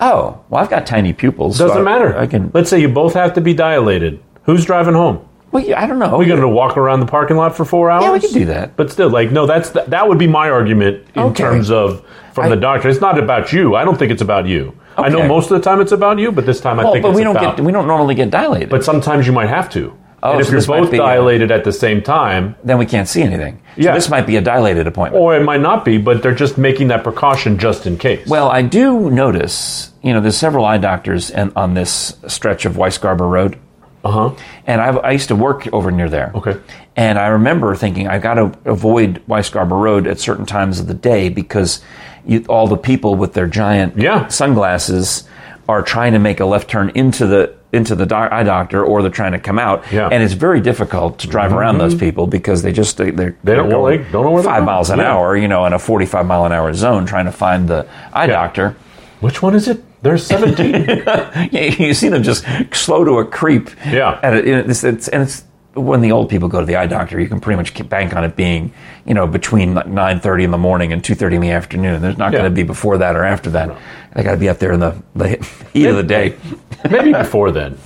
Oh, 0.00 0.40
well, 0.48 0.62
I've 0.62 0.70
got 0.70 0.86
tiny 0.86 1.12
pupils. 1.12 1.58
Doesn't 1.58 1.78
I- 1.78 1.82
matter. 1.82 2.16
I 2.16 2.26
can. 2.26 2.50
Let's 2.54 2.70
say 2.70 2.80
you 2.80 2.88
both 2.88 3.14
have 3.14 3.34
to 3.34 3.40
be 3.40 3.54
dilated. 3.54 4.20
Who's 4.44 4.64
driving 4.64 4.94
home? 4.94 5.20
Well, 5.52 5.62
yeah, 5.62 5.82
I 5.82 5.86
don't 5.86 5.98
know. 5.98 6.06
Are 6.06 6.16
we 6.18 6.24
going 6.26 6.40
to 6.40 6.48
walk 6.48 6.78
around 6.78 7.00
the 7.00 7.06
parking 7.06 7.36
lot 7.36 7.54
for 7.54 7.64
four 7.66 7.90
hours? 7.90 8.04
Yeah, 8.04 8.12
we 8.12 8.20
can 8.20 8.32
do 8.32 8.44
that. 8.46 8.74
But 8.76 8.90
still, 8.90 9.10
like, 9.10 9.30
no, 9.30 9.44
that's 9.46 9.70
the, 9.70 9.82
that 9.88 10.08
would 10.08 10.16
be 10.18 10.26
my 10.26 10.48
argument 10.48 11.04
in 11.14 11.22
Okay. 11.24 11.44
terms 11.44 11.70
of 11.70 12.02
from 12.32 12.46
I- 12.46 12.48
the 12.48 12.56
doctor. 12.56 12.88
It's 12.88 13.00
not 13.02 13.18
about 13.18 13.52
you. 13.52 13.74
I 13.76 13.84
don't 13.84 13.98
think 13.98 14.10
it's 14.10 14.22
about 14.22 14.46
you. 14.46 14.74
I 14.96 15.08
know 15.08 15.26
most 15.26 15.50
of 15.50 15.56
the 15.58 15.64
time 15.64 15.80
it's 15.80 15.92
about 15.92 16.18
you, 16.18 16.32
but 16.32 16.44
this 16.46 16.60
time 16.60 16.78
I 16.78 16.84
Well, 16.84 16.92
think 16.94 17.02
but 17.02 17.10
it's 17.10 17.16
we 17.16 17.24
don't 17.24 17.36
about. 17.36 17.56
get. 17.56 17.64
We 17.64 17.72
don't 17.72 17.86
normally 17.86 18.14
get 18.14 18.30
dilated. 18.30 18.68
but 18.70 18.82
sometimes 18.84 19.26
you 19.26 19.32
might 19.32 19.48
have 19.48 19.68
to. 19.70 19.92
Oh, 20.24 20.32
and 20.32 20.40
if 20.40 20.46
so 20.46 20.52
you're 20.52 20.82
both 20.82 20.90
be, 20.92 20.98
dilated 20.98 21.50
at 21.50 21.64
the 21.64 21.72
same 21.72 22.00
time, 22.02 22.54
then 22.62 22.78
we 22.78 22.86
can't 22.86 23.08
see 23.08 23.22
anything. 23.22 23.60
So 23.76 23.82
Yeah. 23.82 23.94
this 23.94 24.08
might 24.08 24.26
be 24.26 24.36
a 24.36 24.40
dilated 24.40 24.86
appointment. 24.86 25.20
or 25.22 25.34
it 25.36 25.42
might 25.42 25.60
not 25.60 25.84
be, 25.84 25.98
but 25.98 26.22
they're 26.22 26.34
just 26.34 26.58
making 26.58 26.88
that 26.88 27.02
precaution 27.02 27.58
just 27.58 27.86
in 27.86 27.96
case. 27.98 28.26
well, 28.28 28.48
I 28.48 28.62
do 28.62 29.10
notice. 29.10 29.90
You 30.02 30.12
know, 30.12 30.20
there's 30.20 30.36
several 30.36 30.64
eye 30.64 30.78
doctors 30.78 31.30
and 31.30 31.52
on 31.56 31.74
this 31.74 32.16
stretch 32.28 32.64
of 32.66 32.74
Weisgarber 32.74 33.28
Road, 33.28 33.56
uh 34.04 34.10
huh. 34.10 34.30
and 34.66 34.80
I, 34.80 34.88
I 34.96 35.10
used 35.12 35.28
to 35.28 35.36
work 35.36 35.68
over 35.72 35.90
near 35.90 36.08
there. 36.08 36.32
Okay. 36.34 36.56
And 36.96 37.18
I 37.18 37.28
remember 37.28 37.74
thinking 37.74 38.06
I've 38.08 38.22
got 38.22 38.34
to 38.34 38.52
avoid 38.64 39.22
Weisgarber 39.28 39.80
Road 39.80 40.06
at 40.06 40.18
certain 40.20 40.44
times 40.46 40.78
of 40.80 40.86
the 40.88 40.94
day 40.94 41.28
because 41.30 41.80
you, 42.26 42.44
all 42.48 42.66
the 42.68 42.76
people 42.76 43.14
with 43.16 43.32
their 43.34 43.46
giant 43.46 43.96
Yeah. 43.96 44.26
sunglasses 44.28 45.24
are 45.68 45.82
trying 45.82 46.12
to 46.12 46.18
make 46.18 46.40
a 46.40 46.44
left 46.44 46.68
turn 46.68 46.90
into 46.94 47.26
the 47.26 47.54
into 47.72 47.94
the 47.94 48.04
doc- 48.06 48.30
eye 48.32 48.42
doctor, 48.42 48.84
or 48.84 49.00
they're 49.02 49.10
trying 49.10 49.32
to 49.32 49.38
come 49.38 49.58
out, 49.58 49.84
Yeah. 49.90 50.08
and 50.12 50.22
it's 50.22 50.34
very 50.34 50.60
difficult 50.60 51.18
to 51.20 51.26
drive 51.26 51.52
around 51.52 51.78
those 51.78 51.94
mm-hmm. 51.94 52.04
people 52.06 52.26
because 52.26 52.62
they 52.62 52.72
just 52.72 52.96
they 52.98 53.10
they're, 53.10 53.36
They 53.42 53.54
don't- 53.54 53.68
they're 53.68 53.78
well, 53.78 53.86
going 53.86 54.04
they 54.04 54.10
don't 54.12 54.24
know 54.24 54.30
where 54.30 54.42
five 54.42 54.64
miles 54.64 54.90
an 54.90 54.98
Yeah. 54.98 55.12
hour, 55.14 55.36
you 55.36 55.48
know, 55.48 55.64
in 55.66 55.72
a 55.72 55.78
forty-five 55.78 56.26
mile 56.26 56.44
an 56.44 56.52
hour 56.52 56.72
zone, 56.74 57.06
trying 57.06 57.24
to 57.26 57.32
find 57.32 57.68
the 57.68 57.86
eye 58.12 58.26
doctor. 58.26 58.76
Which 59.20 59.40
one 59.40 59.54
is 59.54 59.68
it? 59.68 59.82
There's 60.02 60.26
17. 60.26 61.04
Yeah, 61.52 61.60
you 61.78 61.94
see 61.94 62.08
them 62.08 62.22
just 62.24 62.44
slow 62.72 63.04
to 63.04 63.18
a 63.18 63.24
creep. 63.24 63.70
Yeah. 63.86 64.18
and 64.22 64.34
it, 64.36 64.46
it's, 64.48 64.82
it's 64.82 65.06
and 65.08 65.22
it's 65.22 65.44
when 65.74 66.00
the 66.02 66.12
old 66.12 66.28
people 66.28 66.48
go 66.48 66.60
to 66.60 66.66
the 66.66 66.76
eye 66.76 66.86
doctor, 66.86 67.18
you 67.20 67.28
can 67.28 67.40
pretty 67.40 67.56
much 67.56 67.88
bank 67.88 68.14
on 68.14 68.24
it 68.24 68.36
being, 68.36 68.72
you 69.06 69.14
know, 69.14 69.26
between 69.26 69.74
like 69.74 69.86
nine 69.86 70.20
thirty 70.20 70.44
in 70.44 70.50
the 70.50 70.58
morning 70.58 70.92
and 70.92 71.02
two 71.02 71.14
thirty 71.14 71.36
in 71.36 71.40
the 71.42 71.50
afternoon. 71.52 72.02
There's 72.02 72.18
not 72.18 72.32
Yeah. 72.32 72.40
going 72.40 72.50
to 72.50 72.54
be 72.54 72.64
before 72.64 72.98
that 72.98 73.16
or 73.16 73.24
after 73.24 73.50
that. 73.50 73.74
They 74.14 74.22
got 74.24 74.32
to 74.32 74.36
be 74.36 74.48
up 74.48 74.58
there 74.58 74.72
in 74.72 74.80
the, 74.80 75.00
the 75.14 75.28
heat 75.72 75.86
of 75.86 75.96
the 75.96 76.02
day. 76.02 76.36
Maybe 76.90 77.12
before 77.12 77.50
then. 77.50 77.78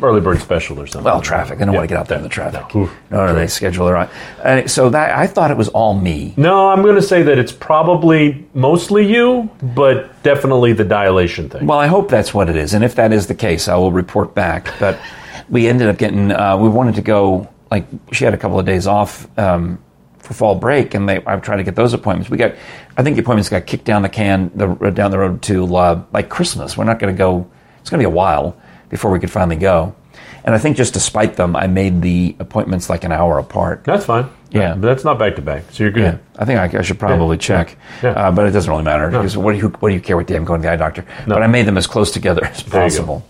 Early 0.00 0.20
bird 0.20 0.40
special 0.40 0.78
or 0.80 0.86
something. 0.86 1.04
Well, 1.04 1.20
traffic. 1.20 1.58
They 1.58 1.64
don't 1.64 1.74
want 1.74 1.88
to 1.88 1.92
get 1.92 1.98
out 1.98 2.06
there 2.06 2.18
in 2.18 2.22
the 2.22 2.28
traffic. 2.28 2.72
No. 2.74 2.82
Oof. 2.82 2.96
No, 3.10 3.26
no, 3.26 3.34
they 3.34 3.48
schedule 3.48 3.88
it 3.88 3.92
eye. 3.92 4.08
And 4.44 4.70
so 4.70 4.88
that 4.88 5.18
I 5.18 5.26
thought 5.26 5.50
it 5.50 5.56
was 5.56 5.68
all 5.68 5.94
me. 5.94 6.32
No, 6.36 6.68
I'm 6.68 6.82
going 6.82 6.94
to 6.94 7.02
say 7.02 7.24
that 7.24 7.38
it's 7.38 7.50
probably 7.50 8.46
mostly 8.54 9.12
you, 9.12 9.50
but 9.74 10.22
definitely 10.22 10.74
the 10.74 10.84
dilation 10.84 11.50
thing. 11.50 11.66
Well, 11.66 11.78
I 11.78 11.88
hope 11.88 12.08
that's 12.08 12.32
what 12.32 12.48
it 12.48 12.54
is, 12.54 12.72
and 12.72 12.84
if 12.84 12.94
that 12.94 13.12
is 13.12 13.26
the 13.26 13.34
case, 13.34 13.66
I 13.66 13.74
will 13.74 13.90
report 13.90 14.32
back. 14.32 14.72
But 14.78 15.00
we 15.48 15.66
ended 15.66 15.88
up 15.88 15.98
getting. 15.98 16.30
Uh, 16.30 16.56
we 16.56 16.68
wanted 16.68 16.94
to 16.94 17.02
go. 17.02 17.48
Like 17.72 17.86
she 18.12 18.24
had 18.24 18.32
a 18.32 18.38
couple 18.38 18.60
of 18.60 18.66
days 18.66 18.86
off 18.86 19.26
um, 19.38 19.82
for 20.20 20.34
fall 20.34 20.54
break, 20.54 20.94
and 20.94 21.08
they. 21.08 21.22
I've 21.24 21.42
tried 21.42 21.56
to 21.56 21.64
get 21.64 21.74
those 21.74 21.94
appointments. 21.94 22.30
We 22.30 22.38
got. 22.38 22.54
I 22.96 23.02
think 23.02 23.16
the 23.16 23.22
appointments 23.22 23.48
got 23.48 23.66
kicked 23.66 23.86
down 23.86 24.02
the 24.02 24.08
can 24.08 24.52
the 24.54 24.68
down 24.92 25.10
the 25.10 25.18
road 25.18 25.42
to 25.42 25.76
uh, 25.76 26.04
like 26.12 26.28
Christmas. 26.28 26.76
We're 26.76 26.84
not 26.84 27.00
going 27.00 27.12
to 27.12 27.18
go. 27.18 27.50
It's 27.90 27.96
going 27.96 28.04
to 28.04 28.08
be 28.08 28.12
a 28.12 28.16
while 28.16 28.56
before 28.88 29.10
we 29.10 29.18
could 29.18 29.32
finally 29.32 29.56
go. 29.56 29.96
And 30.44 30.54
I 30.54 30.58
think 30.58 30.76
just 30.76 30.94
to 30.94 31.00
spite 31.00 31.34
them, 31.34 31.56
I 31.56 31.66
made 31.66 32.02
the 32.02 32.36
appointments 32.38 32.88
like 32.88 33.02
an 33.02 33.10
hour 33.10 33.36
apart. 33.40 33.82
That's 33.82 34.04
fine. 34.04 34.30
Yeah. 34.52 34.74
But 34.74 34.82
that's 34.86 35.02
not 35.02 35.18
back 35.18 35.34
to 35.36 35.42
back. 35.42 35.64
So 35.72 35.82
you're 35.82 35.90
good. 35.90 36.02
Yeah, 36.04 36.18
I 36.38 36.44
think 36.44 36.60
I, 36.60 36.78
I 36.78 36.82
should 36.82 37.00
probably 37.00 37.36
check, 37.36 37.76
Yeah. 38.00 38.10
Uh, 38.10 38.30
but 38.30 38.46
it 38.46 38.52
doesn't 38.52 38.70
really 38.70 38.84
matter 38.84 39.10
because 39.10 39.36
what 39.36 39.52
do 39.54 39.58
you 39.58 39.70
what 39.80 39.88
do 39.88 39.94
you 39.96 40.00
care 40.00 40.16
what 40.16 40.28
day 40.28 40.36
I'm 40.36 40.44
going 40.44 40.60
to 40.62 40.68
the 40.68 40.72
eye 40.72 40.76
doctor? 40.76 41.04
But 41.26 41.42
I 41.42 41.48
made 41.48 41.66
them 41.66 41.76
as 41.76 41.88
close 41.88 42.12
together 42.12 42.44
as 42.46 42.62
There 42.62 42.84
you 42.84 42.90
go. 42.90 42.96
possible. 42.96 43.26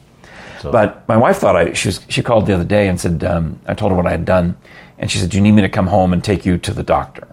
But 0.63 1.09
my 1.09 1.17
wife 1.17 1.39
thought 1.39 1.57
I 1.57 1.73
she 1.73 1.89
was 1.89 2.01
she 2.11 2.23
called 2.23 2.45
the 2.45 2.53
other 2.53 2.65
day 2.65 2.87
and 2.89 3.01
said 3.01 3.25
um, 3.25 3.61
I 3.67 3.73
told 3.73 3.93
her 3.93 3.97
what 3.97 4.07
I 4.07 4.11
had 4.11 4.27
done, 4.27 4.59
and 4.99 5.11
she 5.11 5.17
said, 5.17 5.31
"Do 5.31 5.39
you 5.39 5.43
need 5.43 5.53
me 5.53 5.63
to 5.63 5.71
come 5.71 5.87
home 5.87 6.13
and 6.13 6.23
take 6.23 6.45
you 6.45 6.59
to 6.59 6.75
the 6.75 6.83
doctor?" 6.83 7.27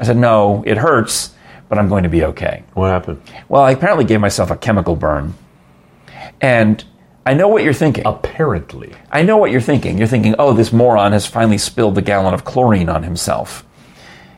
I 0.00 0.02
said, 0.04 0.16
"No, 0.16 0.64
it 0.66 0.78
hurts, 0.78 1.32
but 1.68 1.78
I'm 1.78 1.88
going 1.88 2.02
to 2.02 2.08
be 2.08 2.24
okay." 2.24 2.64
What 2.74 2.88
happened? 2.90 3.22
Well, 3.48 3.62
I 3.62 3.70
apparently 3.70 4.04
gave 4.04 4.18
myself 4.20 4.50
a 4.50 4.56
chemical 4.56 4.96
burn, 4.96 5.34
and 6.40 6.82
I 7.26 7.34
know 7.34 7.48
what 7.48 7.62
you're 7.62 7.72
thinking. 7.74 8.04
Apparently. 8.06 8.94
I 9.10 9.22
know 9.22 9.36
what 9.36 9.50
you're 9.50 9.60
thinking. 9.60 9.98
You're 9.98 10.06
thinking, 10.06 10.34
oh, 10.38 10.52
this 10.52 10.72
moron 10.72 11.12
has 11.12 11.26
finally 11.26 11.58
spilled 11.58 11.94
the 11.94 12.02
gallon 12.02 12.32
of 12.34 12.44
chlorine 12.44 12.88
on 12.88 13.02
himself. 13.02 13.64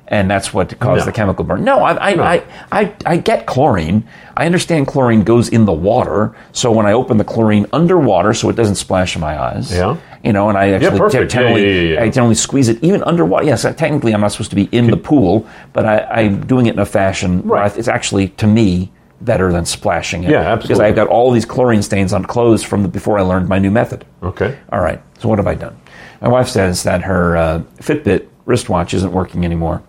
And 0.08 0.30
that's 0.30 0.52
what 0.52 0.78
caused 0.78 1.02
No. 1.02 1.04
the 1.06 1.12
chemical 1.12 1.42
burn. 1.44 1.64
No, 1.64 1.78
I, 1.78 1.92
I, 2.10 2.34
I, 2.34 2.42
I, 2.70 2.94
I 3.06 3.16
get 3.16 3.46
chlorine. 3.46 4.06
I 4.36 4.44
understand 4.44 4.86
chlorine 4.88 5.22
goes 5.22 5.48
in 5.48 5.64
the 5.64 5.72
water. 5.72 6.36
So 6.50 6.70
when 6.70 6.84
I 6.84 6.92
open 6.92 7.16
the 7.16 7.24
chlorine 7.24 7.66
underwater 7.72 8.34
so 8.34 8.50
it 8.50 8.56
doesn't 8.56 8.74
splash 8.74 9.14
in 9.14 9.22
my 9.22 9.40
eyes. 9.40 9.72
Yeah. 9.72 9.96
You 10.22 10.34
know, 10.34 10.50
and 10.50 10.58
I 10.58 10.72
actually 10.72 10.98
perfect. 10.98 11.30
te- 11.30 11.34
generally, 11.34 11.62
Yeah, 11.62 11.68
yeah, 11.68 11.80
yeah, 11.82 11.94
yeah. 11.94 12.02
I 12.02 12.08
generally 12.10 12.34
squeeze 12.34 12.68
it 12.68 12.82
even 12.84 13.02
underwater. 13.04 13.46
Yes, 13.46 13.62
technically 13.62 14.12
I'm 14.12 14.20
not 14.20 14.32
supposed 14.32 14.50
to 14.50 14.56
be 14.56 14.64
in 14.64 14.88
the 14.88 14.98
pool, 14.98 15.46
but 15.72 15.86
I, 15.86 16.00
I'm 16.24 16.46
doing 16.46 16.66
it 16.66 16.74
in 16.74 16.78
a 16.80 16.84
fashion 16.86 17.46
where 17.48 17.60
I, 17.60 17.62
Right. 17.68 17.78
it's 17.78 17.88
actually, 17.88 18.28
to 18.30 18.46
me, 18.46 18.92
better 19.24 19.52
than 19.52 19.64
splashing 19.64 20.24
it. 20.24 20.30
Yeah, 20.30 20.40
absolutely. 20.40 20.68
Because. 20.68 20.80
I've 20.80 20.94
got 20.96 21.08
all 21.08 21.30
these 21.30 21.44
chlorine 21.44 21.82
stains 21.82 22.12
on 22.12 22.24
clothes 22.24 22.62
from 22.62 22.82
the, 22.82 22.88
before 22.88 23.18
I 23.18 23.22
learned 23.22 23.48
my 23.48 23.58
new 23.58 23.70
method. 23.70 24.04
Okay. 24.22 24.58
All 24.70 24.80
right. 24.80 25.00
So 25.18 25.28
what 25.28 25.38
have 25.38 25.46
I 25.46 25.54
done? 25.54 25.78
My 26.20 26.28
wife 26.28 26.48
says 26.48 26.82
that 26.84 27.02
her 27.02 27.36
uh, 27.36 27.62
Fitbit 27.78 28.28
wristwatch 28.44 28.94
isn't 28.94 29.12
working 29.12 29.44
anymore, 29.44 29.82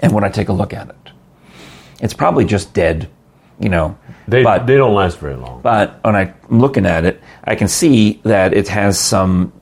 and 0.00 0.12
when 0.12 0.24
I 0.24 0.28
take 0.28 0.48
a 0.48 0.52
look 0.52 0.72
at 0.72 0.88
it, 0.88 1.10
it's 2.00 2.14
probably 2.14 2.44
just 2.44 2.72
dead. 2.74 3.08
You 3.60 3.68
know. 3.68 3.96
They, 4.26 4.42
but 4.42 4.66
they 4.66 4.76
don't 4.76 4.94
last 4.94 5.18
very 5.18 5.36
long. 5.36 5.60
but 5.62 6.02
when 6.02 6.16
I'm 6.16 6.34
looking 6.48 6.86
at 6.86 7.04
it, 7.04 7.20
I 7.44 7.54
can 7.54 7.68
see 7.68 8.20
that 8.24 8.52
it 8.54 8.68
has 8.68 8.98
some 8.98 9.52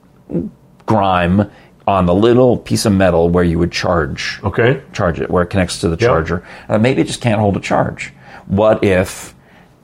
grime 0.86 1.50
on 1.86 2.06
the 2.06 2.14
little 2.14 2.56
piece 2.56 2.86
of 2.86 2.92
metal 2.92 3.28
where 3.28 3.42
you 3.44 3.58
would 3.58 3.72
charge 3.72 4.40
Okay. 4.44 4.80
charge 4.92 5.20
it, 5.20 5.28
where 5.30 5.42
it 5.42 5.48
connects 5.50 5.80
to 5.80 5.88
the 5.88 5.96
charger. 5.96 6.44
Uh, 6.68 6.78
maybe 6.78 7.02
it 7.02 7.06
just 7.08 7.20
can't 7.20 7.40
hold 7.40 7.56
a 7.56 7.60
charge. 7.60 8.12
What 8.46 8.82
if 8.84 9.34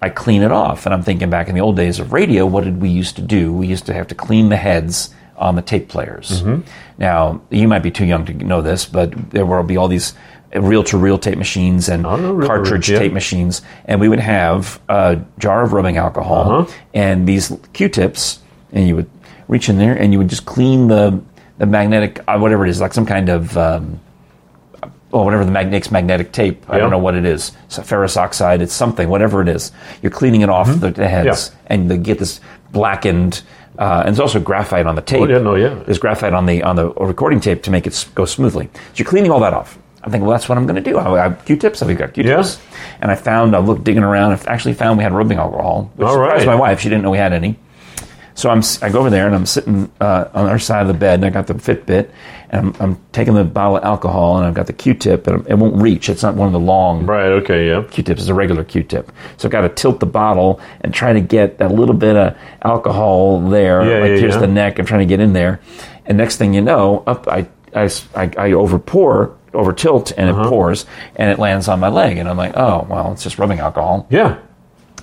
I 0.02 0.08
clean 0.10 0.42
it 0.42 0.52
off? 0.52 0.86
And 0.86 0.94
I'm 0.94 1.02
thinking 1.02 1.30
back 1.30 1.48
in 1.48 1.54
the 1.54 1.60
old 1.60 1.76
days 1.76 1.98
of 1.98 2.12
radio, 2.12 2.46
what 2.46 2.64
did 2.64 2.80
we 2.80 2.88
used 2.88 3.16
to 3.16 3.22
do? 3.22 3.52
We 3.52 3.66
used 3.66 3.86
to 3.86 3.94
have 3.94 4.06
to 4.08 4.14
clean 4.14 4.48
the 4.48 4.56
heads 4.56 5.10
on 5.36 5.54
the 5.54 5.62
tape 5.62 5.88
players. 5.88 6.42
Mm-hmm. 6.42 6.68
Now, 6.98 7.40
you 7.50 7.68
might 7.68 7.82
be 7.82 7.90
too 7.90 8.04
young 8.04 8.24
to 8.26 8.32
know 8.34 8.60
this, 8.62 8.84
but 8.84 9.30
there 9.30 9.46
will 9.46 9.62
be 9.62 9.76
all 9.76 9.88
these 9.88 10.14
reel 10.54 10.82
to 10.82 10.96
reel 10.98 11.18
tape 11.18 11.38
machines 11.38 11.88
and 11.88 12.02
know 12.02 12.44
cartridge 12.46 12.88
yeah. 12.90 12.98
tape 12.98 13.12
machines, 13.12 13.62
and 13.84 14.00
we 14.00 14.08
would 14.08 14.18
have 14.18 14.80
a 14.88 15.20
jar 15.38 15.62
of 15.62 15.72
rubbing 15.72 15.96
alcohol 15.98 16.50
Uh-huh. 16.62 16.72
and 16.94 17.28
these 17.28 17.52
Q-tips, 17.72 18.40
and 18.72 18.88
you 18.88 18.96
would 18.96 19.10
reach 19.46 19.68
in 19.68 19.78
there 19.78 19.94
and 19.94 20.12
you 20.12 20.18
would 20.18 20.28
just 20.28 20.44
clean 20.46 20.88
the 20.88 21.20
the 21.58 21.66
magnetic, 21.66 22.20
uh, 22.28 22.38
whatever 22.38 22.64
it 22.64 22.70
is, 22.70 22.80
like 22.80 22.94
some 22.94 23.06
kind 23.06 23.28
of. 23.28 23.56
Um, 23.56 24.00
well, 25.10 25.24
whatever 25.24 25.44
the 25.44 25.50
mag- 25.50 25.70
makes 25.70 25.90
magnetic 25.90 26.32
tape, 26.32 26.64
I 26.68 26.74
Yeah. 26.76 26.82
don't 26.82 26.90
know 26.90 26.98
what 26.98 27.14
it 27.14 27.24
is. 27.24 27.52
So 27.68 27.82
ferrous 27.82 28.16
oxide, 28.16 28.60
it's 28.62 28.74
something, 28.74 29.08
whatever 29.08 29.40
it 29.42 29.48
is. 29.48 29.72
You're 30.02 30.10
cleaning 30.12 30.42
it 30.42 30.50
off 30.50 30.68
the, 30.80 30.90
the 30.90 31.08
heads, 31.08 31.50
Mm-hmm. 31.50 31.56
Yeah. 31.56 31.74
and 31.74 31.90
they 31.90 31.98
get 31.98 32.18
this 32.18 32.40
blackened. 32.72 33.42
Uh, 33.78 34.02
and 34.04 34.08
there's 34.08 34.20
also 34.20 34.40
graphite 34.40 34.86
on 34.86 34.96
the 34.96 35.02
tape. 35.02 35.20
Oh, 35.22 35.26
yeah, 35.28 35.38
no, 35.38 35.54
yeah. 35.54 35.74
There's 35.86 35.98
graphite 36.00 36.34
on 36.34 36.46
the 36.46 36.62
on 36.64 36.74
the 36.76 36.90
recording 36.94 37.38
tape 37.40 37.62
to 37.62 37.70
make 37.70 37.86
it 37.86 38.08
go 38.14 38.24
smoothly. 38.24 38.68
So 38.74 38.80
you're 38.96 39.06
cleaning 39.08 39.30
all 39.30 39.40
that 39.40 39.54
off. 39.54 39.78
I'm 40.02 40.10
thinking, 40.10 40.26
well, 40.26 40.36
that's 40.36 40.48
what 40.48 40.58
I'm 40.58 40.66
going 40.66 40.82
to 40.82 40.90
do. 40.90 40.98
I 40.98 41.22
have 41.22 41.44
Q-tips. 41.44 41.82
I've 41.82 41.96
got 41.98 42.12
Q-tips. 42.14 42.58
And 43.00 43.10
I 43.10 43.14
found, 43.14 43.54
I 43.54 43.58
looked 43.58 43.84
digging 43.84 44.02
around. 44.04 44.32
I 44.32 44.52
actually 44.52 44.74
found 44.74 44.96
we 44.98 45.04
had 45.04 45.12
rubbing 45.12 45.38
alcohol, 45.38 45.90
which 45.96 46.06
All 46.06 46.14
surprised 46.14 46.46
right. 46.46 46.54
my 46.54 46.60
wife. 46.60 46.80
She 46.80 46.88
didn't 46.88 47.02
know 47.02 47.10
we 47.10 47.18
had 47.18 47.32
any. 47.32 47.56
So 48.38 48.50
I'm, 48.50 48.62
I 48.82 48.88
go 48.88 49.00
over 49.00 49.10
there 49.10 49.26
and 49.26 49.34
I'm 49.34 49.46
sitting 49.46 49.90
uh, 50.00 50.28
on 50.32 50.46
our 50.46 50.60
side 50.60 50.82
of 50.82 50.86
the 50.86 50.94
bed 50.94 51.14
and 51.18 51.24
I 51.24 51.30
got 51.30 51.48
the 51.48 51.54
Fitbit 51.54 52.08
and 52.50 52.68
I'm, 52.68 52.76
I'm 52.80 53.04
taking 53.10 53.34
the 53.34 53.42
bottle 53.42 53.78
of 53.78 53.82
alcohol 53.82 54.36
and 54.38 54.46
I've 54.46 54.54
got 54.54 54.68
the 54.68 54.72
Q-tip 54.72 55.26
and 55.26 55.44
it 55.48 55.54
won't 55.54 55.74
reach. 55.82 56.08
It's 56.08 56.22
not 56.22 56.36
one 56.36 56.46
of 56.46 56.52
the 56.52 56.60
long 56.60 57.04
Right. 57.04 57.26
Okay. 57.32 57.66
Yeah. 57.66 57.82
Q-tips. 57.90 58.20
It's 58.20 58.28
a 58.28 58.34
regular 58.34 58.62
Q-tip. 58.62 59.10
So 59.38 59.48
I've 59.48 59.50
got 59.52 59.62
to 59.62 59.68
tilt 59.68 59.98
the 59.98 60.06
bottle 60.06 60.60
and 60.82 60.94
try 60.94 61.12
to 61.12 61.20
get 61.20 61.58
that 61.58 61.72
little 61.72 61.96
bit 61.96 62.14
of 62.14 62.38
alcohol 62.62 63.40
there. 63.50 63.82
Yeah, 63.82 63.98
like 64.02 64.10
yeah, 64.10 64.16
here's 64.18 64.34
yeah. 64.34 64.40
the 64.40 64.46
neck. 64.46 64.78
I'm 64.78 64.86
trying 64.86 65.00
to 65.00 65.06
get 65.06 65.18
in 65.18 65.32
there. 65.32 65.58
And 66.06 66.16
next 66.16 66.36
thing 66.36 66.54
you 66.54 66.60
know, 66.60 67.02
up 67.08 67.26
I, 67.26 67.48
I, 67.74 67.90
I- 68.14 68.30
I 68.38 68.52
over 68.52 68.78
pour, 68.78 69.36
over 69.52 69.72
tilt 69.72 70.12
and 70.16 70.30
Uh-huh. 70.30 70.42
it 70.42 70.48
pours 70.48 70.86
and 71.16 71.28
it 71.28 71.40
lands 71.40 71.66
on 71.66 71.80
my 71.80 71.88
leg. 71.88 72.18
And 72.18 72.28
I'm 72.28 72.36
like, 72.36 72.56
oh, 72.56 72.86
well, 72.88 73.10
it's 73.14 73.24
just 73.24 73.36
rubbing 73.40 73.58
alcohol. 73.58 74.06
Yeah. 74.10 74.38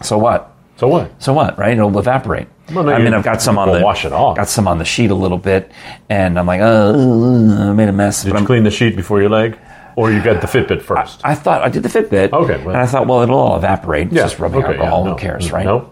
So 0.02 0.18
what? 0.18 0.56
So 0.78 0.88
what? 0.88 1.22
So 1.22 1.34
what, 1.34 1.58
right? 1.60 1.74
It'll 1.78 2.00
evaporate. 2.00 2.48
Well, 2.74 2.84
no, 2.84 2.94
I 2.94 3.00
mean, 3.00 3.14
I've 3.14 3.24
got 3.24 3.42
some 3.42 3.58
on 3.58 3.72
the 3.72 3.82
wash 3.82 4.06
it 4.06 4.14
off. 4.14 4.38
Got 4.38 4.50
some 4.50 4.68
on 4.68 4.80
the 4.80 4.86
sheet 4.86 5.12
a 5.12 5.16
little 5.16 5.38
bit, 5.38 5.72
and 6.10 6.40
I'm 6.40 6.48
like, 6.48 6.62
oh, 6.62 7.70
I 7.70 7.74
made 7.74 7.90
a 7.90 7.94
mess. 7.94 8.24
Did 8.24 8.30
but 8.32 8.38
you 8.38 8.40
I'm, 8.40 8.46
clean 8.46 8.64
the 8.64 8.72
sheet 8.72 8.96
before 8.96 9.22
your 9.22 9.30
leg, 9.30 9.58
or 9.96 10.12
you 10.12 10.22
got 10.24 10.42
the 10.42 10.48
Fitbit 10.48 10.82
first? 10.82 11.22
I 11.24 11.36
thought 11.36 11.62
I 11.62 11.70
did 11.70 11.84
the 11.84 11.90
Fitbit. 11.90 12.34
Okay, 12.34 12.58
well- 12.64 12.70
and 12.70 12.78
I 12.78 12.88
thought, 12.88 13.06
well, 13.06 13.22
it'll 13.22 13.38
all 13.38 13.58
evaporate. 13.58 14.08
It's 14.08 14.16
just 14.16 14.40
rubbing 14.40 14.64
okay, 14.64 14.74
yeah, 14.74 14.80
alcohol. 14.80 15.06
no. 15.06 15.12
Who 15.12 15.18
cares, 15.18 15.52
right? 15.52 15.66
No. 15.66 15.92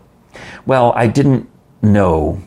Well, 0.66 0.94
I 0.96 1.08
didn't 1.08 1.48
know. 1.84 2.42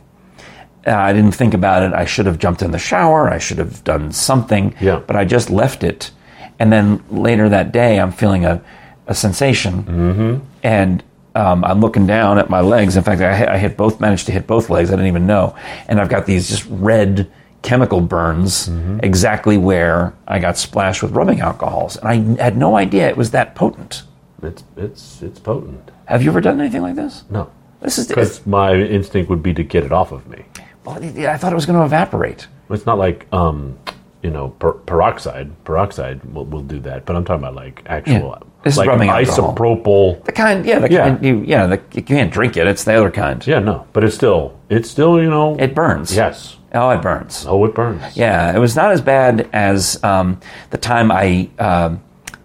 Uh, 0.84 0.92
I 0.92 1.12
didn't 1.12 1.32
think 1.32 1.54
about 1.54 1.82
it. 1.84 1.92
I 1.92 2.04
should 2.04 2.26
have 2.26 2.38
jumped 2.38 2.62
in 2.62 2.72
the 2.72 2.78
shower. 2.78 3.28
I 3.28 3.38
should 3.38 3.58
have 3.58 3.84
done 3.84 4.10
something. 4.12 4.74
Yeah. 4.80 5.02
But 5.06 5.16
I 5.16 5.24
just 5.24 5.50
left 5.50 5.84
it, 5.84 6.10
and 6.58 6.72
then 6.72 7.04
later 7.10 7.48
that 7.48 7.70
day, 7.70 8.00
I'm 8.00 8.10
feeling 8.12 8.44
a, 8.44 8.60
a 9.06 9.14
sensation, 9.14 9.84
mm-hmm. 9.84 10.44
and 10.64 11.04
um, 11.36 11.64
I'm 11.64 11.80
looking 11.80 12.06
down 12.06 12.38
at 12.38 12.48
my 12.50 12.60
legs. 12.60 12.96
In 12.96 13.02
fact, 13.04 13.20
I, 13.20 13.54
I 13.54 13.58
hit 13.58 13.76
both, 13.76 14.00
managed 14.00 14.26
to 14.26 14.32
hit 14.32 14.46
both 14.46 14.70
legs. 14.70 14.90
I 14.90 14.94
didn't 14.94 15.08
even 15.08 15.26
know, 15.26 15.54
and 15.88 16.00
I've 16.00 16.08
got 16.08 16.26
these 16.26 16.48
just 16.48 16.64
red 16.68 17.30
chemical 17.62 18.00
burns 18.00 18.68
Mm-hmm. 18.68 19.00
exactly 19.02 19.58
where 19.58 20.14
I 20.28 20.38
got 20.38 20.56
splashed 20.56 21.02
with 21.02 21.12
rubbing 21.12 21.40
alcohols, 21.40 21.96
and 21.96 22.08
I 22.08 22.42
had 22.42 22.56
no 22.56 22.76
idea 22.76 23.08
it 23.08 23.16
was 23.16 23.30
that 23.32 23.54
potent. 23.54 24.02
It's 24.42 24.62
it's 24.76 25.22
it's 25.22 25.38
potent. 25.40 25.90
Have 26.06 26.22
you 26.22 26.30
ever 26.30 26.40
done 26.40 26.60
anything 26.60 26.82
like 26.82 26.94
this? 26.94 27.24
No. 27.30 27.50
This 27.80 27.98
is. 27.98 28.06
Because 28.08 28.46
my 28.46 28.74
instinct 28.74 29.28
would 29.30 29.42
be 29.42 29.52
to 29.54 29.62
get 29.62 29.84
it 29.84 29.92
off 29.92 30.12
of 30.12 30.26
me. 30.28 30.44
well, 30.84 30.96
I 31.02 31.36
thought 31.36 31.52
it 31.52 31.56
was 31.56 31.66
going 31.66 31.78
to 31.78 31.84
evaporate. 31.84 32.46
It's 32.70 32.86
not 32.86 32.98
like 32.98 33.26
um, 33.32 33.78
you 34.26 34.32
know, 34.32 34.48
per- 34.58 34.72
peroxide. 34.72 35.48
Peroxide 35.64 36.18
will, 36.34 36.44
will 36.46 36.62
do 36.62 36.80
that, 36.80 37.06
but 37.06 37.14
I'm 37.14 37.24
talking 37.24 37.44
about 37.44 37.54
like 37.54 37.82
actual, 37.86 38.12
Yeah. 38.42 38.48
This 38.64 38.74
is 38.74 38.78
like 38.78 38.88
rubbing 38.88 39.08
alcohol. 39.08 39.54
isopropyl. 39.54 40.24
The 40.24 40.32
kind, 40.32 40.66
yeah, 40.66 40.80
the 40.80 40.90
Yeah. 40.90 41.08
kind 41.10 41.24
you, 41.24 41.44
yeah, 41.46 41.66
the, 41.66 41.80
you 41.94 42.02
can't 42.02 42.32
drink 42.32 42.56
it. 42.56 42.66
It's 42.66 42.82
the 42.82 42.94
other 42.94 43.12
kind. 43.12 43.46
Yeah, 43.46 43.60
no, 43.60 43.86
but 43.92 44.02
it's 44.02 44.16
still, 44.16 44.58
it's 44.68 44.90
still, 44.90 45.22
you 45.22 45.30
know, 45.30 45.54
It 45.60 45.74
burns. 45.76 46.14
yes. 46.14 46.56
Oh, 46.74 46.90
it 46.90 47.00
burns. 47.00 47.46
Oh, 47.48 47.64
it 47.64 47.74
burns. 47.74 48.02
Yeah, 48.16 48.54
it 48.54 48.58
was 48.58 48.74
not 48.74 48.90
as 48.90 49.00
bad 49.00 49.48
as 49.52 50.02
um, 50.02 50.40
the 50.70 50.76
time 50.78 51.12
I 51.12 51.48
um, 51.60 52.02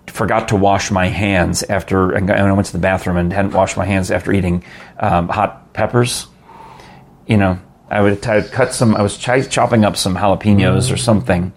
forgot 0.07 0.49
to 0.49 0.55
wash 0.55 0.91
my 0.91 1.07
hands 1.07 1.63
after 1.63 2.11
and 2.11 2.29
I 2.29 2.51
went 2.53 2.67
to 2.67 2.73
the 2.73 2.77
bathroom 2.91 3.17
and 3.17 3.33
hadn't 3.33 3.53
washed 3.53 3.75
my 3.75 3.85
hands 3.85 4.11
after 4.11 4.31
eating 4.31 4.63
um, 4.99 5.27
hot 5.27 5.73
peppers. 5.73 6.27
You 7.25 7.37
know, 7.37 7.59
I 7.89 8.01
would 8.01 8.25
I 8.27 8.35
would 8.35 8.51
cut 8.51 8.73
some. 8.73 8.95
I 8.95 9.01
was 9.01 9.17
ch- 9.17 9.49
chopping 9.49 9.83
up 9.83 9.97
some 9.97 10.15
jalapenos 10.15 10.93
or 10.93 10.97
something, 10.97 11.51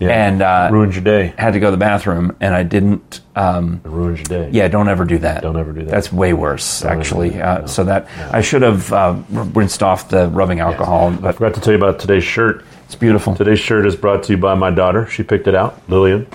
Yeah. 0.00 0.08
and 0.28 0.40
uh, 0.42 0.70
ruins 0.72 0.94
your 0.96 1.04
day. 1.04 1.34
had 1.36 1.52
to 1.52 1.60
go 1.60 1.66
to 1.66 1.70
the 1.72 1.76
bathroom, 1.76 2.34
and 2.40 2.54
I 2.54 2.62
didn't. 2.62 3.20
Um, 3.36 3.82
It 3.84 3.88
ruins 3.90 4.18
your 4.18 4.24
day. 4.24 4.50
Yeah, 4.50 4.66
don't 4.68 4.88
ever 4.88 5.04
do 5.04 5.18
that. 5.18 5.42
Don't 5.42 5.58
ever 5.58 5.72
do 5.72 5.82
that. 5.84 5.90
That's 5.90 6.10
way 6.10 6.32
worse, 6.32 6.82
ever 6.82 6.94
do 6.94 7.00
actually. 7.00 7.28
that, 7.30 7.60
Uh, 7.62 7.66
So 7.66 7.84
that 7.84 8.08
I 8.32 8.40
should 8.40 8.62
have 8.62 8.90
uh, 8.92 9.16
rinsed 9.30 9.82
off 9.82 10.08
the 10.08 10.28
rubbing 10.28 10.60
alcohol, 10.60 11.10
but 11.12 11.34
Forgot 11.36 11.54
to 11.54 11.60
tell 11.60 11.72
you 11.74 11.78
about 11.78 11.98
today's 12.00 12.24
shirt. 12.24 12.64
it's 12.86 12.94
beautiful. 12.94 13.34
Today's 13.36 13.60
shirt 13.60 13.84
is 13.86 13.94
brought 13.94 14.22
to 14.24 14.32
you 14.32 14.38
by 14.38 14.54
my 14.54 14.70
daughter. 14.70 15.06
She 15.06 15.22
picked 15.22 15.46
it 15.46 15.54
out, 15.54 15.80
Lillian. 15.88 16.26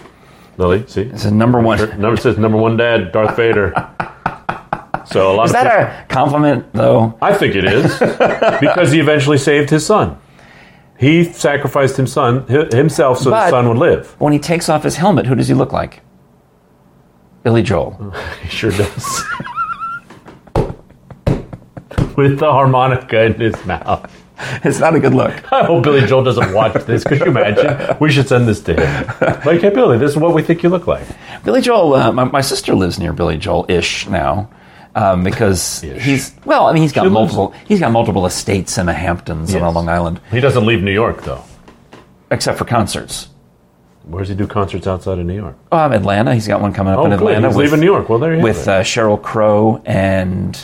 Lily, 0.57 0.85
see, 0.87 1.01
It's 1.01 1.25
a 1.25 1.31
number 1.31 1.59
one. 1.59 1.79
Shirt- 1.79 1.97
number 1.97 2.21
says 2.21 2.37
number 2.37 2.57
one 2.59 2.77
dad, 2.77 3.11
Darth 3.11 3.35
Vader. 3.35 3.73
So 5.07 5.31
a 5.31 5.35
lot 5.35 5.45
Is 5.45 5.51
that 5.53 5.67
a 5.67 6.05
compliment, 6.13 6.71
though? 6.73 7.17
I 7.21 7.33
think 7.33 7.55
it 7.55 7.63
is 7.65 7.97
because 8.59 8.91
he 8.91 8.99
eventually 8.99 9.37
saved 9.37 9.69
his 9.69 9.85
son. 9.85 10.17
He 10.97 11.23
sacrificed 11.25 11.97
his 11.97 12.11
son 12.13 12.45
himself 12.47 13.19
so 13.19 13.31
But- 13.31 13.43
his 13.45 13.49
son 13.51 13.67
would 13.67 13.77
live. 13.77 14.15
When 14.19 14.33
he 14.33 14.39
takes 14.39 14.69
off 14.69 14.83
his 14.83 14.95
helmet, 14.97 15.25
who 15.25 15.35
does 15.35 15.47
he 15.47 15.53
look 15.53 15.73
like? 15.73 16.01
Billy 17.43 17.61
Joel. 17.61 18.13
He 18.43 18.49
sure 18.49 18.71
does. 18.71 19.23
With 22.15 22.39
the 22.39 22.49
harmonica 22.51 23.23
in 23.25 23.33
his 23.39 23.65
mouth. 23.65 24.11
It's 24.65 24.79
not 24.79 24.93
a 24.95 24.99
good 24.99 25.13
look. 25.13 25.33
I 25.53 25.63
hope 25.63 25.83
Billy 25.85 26.05
Joel 26.05 26.23
doesn't 26.25 26.53
watch 26.53 26.73
this. 26.85 27.05
Could 27.05 27.19
you 27.19 27.27
imagine? 27.27 27.95
We 28.01 28.11
should 28.11 28.27
send 28.27 28.49
this 28.49 28.59
to 28.63 28.73
him. 28.73 29.05
Like, 29.45 29.61
hey, 29.61 29.69
Billy, 29.69 29.97
this 29.97 30.11
is 30.11 30.17
what 30.17 30.33
we 30.33 30.41
think 30.41 30.61
you 30.61 30.67
look 30.67 30.87
like. 30.87 31.07
Billy 31.45 31.61
Joel. 31.61 31.93
Uh, 31.93 32.11
my, 32.11 32.25
my 32.25 32.41
sister 32.41 32.75
lives 32.75 32.99
near 32.99 33.13
Billy 33.13 33.37
Joel 33.37 33.65
ish 33.69 34.07
now. 34.07 34.49
Um, 34.95 35.23
because 35.25 35.83
Ish. 35.83 36.01
he's 36.03 36.35
well, 36.45 36.67
I 36.67 36.73
mean, 36.73 36.81
he's 36.81 36.93
got 36.93 37.01
She 37.03 37.09
lives- 37.09 37.35
multiple. 37.35 37.53
He's 37.67 37.79
got 37.81 37.91
multiple 37.91 38.25
estates 38.25 38.77
in 38.77 38.85
the 38.85 38.93
Hamptons 38.93 39.53
and 39.53 39.61
on 39.63 39.69
Yes. 39.69 39.75
Long 39.75 39.89
Island, 39.89 40.21
He 40.31 40.39
doesn't 40.39 40.65
leave 40.65 40.81
New 40.81 40.93
York, 40.93 41.23
though. 41.23 41.43
except 42.31 42.57
for 42.57 42.65
concerts. 42.65 43.27
Where 44.05 44.21
does 44.21 44.29
he 44.29 44.35
do 44.35 44.45
concerts 44.47 44.85
outside 44.87 45.17
of 45.19 45.25
New 45.25 45.35
York? 45.35 45.57
Um, 45.71 45.91
Atlanta. 45.91 46.33
He's 46.33 46.47
got 46.47 46.61
one 46.61 46.71
coming 46.73 46.93
up 46.93 46.99
Oh, 46.99 47.05
in 47.05 47.09
good. 47.11 47.19
Atlanta. 47.19 47.47
He's 47.47 47.57
with- 47.57 47.65
leaving 47.65 47.79
New 47.81 47.87
York. 47.87 48.07
Well, 48.07 48.19
there 48.19 48.31
you 48.31 48.37
have 48.37 48.43
with 48.43 48.61
it. 48.61 48.67
uh, 48.67 48.81
Sheryl 48.83 49.21
Crow 49.21 49.81
and 49.85 50.57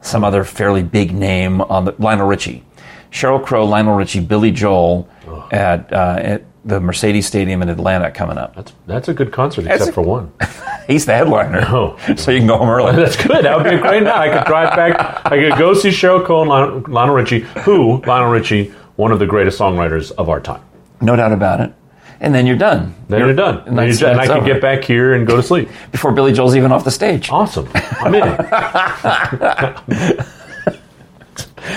some 0.00 0.24
other 0.24 0.44
fairly 0.44 0.82
big 0.82 1.12
name 1.14 1.60
on 1.60 1.84
the 1.84 1.94
Lionel 1.98 2.26
Richie. 2.26 2.64
Sheryl 3.10 3.42
Crow, 3.44 3.64
Lionel 3.64 3.94
Richie, 3.96 4.20
Billy 4.20 4.50
Joel 4.50 5.08
at, 5.50 5.92
uh, 5.92 6.16
at 6.18 6.42
the 6.68 6.80
Mercedes 6.80 7.26
Stadium 7.26 7.62
in 7.62 7.68
Atlanta 7.70 8.10
coming 8.10 8.36
up. 8.38 8.54
That's, 8.54 8.72
that's 8.86 9.08
a 9.08 9.14
good 9.14 9.32
concert, 9.32 9.62
That's 9.62 9.76
except 9.76 9.90
a- 9.90 9.94
for 9.94 10.02
one. 10.02 10.32
He's 10.86 11.06
the 11.06 11.14
headliner, 11.14 11.64
Oh. 11.66 11.98
so 12.16 12.30
you 12.30 12.38
can 12.38 12.46
go 12.46 12.58
home 12.58 12.68
early. 12.68 12.94
That's 12.94 13.16
good. 13.16 13.44
That 13.44 13.56
would 13.56 13.64
be 13.68 13.76
a 13.76 13.80
great 13.80 14.02
night. 14.02 14.30
I 14.30 14.38
could 14.38 14.46
drive 14.46 14.76
back. 14.76 15.26
I 15.26 15.38
could 15.48 15.58
go 15.58 15.74
see 15.74 15.88
Cheryl 15.88 16.24
Cole 16.24 16.42
and 16.42 16.50
Lionel, 16.50 16.82
Lionel 16.88 17.14
Richie, 17.14 17.40
who, 17.64 18.00
Lionel 18.02 18.30
Richie, 18.30 18.72
one 18.96 19.12
of 19.12 19.18
the 19.18 19.26
greatest 19.26 19.58
songwriters 19.58 20.12
of 20.12 20.28
our 20.28 20.40
time. 20.40 20.62
No 21.00 21.16
doubt 21.16 21.32
about 21.32 21.60
it. 21.60 21.72
And 22.20 22.34
then 22.34 22.46
you're 22.46 22.56
done. 22.56 22.94
Then 23.08 23.20
you're, 23.20 23.34
done. 23.34 23.58
And, 23.66 23.76
you're 23.76 23.92
done. 23.96 24.12
and 24.12 24.20
I 24.20 24.26
can 24.26 24.38
over. 24.38 24.46
get 24.46 24.60
back 24.60 24.82
here 24.82 25.14
and 25.14 25.26
go 25.26 25.36
to 25.36 25.42
sleep. 25.42 25.68
before 25.92 26.12
Billy 26.12 26.32
Joel's 26.32 26.56
even 26.56 26.72
off 26.72 26.84
the 26.84 26.90
stage. 26.90 27.30
Awesome. 27.30 27.68
I'm 27.74 28.14
in. 28.14 28.22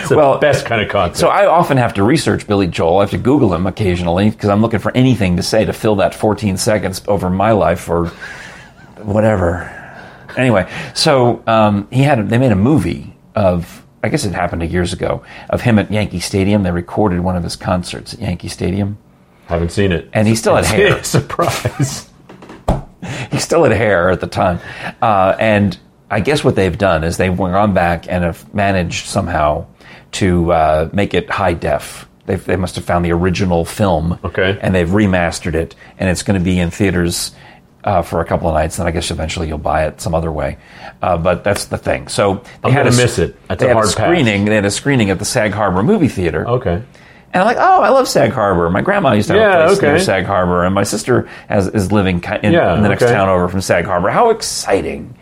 the 0.09 0.15
Well, 0.17 0.37
best 0.39 0.65
kind 0.65 0.81
of 0.81 0.89
concert. 0.89 1.17
So 1.19 1.27
I 1.29 1.45
often 1.47 1.77
have 1.77 1.93
to 1.95 2.03
research 2.03 2.47
Billy 2.47 2.67
Joel. 2.67 2.97
I 2.99 3.01
have 3.01 3.11
to 3.11 3.17
Google 3.17 3.53
him 3.53 3.65
occasionally 3.67 4.29
because 4.29 4.49
I'm 4.49 4.61
looking 4.61 4.79
for 4.79 4.95
anything 4.95 5.37
to 5.37 5.43
say 5.43 5.65
to 5.65 5.73
fill 5.73 5.95
that 5.97 6.13
14 6.15 6.57
seconds 6.57 7.01
over 7.07 7.29
my 7.29 7.51
life 7.51 7.89
or 7.89 8.07
whatever. 9.03 9.77
Anyway, 10.37 10.69
so 10.93 11.43
um, 11.47 11.87
he 11.91 12.03
had 12.03 12.29
they 12.29 12.37
made 12.37 12.51
a 12.51 12.55
movie 12.55 13.13
of 13.35 13.85
I 14.03 14.09
guess 14.09 14.25
it 14.25 14.33
happened 14.33 14.63
years 14.71 14.93
ago 14.93 15.23
of 15.49 15.61
him 15.61 15.77
at 15.77 15.91
Yankee 15.91 16.19
Stadium. 16.19 16.63
They 16.63 16.71
recorded 16.71 17.19
one 17.19 17.35
of 17.35 17.43
his 17.43 17.55
concerts 17.55 18.13
at 18.13 18.19
Yankee 18.21 18.47
Stadium, 18.47 18.97
Haven't 19.47 19.71
seen 19.71 19.91
it. 19.91 20.09
and 20.13 20.27
he 20.27 20.35
still 20.35 20.55
had 20.55 20.65
hair. 20.77 21.03
Surprise. 21.03 22.09
he 23.31 23.37
still 23.39 23.63
had 23.63 23.73
hair 23.73 24.09
at 24.09 24.19
the 24.21 24.27
time, 24.27 24.59
uh, 25.01 25.35
and 25.39 25.77
I 26.11 26.19
guess 26.19 26.43
what 26.43 26.55
they've 26.55 26.77
done 26.77 27.03
is 27.03 27.17
they've 27.17 27.35
gone 27.35 27.73
back 27.73 28.07
and 28.07 28.23
have 28.23 28.53
managed 28.53 29.05
somehow 29.07 29.65
to 30.13 30.51
uh, 30.51 30.89
make 30.93 31.13
it 31.13 31.29
high 31.29 31.53
def. 31.53 32.07
They've, 32.25 32.43
they 32.43 32.57
must 32.57 32.75
have 32.75 32.85
found 32.85 33.03
the 33.05 33.13
original 33.13 33.65
film, 33.65 34.19
Okay. 34.23 34.57
and 34.61 34.75
they've 34.75 34.87
remastered 34.87 35.55
it, 35.55 35.73
and 35.97 36.09
it's 36.09 36.21
going 36.23 36.37
to 36.39 36.43
be 36.43 36.59
in 36.59 36.69
theaters 36.69 37.31
uh, 37.83 38.01
for 38.03 38.21
a 38.21 38.25
couple 38.25 38.47
of 38.47 38.53
nights. 38.53 38.77
And 38.77 38.87
I 38.87 38.91
guess 38.91 39.09
eventually 39.09 39.47
you'll 39.47 39.57
buy 39.57 39.87
it 39.87 39.99
some 40.01 40.13
other 40.13 40.31
way. 40.31 40.57
Uh, 41.01 41.17
but 41.17 41.43
that's 41.43 41.65
the 41.65 41.77
thing. 41.79 42.09
So 42.09 42.35
they 42.61 42.69
I'm 42.69 42.71
had 42.73 42.87
a, 42.87 42.91
miss 42.91 43.17
it. 43.17 43.35
That's 43.47 43.59
they 43.59 43.65
a 43.65 43.69
had 43.69 43.73
hard 43.75 43.85
a 43.85 43.95
pass. 43.95 44.05
screening. 44.05 44.45
They 44.45 44.55
had 44.55 44.65
a 44.65 44.71
screening 44.71 45.09
at 45.09 45.17
the 45.17 45.25
Sag 45.25 45.51
Harbor 45.51 45.81
movie 45.81 46.09
theater. 46.09 46.47
Okay. 46.47 46.83
And 47.33 47.41
I'm 47.41 47.45
like, 47.45 47.57
oh, 47.57 47.81
I 47.81 47.89
love 47.89 48.09
Sag 48.09 48.31
Harbor. 48.31 48.69
My 48.69 48.81
grandma 48.81 49.13
used 49.13 49.29
to 49.29 49.33
have 49.35 49.41
Yeah, 49.41 49.63
a 49.63 49.67
place 49.69 49.81
near. 49.81 49.99
Sag 49.99 50.25
Harbor, 50.25 50.65
and 50.65 50.75
my 50.75 50.83
sister 50.83 51.29
has, 51.47 51.67
is 51.69 51.89
living 51.91 52.17
in, 52.43 52.51
Yeah, 52.51 52.75
in 52.75 52.83
the 52.83 52.89
next 52.89 53.03
okay. 53.03 53.13
town 53.13 53.29
over 53.29 53.47
from 53.47 53.61
Sag 53.61 53.85
Harbor. 53.85 54.09
How 54.09 54.29
exciting! 54.31 55.15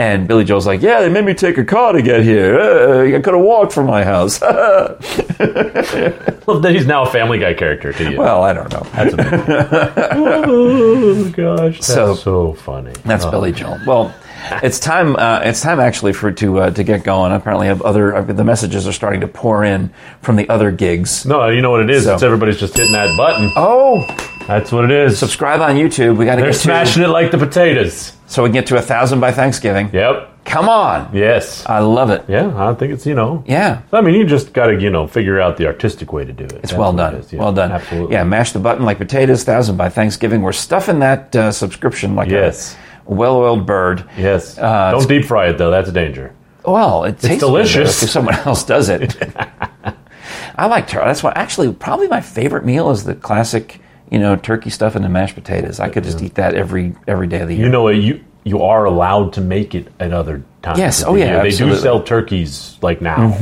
And 0.00 0.26
Billy 0.26 0.44
Joel's 0.44 0.66
like, 0.66 0.80
yeah, 0.80 1.00
they 1.02 1.10
made 1.10 1.26
me 1.26 1.34
take 1.34 1.58
a 1.58 1.64
car 1.64 1.92
to 1.92 2.00
get 2.00 2.22
here. 2.22 2.58
Uh, 2.58 3.04
I 3.04 3.20
could 3.20 3.34
have 3.34 3.42
walked 3.42 3.72
from 3.74 3.84
my 3.86 4.02
house. 4.02 4.40
well, 4.40 4.96
Well, 6.46 6.58
then 6.60 6.74
he's 6.74 6.86
now 6.86 7.02
a 7.02 7.10
Family 7.10 7.38
Guy 7.38 7.52
character 7.52 7.92
to 7.92 8.10
you. 8.10 8.18
Well, 8.18 8.42
I 8.42 8.54
don't 8.54 8.72
know. 8.72 8.80
That's, 8.94 9.14
oh 10.12 11.30
gosh, 11.32 11.74
that's 11.76 11.86
So- 11.86 12.14
so, 12.14 12.52
funny. 12.54 12.92
that's 13.04 13.24
Oh. 13.26 13.30
Billy 13.30 13.52
Joel. 13.52 13.78
Well, 13.86 14.14
it's 14.62 14.78
time. 14.80 15.16
Uh, 15.16 15.40
it's 15.44 15.60
time 15.60 15.80
actually 15.80 16.14
for 16.14 16.32
to 16.32 16.60
uh, 16.60 16.70
to 16.70 16.82
get 16.82 17.04
going. 17.04 17.32
Apparently, 17.32 17.66
have 17.66 17.82
other 17.82 18.16
uh, 18.16 18.22
the 18.22 18.42
messages 18.42 18.88
are 18.88 18.92
starting 18.92 19.20
to 19.20 19.28
pour 19.28 19.62
in 19.64 19.92
from 20.22 20.36
the 20.36 20.48
other 20.48 20.70
gigs. 20.70 21.26
No, 21.26 21.48
you 21.48 21.60
know 21.60 21.70
what 21.70 21.82
it 21.82 21.90
is. 21.90 22.04
So- 22.04 22.14
It's 22.14 22.22
everybody's 22.22 22.58
just 22.58 22.74
hitting 22.74 22.92
that 22.92 23.14
button. 23.18 23.52
Oh, 23.54 24.06
That's 24.50 24.72
what 24.72 24.84
it 24.84 24.90
is. 24.90 25.18
subscribe 25.18 25.60
on 25.60 25.76
YouTube. 25.76 26.16
We 26.16 26.24
got 26.24 26.36
to 26.36 26.42
They're 26.42 26.50
get 26.50 26.54
to 26.56 26.58
smashing 26.60 27.02
it 27.02 27.08
like 27.08 27.30
the 27.30 27.38
potatoes. 27.38 28.12
so 28.26 28.42
we 28.42 28.48
can 28.48 28.54
get 28.54 28.66
to 28.68 28.76
a 28.76 28.82
thousand 28.82 29.20
by 29.20 29.32
Thanksgiving. 29.32 29.90
Yep. 29.92 30.28
Come 30.44 30.68
on, 30.68 31.10
Yes. 31.14 31.64
I 31.66 31.78
love 31.80 32.10
it. 32.10 32.24
yeah, 32.26 32.50
I 32.56 32.74
think 32.74 32.92
it's 32.92 33.06
you 33.06 33.14
know. 33.14 33.44
Yeah. 33.46 33.82
I 33.92 34.00
mean, 34.00 34.14
you 34.14 34.24
just 34.24 34.52
got 34.52 34.66
to 34.68 34.80
you 34.80 34.90
know 34.90 35.06
figure 35.06 35.38
out 35.40 35.56
the 35.58 35.66
artistic 35.66 36.12
way 36.12 36.24
to 36.24 36.32
do 36.32 36.44
it. 36.46 36.52
It's 36.64 36.72
well 36.72 36.92
done. 36.92 37.22
well 37.34 37.52
done. 37.52 37.70
Absolutely. 37.70 38.14
Yeah, 38.14 38.24
mash 38.24 38.52
the 38.52 38.58
button 38.58 38.84
like 38.84 38.98
potatoes. 38.98 39.44
Thousand 39.44 39.76
by 39.76 39.88
Thanksgiving. 39.90 40.42
We're 40.42 40.52
stuffing 40.52 40.98
that 41.00 41.36
uh, 41.36 41.52
subscription 41.52 42.16
like 42.16 42.30
Yes. 42.30 42.74
a 43.06 43.12
well-oiled 43.14 43.66
bird. 43.66 44.04
Yes. 44.18 44.58
Uh, 44.58 44.92
Don't 44.92 45.06
deep 45.08 45.26
fry 45.26 45.48
it 45.50 45.58
though. 45.58 45.70
That's 45.70 45.88
a 45.90 45.92
danger. 45.92 46.34
Well, 46.64 47.04
it 47.04 47.18
tastes 47.20 47.38
delicious. 47.40 48.02
if 48.02 48.10
someone 48.10 48.34
else 48.46 48.64
does 48.64 48.88
it. 48.88 49.14
I 50.56 50.66
like 50.66 50.88
turkey. 50.88 51.06
That's 51.06 51.22
why. 51.22 51.32
Actually, 51.36 51.72
probably 51.74 52.08
my 52.08 52.20
favorite 52.20 52.64
meal 52.64 52.90
is 52.90 53.04
the 53.04 53.14
classic, 53.14 53.80
you 54.10 54.18
know, 54.18 54.36
turkey 54.36 54.70
stuff 54.70 54.96
and 54.96 55.04
the 55.04 55.08
mashed 55.08 55.34
potatoes. 55.34 55.80
I 55.80 55.88
could 55.88 56.04
just 56.04 56.20
eat 56.22 56.34
that 56.34 56.54
every 56.54 56.94
every 57.06 57.26
day 57.26 57.40
of 57.40 57.48
the 57.48 57.54
year. 57.54 57.66
You 57.66 57.70
know, 57.72 57.88
you 57.88 58.24
you 58.44 58.62
are 58.62 58.84
allowed 58.84 59.34
to 59.34 59.40
make 59.40 59.74
it 59.74 59.88
at 60.00 60.12
other 60.12 60.42
times. 60.62 60.78
Yes. 60.78 61.04
Oh, 61.04 61.14
yeah. 61.14 61.42
They 61.42 61.50
do 61.50 61.74
sell 61.76 62.02
turkeys 62.02 62.78
like 62.82 63.00
now. 63.00 63.36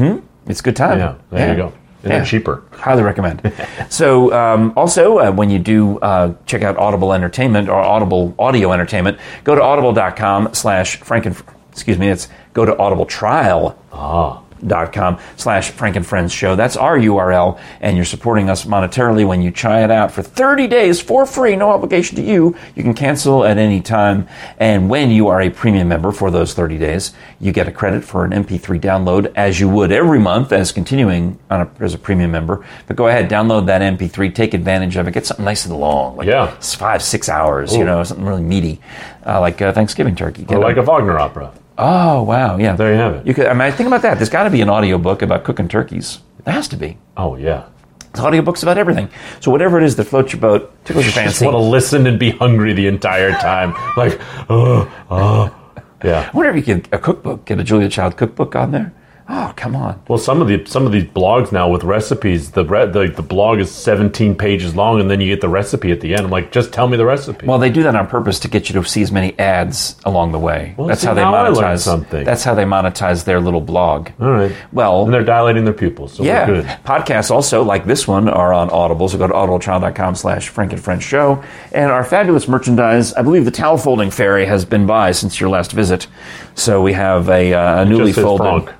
it's 0.46 0.60
a 0.60 0.62
good 0.62 0.76
time. 0.76 0.98
Yeah. 0.98 1.14
There 1.30 1.50
you 1.50 1.56
go. 1.56 1.66
And 2.02 2.12
Yeah. 2.12 2.18
they're 2.18 2.26
cheaper. 2.26 2.62
Highly 2.72 3.02
recommend. 3.02 3.52
so, 3.88 4.32
um, 4.32 4.72
also, 4.76 5.18
uh, 5.18 5.32
when 5.32 5.50
you 5.50 5.58
do 5.58 5.98
uh, 5.98 6.34
check 6.46 6.62
out 6.62 6.76
Audible 6.76 7.12
Entertainment 7.12 7.68
or 7.68 7.74
Audible 7.76 8.34
Audio 8.38 8.72
Entertainment, 8.72 9.18
go 9.44 9.54
to 9.54 9.62
audible.com 9.62 10.54
slash 10.54 11.00
franken. 11.00 11.40
Excuse 11.72 11.98
me, 11.98 12.08
it's 12.08 12.28
go 12.54 12.64
to 12.64 12.72
audibletrial. 12.72 13.76
Ah. 13.92 14.42
Dot 14.66 14.92
com 14.92 15.18
slash 15.36 15.70
Frank 15.70 15.96
and 15.96 16.06
Friends 16.06 16.32
show. 16.32 16.56
That's 16.56 16.76
our 16.76 16.98
URL, 16.98 17.59
and 17.80 17.96
you're 17.96 18.04
supporting 18.04 18.50
us 18.50 18.64
monetarily 18.64 19.26
when 19.26 19.42
you 19.42 19.50
try 19.50 19.84
it 19.84 19.90
out 19.90 20.11
for 20.12 20.22
30 20.22 20.66
days 20.66 21.00
for 21.00 21.26
free, 21.26 21.56
no 21.56 21.70
obligation 21.70 22.16
to 22.16 22.22
you. 22.22 22.56
You 22.74 22.82
can 22.82 22.94
cancel 22.94 23.44
at 23.44 23.59
any 23.59 23.80
time, 23.80 24.28
and 24.59 24.88
when 24.90 25.11
you 25.11 25.28
are 25.28 25.40
a 25.42 25.50
premium 25.50 25.88
member 25.88 26.12
for 26.12 26.30
those 26.30 26.54
30 26.54 26.78
days, 26.78 27.12
you 27.40 27.52
get 27.52 27.68
a 27.68 27.72
credit 27.72 28.04
for 28.04 28.24
an 28.24 28.32
MP3 28.32 28.80
download 28.80 29.32
as 29.36 29.61
you 29.61 29.68
would 29.68 29.92
every 29.92 30.18
month 30.18 30.52
as 30.52 30.72
continuing 30.72 31.38
on 31.50 31.61
a, 31.62 31.70
as 31.80 31.94
a 31.94 31.98
premium 31.98 32.30
member. 32.30 32.64
But 32.86 32.96
go 32.96 33.06
ahead, 33.09 33.28
download 33.30 33.66
that 33.66 33.80
MP3, 33.82 34.34
take 34.34 34.54
advantage 34.54 34.96
of 34.96 35.06
it, 35.09 35.12
get 35.12 35.26
something 35.26 35.44
nice 35.44 35.64
and 35.66 35.76
long, 35.76 36.16
like 36.16 36.26
Yeah. 36.26 36.46
five, 36.61 37.02
six 37.02 37.28
hours, 37.28 37.76
you 37.76 37.84
know, 37.84 38.02
something 38.04 38.26
really 38.26 38.42
meaty, 38.42 38.80
uh, 39.26 39.40
like 39.40 39.61
uh, 39.62 39.72
Thanksgiving 39.72 40.14
turkey. 40.16 40.42
Get 40.44 40.56
Or 40.56 40.61
a- 40.61 40.64
like 40.64 40.76
a 40.76 40.82
Wagner 40.82 41.18
opera. 41.18 41.52
Oh 41.80 42.22
wow, 42.24 42.56
yeah. 42.58 42.74
There 42.74 42.92
you 42.92 42.98
have 42.98 43.14
it. 43.14 43.26
You 43.26 43.34
could. 43.34 43.46
I 43.46 43.54
mean, 43.54 43.70
think 43.72 43.86
about 43.86 44.02
that. 44.02 44.16
There's 44.18 44.28
got 44.28 44.44
to 44.44 44.50
be 44.50 44.60
an 44.60 44.68
audiobook 44.68 45.22
about 45.22 45.44
cooking 45.44 45.68
turkeys. 45.68 46.18
There 46.44 46.52
has 46.52 46.66
to 46.68 46.76
be. 46.76 46.98
Oh 47.16 47.36
yeah. 47.36 47.66
There's 48.12 48.24
audiobooks 48.26 48.62
about 48.62 48.78
everything. 48.78 49.10
So 49.40 49.50
whatever 49.50 49.78
it 49.78 49.84
is 49.84 49.94
that 49.96 50.04
floats 50.04 50.32
your 50.32 50.40
boat, 50.40 50.74
tickles 50.84 51.04
your 51.04 51.12
Just 51.14 51.24
fancy. 51.24 51.44
want 51.44 51.54
to 51.54 51.58
listen 51.60 52.06
and 52.06 52.18
be 52.18 52.30
hungry 52.30 52.72
the 52.72 52.86
entire 52.88 53.30
time. 53.32 53.74
like, 53.96 54.18
oh, 54.50 54.90
oh. 55.10 55.54
Yeah. 56.02 56.30
I 56.32 56.36
wonder 56.36 56.50
if 56.50 56.56
you 56.56 56.62
could 56.74 56.88
a 56.92 56.98
cookbook, 56.98 57.44
get 57.44 57.60
a 57.60 57.64
Julia 57.64 57.88
Child 57.88 58.16
cookbook 58.16 58.56
on 58.56 58.70
there. 58.72 58.92
Oh 59.30 59.52
come 59.56 59.76
on. 59.76 60.00
Well, 60.08 60.18
some 60.18 60.40
of 60.40 60.48
the 60.48 60.64
some 60.64 60.86
of 60.86 60.92
these 60.92 61.04
blogs 61.04 61.52
now 61.52 61.68
with 61.70 61.84
recipes, 61.84 62.52
the 62.52 62.64
re- 62.64 62.86
the, 62.86 63.08
the 63.08 63.20
blog 63.22 63.58
is 63.58 63.70
17 63.70 64.34
pages 64.36 64.74
long, 64.74 65.00
and 65.00 65.10
then 65.10 65.20
you 65.20 65.28
get 65.30 65.42
the 65.42 65.50
recipe 65.50 65.92
at 65.92 66.00
the 66.00 66.14
end. 66.14 66.24
I'm 66.24 66.30
like, 66.30 66.50
just 66.50 66.72
tell 66.72 66.88
me 66.88 66.96
the 66.96 67.04
recipe. 67.04 67.46
Well, 67.46 67.58
they 67.58 67.68
do 67.68 67.82
that 67.82 67.94
on 67.94 68.06
purpose 68.06 68.40
to 68.40 68.48
get 68.48 68.70
you 68.70 68.80
to 68.80 68.88
see 68.88 69.02
as 69.02 69.12
many 69.12 69.38
ads 69.38 69.96
along 70.06 70.32
the 70.32 70.38
way. 70.38 70.74
Well, 70.78 70.88
that's 70.88 71.02
how 71.04 71.12
they 71.12 71.20
monetize 71.20 71.80
something. 71.80 72.24
That's 72.24 72.42
how 72.42 72.54
they 72.54 72.64
monetize 72.64 73.24
their 73.24 73.38
little 73.38 73.60
blog. 73.60 74.08
All 74.18 74.30
right. 74.30 74.52
Well, 74.72 75.04
And 75.04 75.12
they're 75.12 75.24
dilating 75.24 75.64
their 75.64 75.74
pupils, 75.74 76.14
so 76.14 76.22
Yeah. 76.22 76.48
we're 76.48 76.62
good. 76.62 76.66
Podcasts 76.86 77.30
also, 77.30 77.62
like 77.62 77.84
this 77.84 78.08
one, 78.08 78.30
are 78.30 78.54
on 78.54 78.70
Audible. 78.70 79.10
So 79.10 79.18
go 79.18 79.26
to 79.26 79.34
audibletrial.com 79.34 80.14
slash 80.14 80.48
Frank 80.48 80.72
and 80.72 80.82
Friends 80.82 81.04
Show. 81.04 81.42
And 81.72 81.90
our 81.90 82.02
fabulous 82.04 82.48
merchandise, 82.48 83.12
I 83.12 83.20
believe 83.20 83.44
the 83.44 83.50
towel 83.50 83.76
folding 83.76 84.10
fairy 84.10 84.46
has 84.46 84.64
been 84.64 84.86
by 84.86 85.12
since 85.12 85.38
your 85.38 85.50
last 85.50 85.72
visit. 85.72 86.06
So 86.54 86.80
we 86.80 86.94
have 86.94 87.28
a, 87.28 87.52
uh, 87.52 87.82
a 87.82 87.84
newly 87.84 88.12
folded. 88.14 88.64
Frank. 88.64 88.77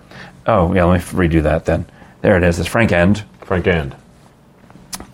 Oh, 0.49 0.73
yeah, 0.75 0.85
let 0.85 0.99
me 0.99 1.29
redo 1.29 1.43
that 1.43 1.65
then. 1.67 1.87
There 2.23 2.37
it 2.37 2.43
is. 2.43 2.59
It's 2.59 2.69
Frank 2.69 2.91
and 2.91 3.23
Frank 3.43 3.67
and 3.69 3.95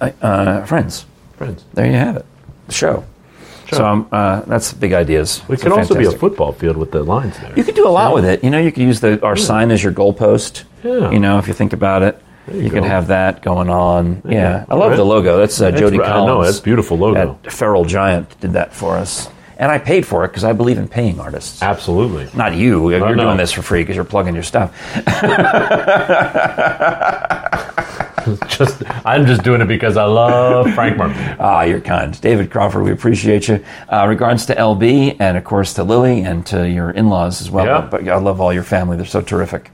uh, 0.00 0.64
Friends. 0.64 1.06
friends. 1.36 1.64
There 1.74 1.86
you 1.86 1.92
have 1.92 2.16
it. 2.16 2.26
The 2.68 2.72
show. 2.72 3.04
So 3.70 3.84
um, 3.84 4.08
uh, 4.12 4.42
that's 4.42 4.72
big 4.72 4.92
ideas. 4.92 5.42
It 5.48 5.60
could 5.60 5.72
also 5.72 5.94
be 5.96 6.04
a 6.04 6.12
football 6.12 6.52
field 6.52 6.76
with 6.76 6.92
the 6.92 7.02
lines 7.02 7.36
there. 7.38 7.52
You 7.56 7.64
could 7.64 7.74
do 7.74 7.88
a 7.88 7.90
lot 7.90 8.14
with 8.14 8.24
it. 8.24 8.44
You 8.44 8.50
know, 8.50 8.58
you 8.60 8.70
could 8.70 8.82
use 8.84 9.00
the 9.00 9.20
our 9.24 9.36
sign 9.36 9.70
as 9.70 9.82
your 9.82 9.92
goalpost. 9.92 10.64
Yeah. 10.84 11.10
You 11.10 11.18
know, 11.18 11.38
if 11.38 11.48
you 11.48 11.54
think 11.54 11.72
about 11.72 12.02
it, 12.02 12.22
you, 12.52 12.60
you 12.60 12.70
could 12.70 12.84
have 12.84 13.08
that 13.08 13.42
going 13.42 13.70
on. 13.70 14.22
Yeah, 14.28 14.66
I 14.68 14.74
love 14.76 14.90
Right. 14.90 14.96
the 14.96 15.04
logo. 15.04 15.38
That's 15.38 15.60
uh, 15.60 15.70
Jody 15.72 15.98
right. 15.98 16.08
I 16.10 16.26
know, 16.26 16.44
that's 16.44 16.60
beautiful 16.60 16.98
logo. 16.98 17.38
At 17.44 17.52
Feral 17.52 17.84
Giant 17.86 18.38
did 18.40 18.52
that 18.52 18.74
for 18.74 18.96
us, 18.96 19.28
and 19.56 19.70
I 19.70 19.78
paid 19.78 20.06
for 20.06 20.24
it 20.24 20.28
because 20.28 20.44
I 20.44 20.52
believe 20.52 20.78
in 20.78 20.88
paying 20.88 21.20
artists. 21.20 21.62
Absolutely. 21.62 22.28
Not 22.34 22.54
you. 22.54 22.90
You're 22.90 23.14
no. 23.14 23.24
doing 23.24 23.36
this 23.36 23.52
for 23.52 23.62
free 23.62 23.82
because 23.82 23.96
you're 23.96 24.04
plugging 24.04 24.34
your 24.34 24.42
stuff. 24.42 24.72
Just 28.48 28.82
I'm 29.04 29.26
just 29.26 29.42
doing 29.42 29.60
it 29.60 29.66
because 29.66 29.96
I 29.96 30.04
love 30.04 30.72
Frank 30.72 30.96
Murphy. 30.96 31.14
Ah, 31.38 31.62
you're 31.62 31.80
kind. 31.80 32.18
David 32.20 32.50
Crawford, 32.50 32.84
we 32.84 32.90
appreciate 32.90 33.48
you. 33.48 33.62
Uh, 33.88 34.06
regards 34.08 34.46
to 34.46 34.54
LB 34.54 35.16
and, 35.20 35.36
of 35.36 35.44
course, 35.44 35.74
to 35.74 35.84
Lily 35.84 36.22
and 36.22 36.46
to 36.46 36.68
your 36.68 36.90
in 36.90 37.08
laws 37.08 37.42
as 37.42 37.50
well. 37.50 37.66
Yeah. 37.66 37.88
But 37.90 38.08
I 38.08 38.16
love 38.16 38.40
all 38.40 38.52
your 38.52 38.62
family. 38.62 38.96
They're 38.96 39.04
so 39.04 39.20
terrific. 39.20 39.70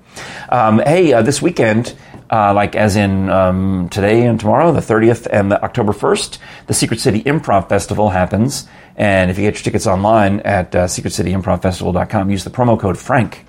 Um, 0.48 0.80
hey, 0.80 1.12
uh, 1.12 1.22
this 1.22 1.40
weekend, 1.40 1.94
uh, 2.30 2.52
like 2.54 2.74
as 2.74 2.96
in 2.96 3.28
um, 3.28 3.88
today 3.90 4.26
and 4.26 4.40
tomorrow, 4.40 4.72
the 4.72 4.80
30th 4.80 5.28
and 5.30 5.52
the 5.52 5.62
October 5.62 5.92
1st, 5.92 6.38
the 6.66 6.74
Secret 6.74 6.98
City 6.98 7.22
Improv 7.22 7.68
Festival 7.68 8.10
happens. 8.10 8.66
And 9.00 9.30
if 9.30 9.38
you 9.38 9.44
get 9.44 9.54
your 9.54 9.62
tickets 9.62 9.86
online 9.86 10.40
at 10.40 10.76
uh, 10.76 10.84
secretcityimprovfestival.com, 10.84 12.28
use 12.28 12.44
the 12.44 12.50
promo 12.50 12.78
code 12.78 12.98
FRANK 12.98 13.46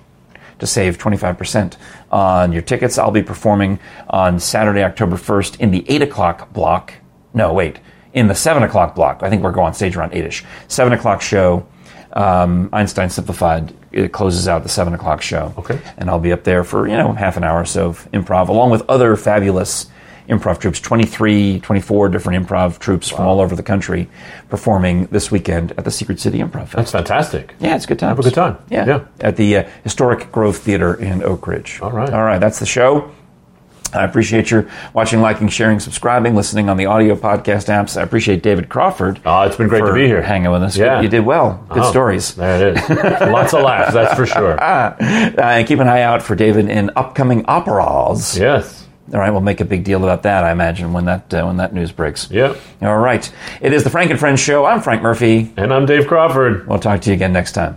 to 0.60 0.66
save 0.66 0.96
25% 0.96 1.76
on 2.10 2.52
your 2.52 2.62
tickets. 2.62 2.96
I'll 2.96 3.10
be 3.10 3.22
performing 3.22 3.78
on 4.08 4.40
Saturday, 4.40 4.82
October 4.82 5.16
1st 5.16 5.60
in 5.60 5.70
the 5.70 5.84
8 5.90 6.00
o'clock 6.00 6.54
block. 6.54 6.94
No, 7.34 7.52
wait, 7.52 7.80
in 8.14 8.28
the 8.28 8.34
7 8.34 8.62
o'clock 8.62 8.94
block. 8.94 9.22
I 9.22 9.28
think 9.28 9.42
we're 9.42 9.52
going 9.52 9.66
on 9.66 9.74
stage 9.74 9.94
around 9.94 10.14
8 10.14 10.24
ish. 10.24 10.42
7 10.68 10.90
o'clock 10.94 11.20
show. 11.20 11.66
Um, 12.14 12.70
Einstein 12.72 13.10
Simplified. 13.10 13.74
It 13.92 14.10
closes 14.10 14.48
out 14.48 14.62
the 14.62 14.70
7 14.70 14.94
o'clock 14.94 15.20
show. 15.20 15.52
Okay. 15.58 15.78
And 15.98 16.08
I'll 16.08 16.18
be 16.18 16.32
up 16.32 16.44
there 16.44 16.64
for, 16.64 16.88
you 16.88 16.96
know, 16.96 17.12
half 17.12 17.36
an 17.36 17.44
hour 17.44 17.60
or 17.60 17.66
so 17.66 17.88
of 17.88 18.10
improv, 18.12 18.48
along 18.48 18.70
with 18.70 18.88
other 18.88 19.16
fabulous 19.16 19.84
improv 20.28 20.58
troupes 20.60 20.80
23, 20.80 21.60
24 21.60 22.08
different 22.08 22.46
improv 22.46 22.78
troupes 22.78 23.08
from 23.08 23.26
all 23.26 23.40
over 23.40 23.54
the 23.56 23.62
country 23.62 24.08
performing 24.48 25.06
this 25.06 25.30
weekend 25.30 25.72
at 25.72 25.84
the 25.84 25.90
Secret 25.90 26.20
City 26.20 26.38
Improv 26.38 26.68
Festival. 26.68 26.76
That's 26.82 26.92
fantastic. 26.92 27.54
Yeah, 27.60 27.76
it's 27.76 27.84
a 27.84 27.88
good 27.88 27.98
time. 27.98 28.08
Have 28.10 28.18
a 28.20 28.22
good 28.22 28.34
time. 28.34 28.58
Yeah. 28.70 28.86
Yeah. 28.86 29.04
At 29.20 29.36
the 29.36 29.56
uh, 29.58 29.68
Historic 29.84 30.30
Grove 30.32 30.56
Theater 30.56 30.94
in 30.94 31.22
Oak 31.22 31.46
Ridge. 31.46 31.80
All 31.82 31.92
right. 31.92 32.10
All 32.10 32.24
right. 32.24 32.38
That's 32.38 32.58
the 32.60 32.66
show. 32.66 33.10
I 33.94 34.04
appreciate 34.04 34.50
your 34.50 34.70
watching, 34.94 35.20
liking, 35.20 35.48
sharing, 35.48 35.78
subscribing, 35.78 36.34
listening 36.34 36.70
on 36.70 36.78
the 36.78 36.86
audio 36.86 37.14
podcast 37.14 37.66
apps. 37.68 37.98
I 38.00 38.02
appreciate 38.02 38.42
David 38.42 38.70
Crawford. 38.70 39.20
Oh, 39.26 39.42
it's 39.42 39.56
been 39.56 39.68
great 39.68 39.84
to 39.84 39.92
be 39.92 40.06
here. 40.06 40.22
Hanging 40.22 40.50
with 40.50 40.62
us. 40.62 40.78
Yeah. 40.78 41.02
You 41.02 41.08
did 41.08 41.26
well. 41.26 41.62
Good 41.68 41.82
Oh, 41.82 41.90
stories. 41.90 42.34
There 42.34 42.68
it 42.68 42.78
is. 42.78 42.88
Lots 42.88 43.52
of 43.52 43.62
laughs, 43.62 43.92
that's 43.92 44.14
for 44.14 44.24
sure. 44.24 44.56
Uh, 44.62 44.94
and 45.42 45.68
keep 45.68 45.78
an 45.78 45.88
eye 45.88 46.00
out 46.00 46.22
for 46.22 46.34
David 46.34 46.70
in 46.70 46.90
upcoming 46.96 47.44
operas. 47.48 48.38
Yes. 48.38 48.81
All 49.12 49.18
right, 49.18 49.30
we'll 49.30 49.40
make 49.40 49.60
a 49.60 49.64
big 49.64 49.84
deal 49.84 50.04
about 50.04 50.22
that, 50.22 50.44
I 50.44 50.52
imagine, 50.52 50.92
when 50.92 51.06
that 51.06 51.34
uh, 51.34 51.44
when 51.44 51.56
that 51.56 51.74
news 51.74 51.90
breaks. 51.92 52.30
Yep. 52.30 52.56
All 52.82 52.98
right. 52.98 53.30
It 53.60 53.72
is 53.72 53.84
the 53.84 53.90
Frank 53.90 54.10
and 54.10 54.18
Friends 54.20 54.40
show. 54.40 54.64
I'm 54.64 54.80
Frank 54.80 55.02
Murphy. 55.02 55.52
And 55.56 55.74
I'm 55.74 55.86
Dave 55.86 56.06
Crawford. 56.06 56.66
We'll 56.68 56.78
talk 56.78 57.00
to 57.02 57.10
you 57.10 57.14
again 57.14 57.32
next 57.32 57.52
time. 57.52 57.70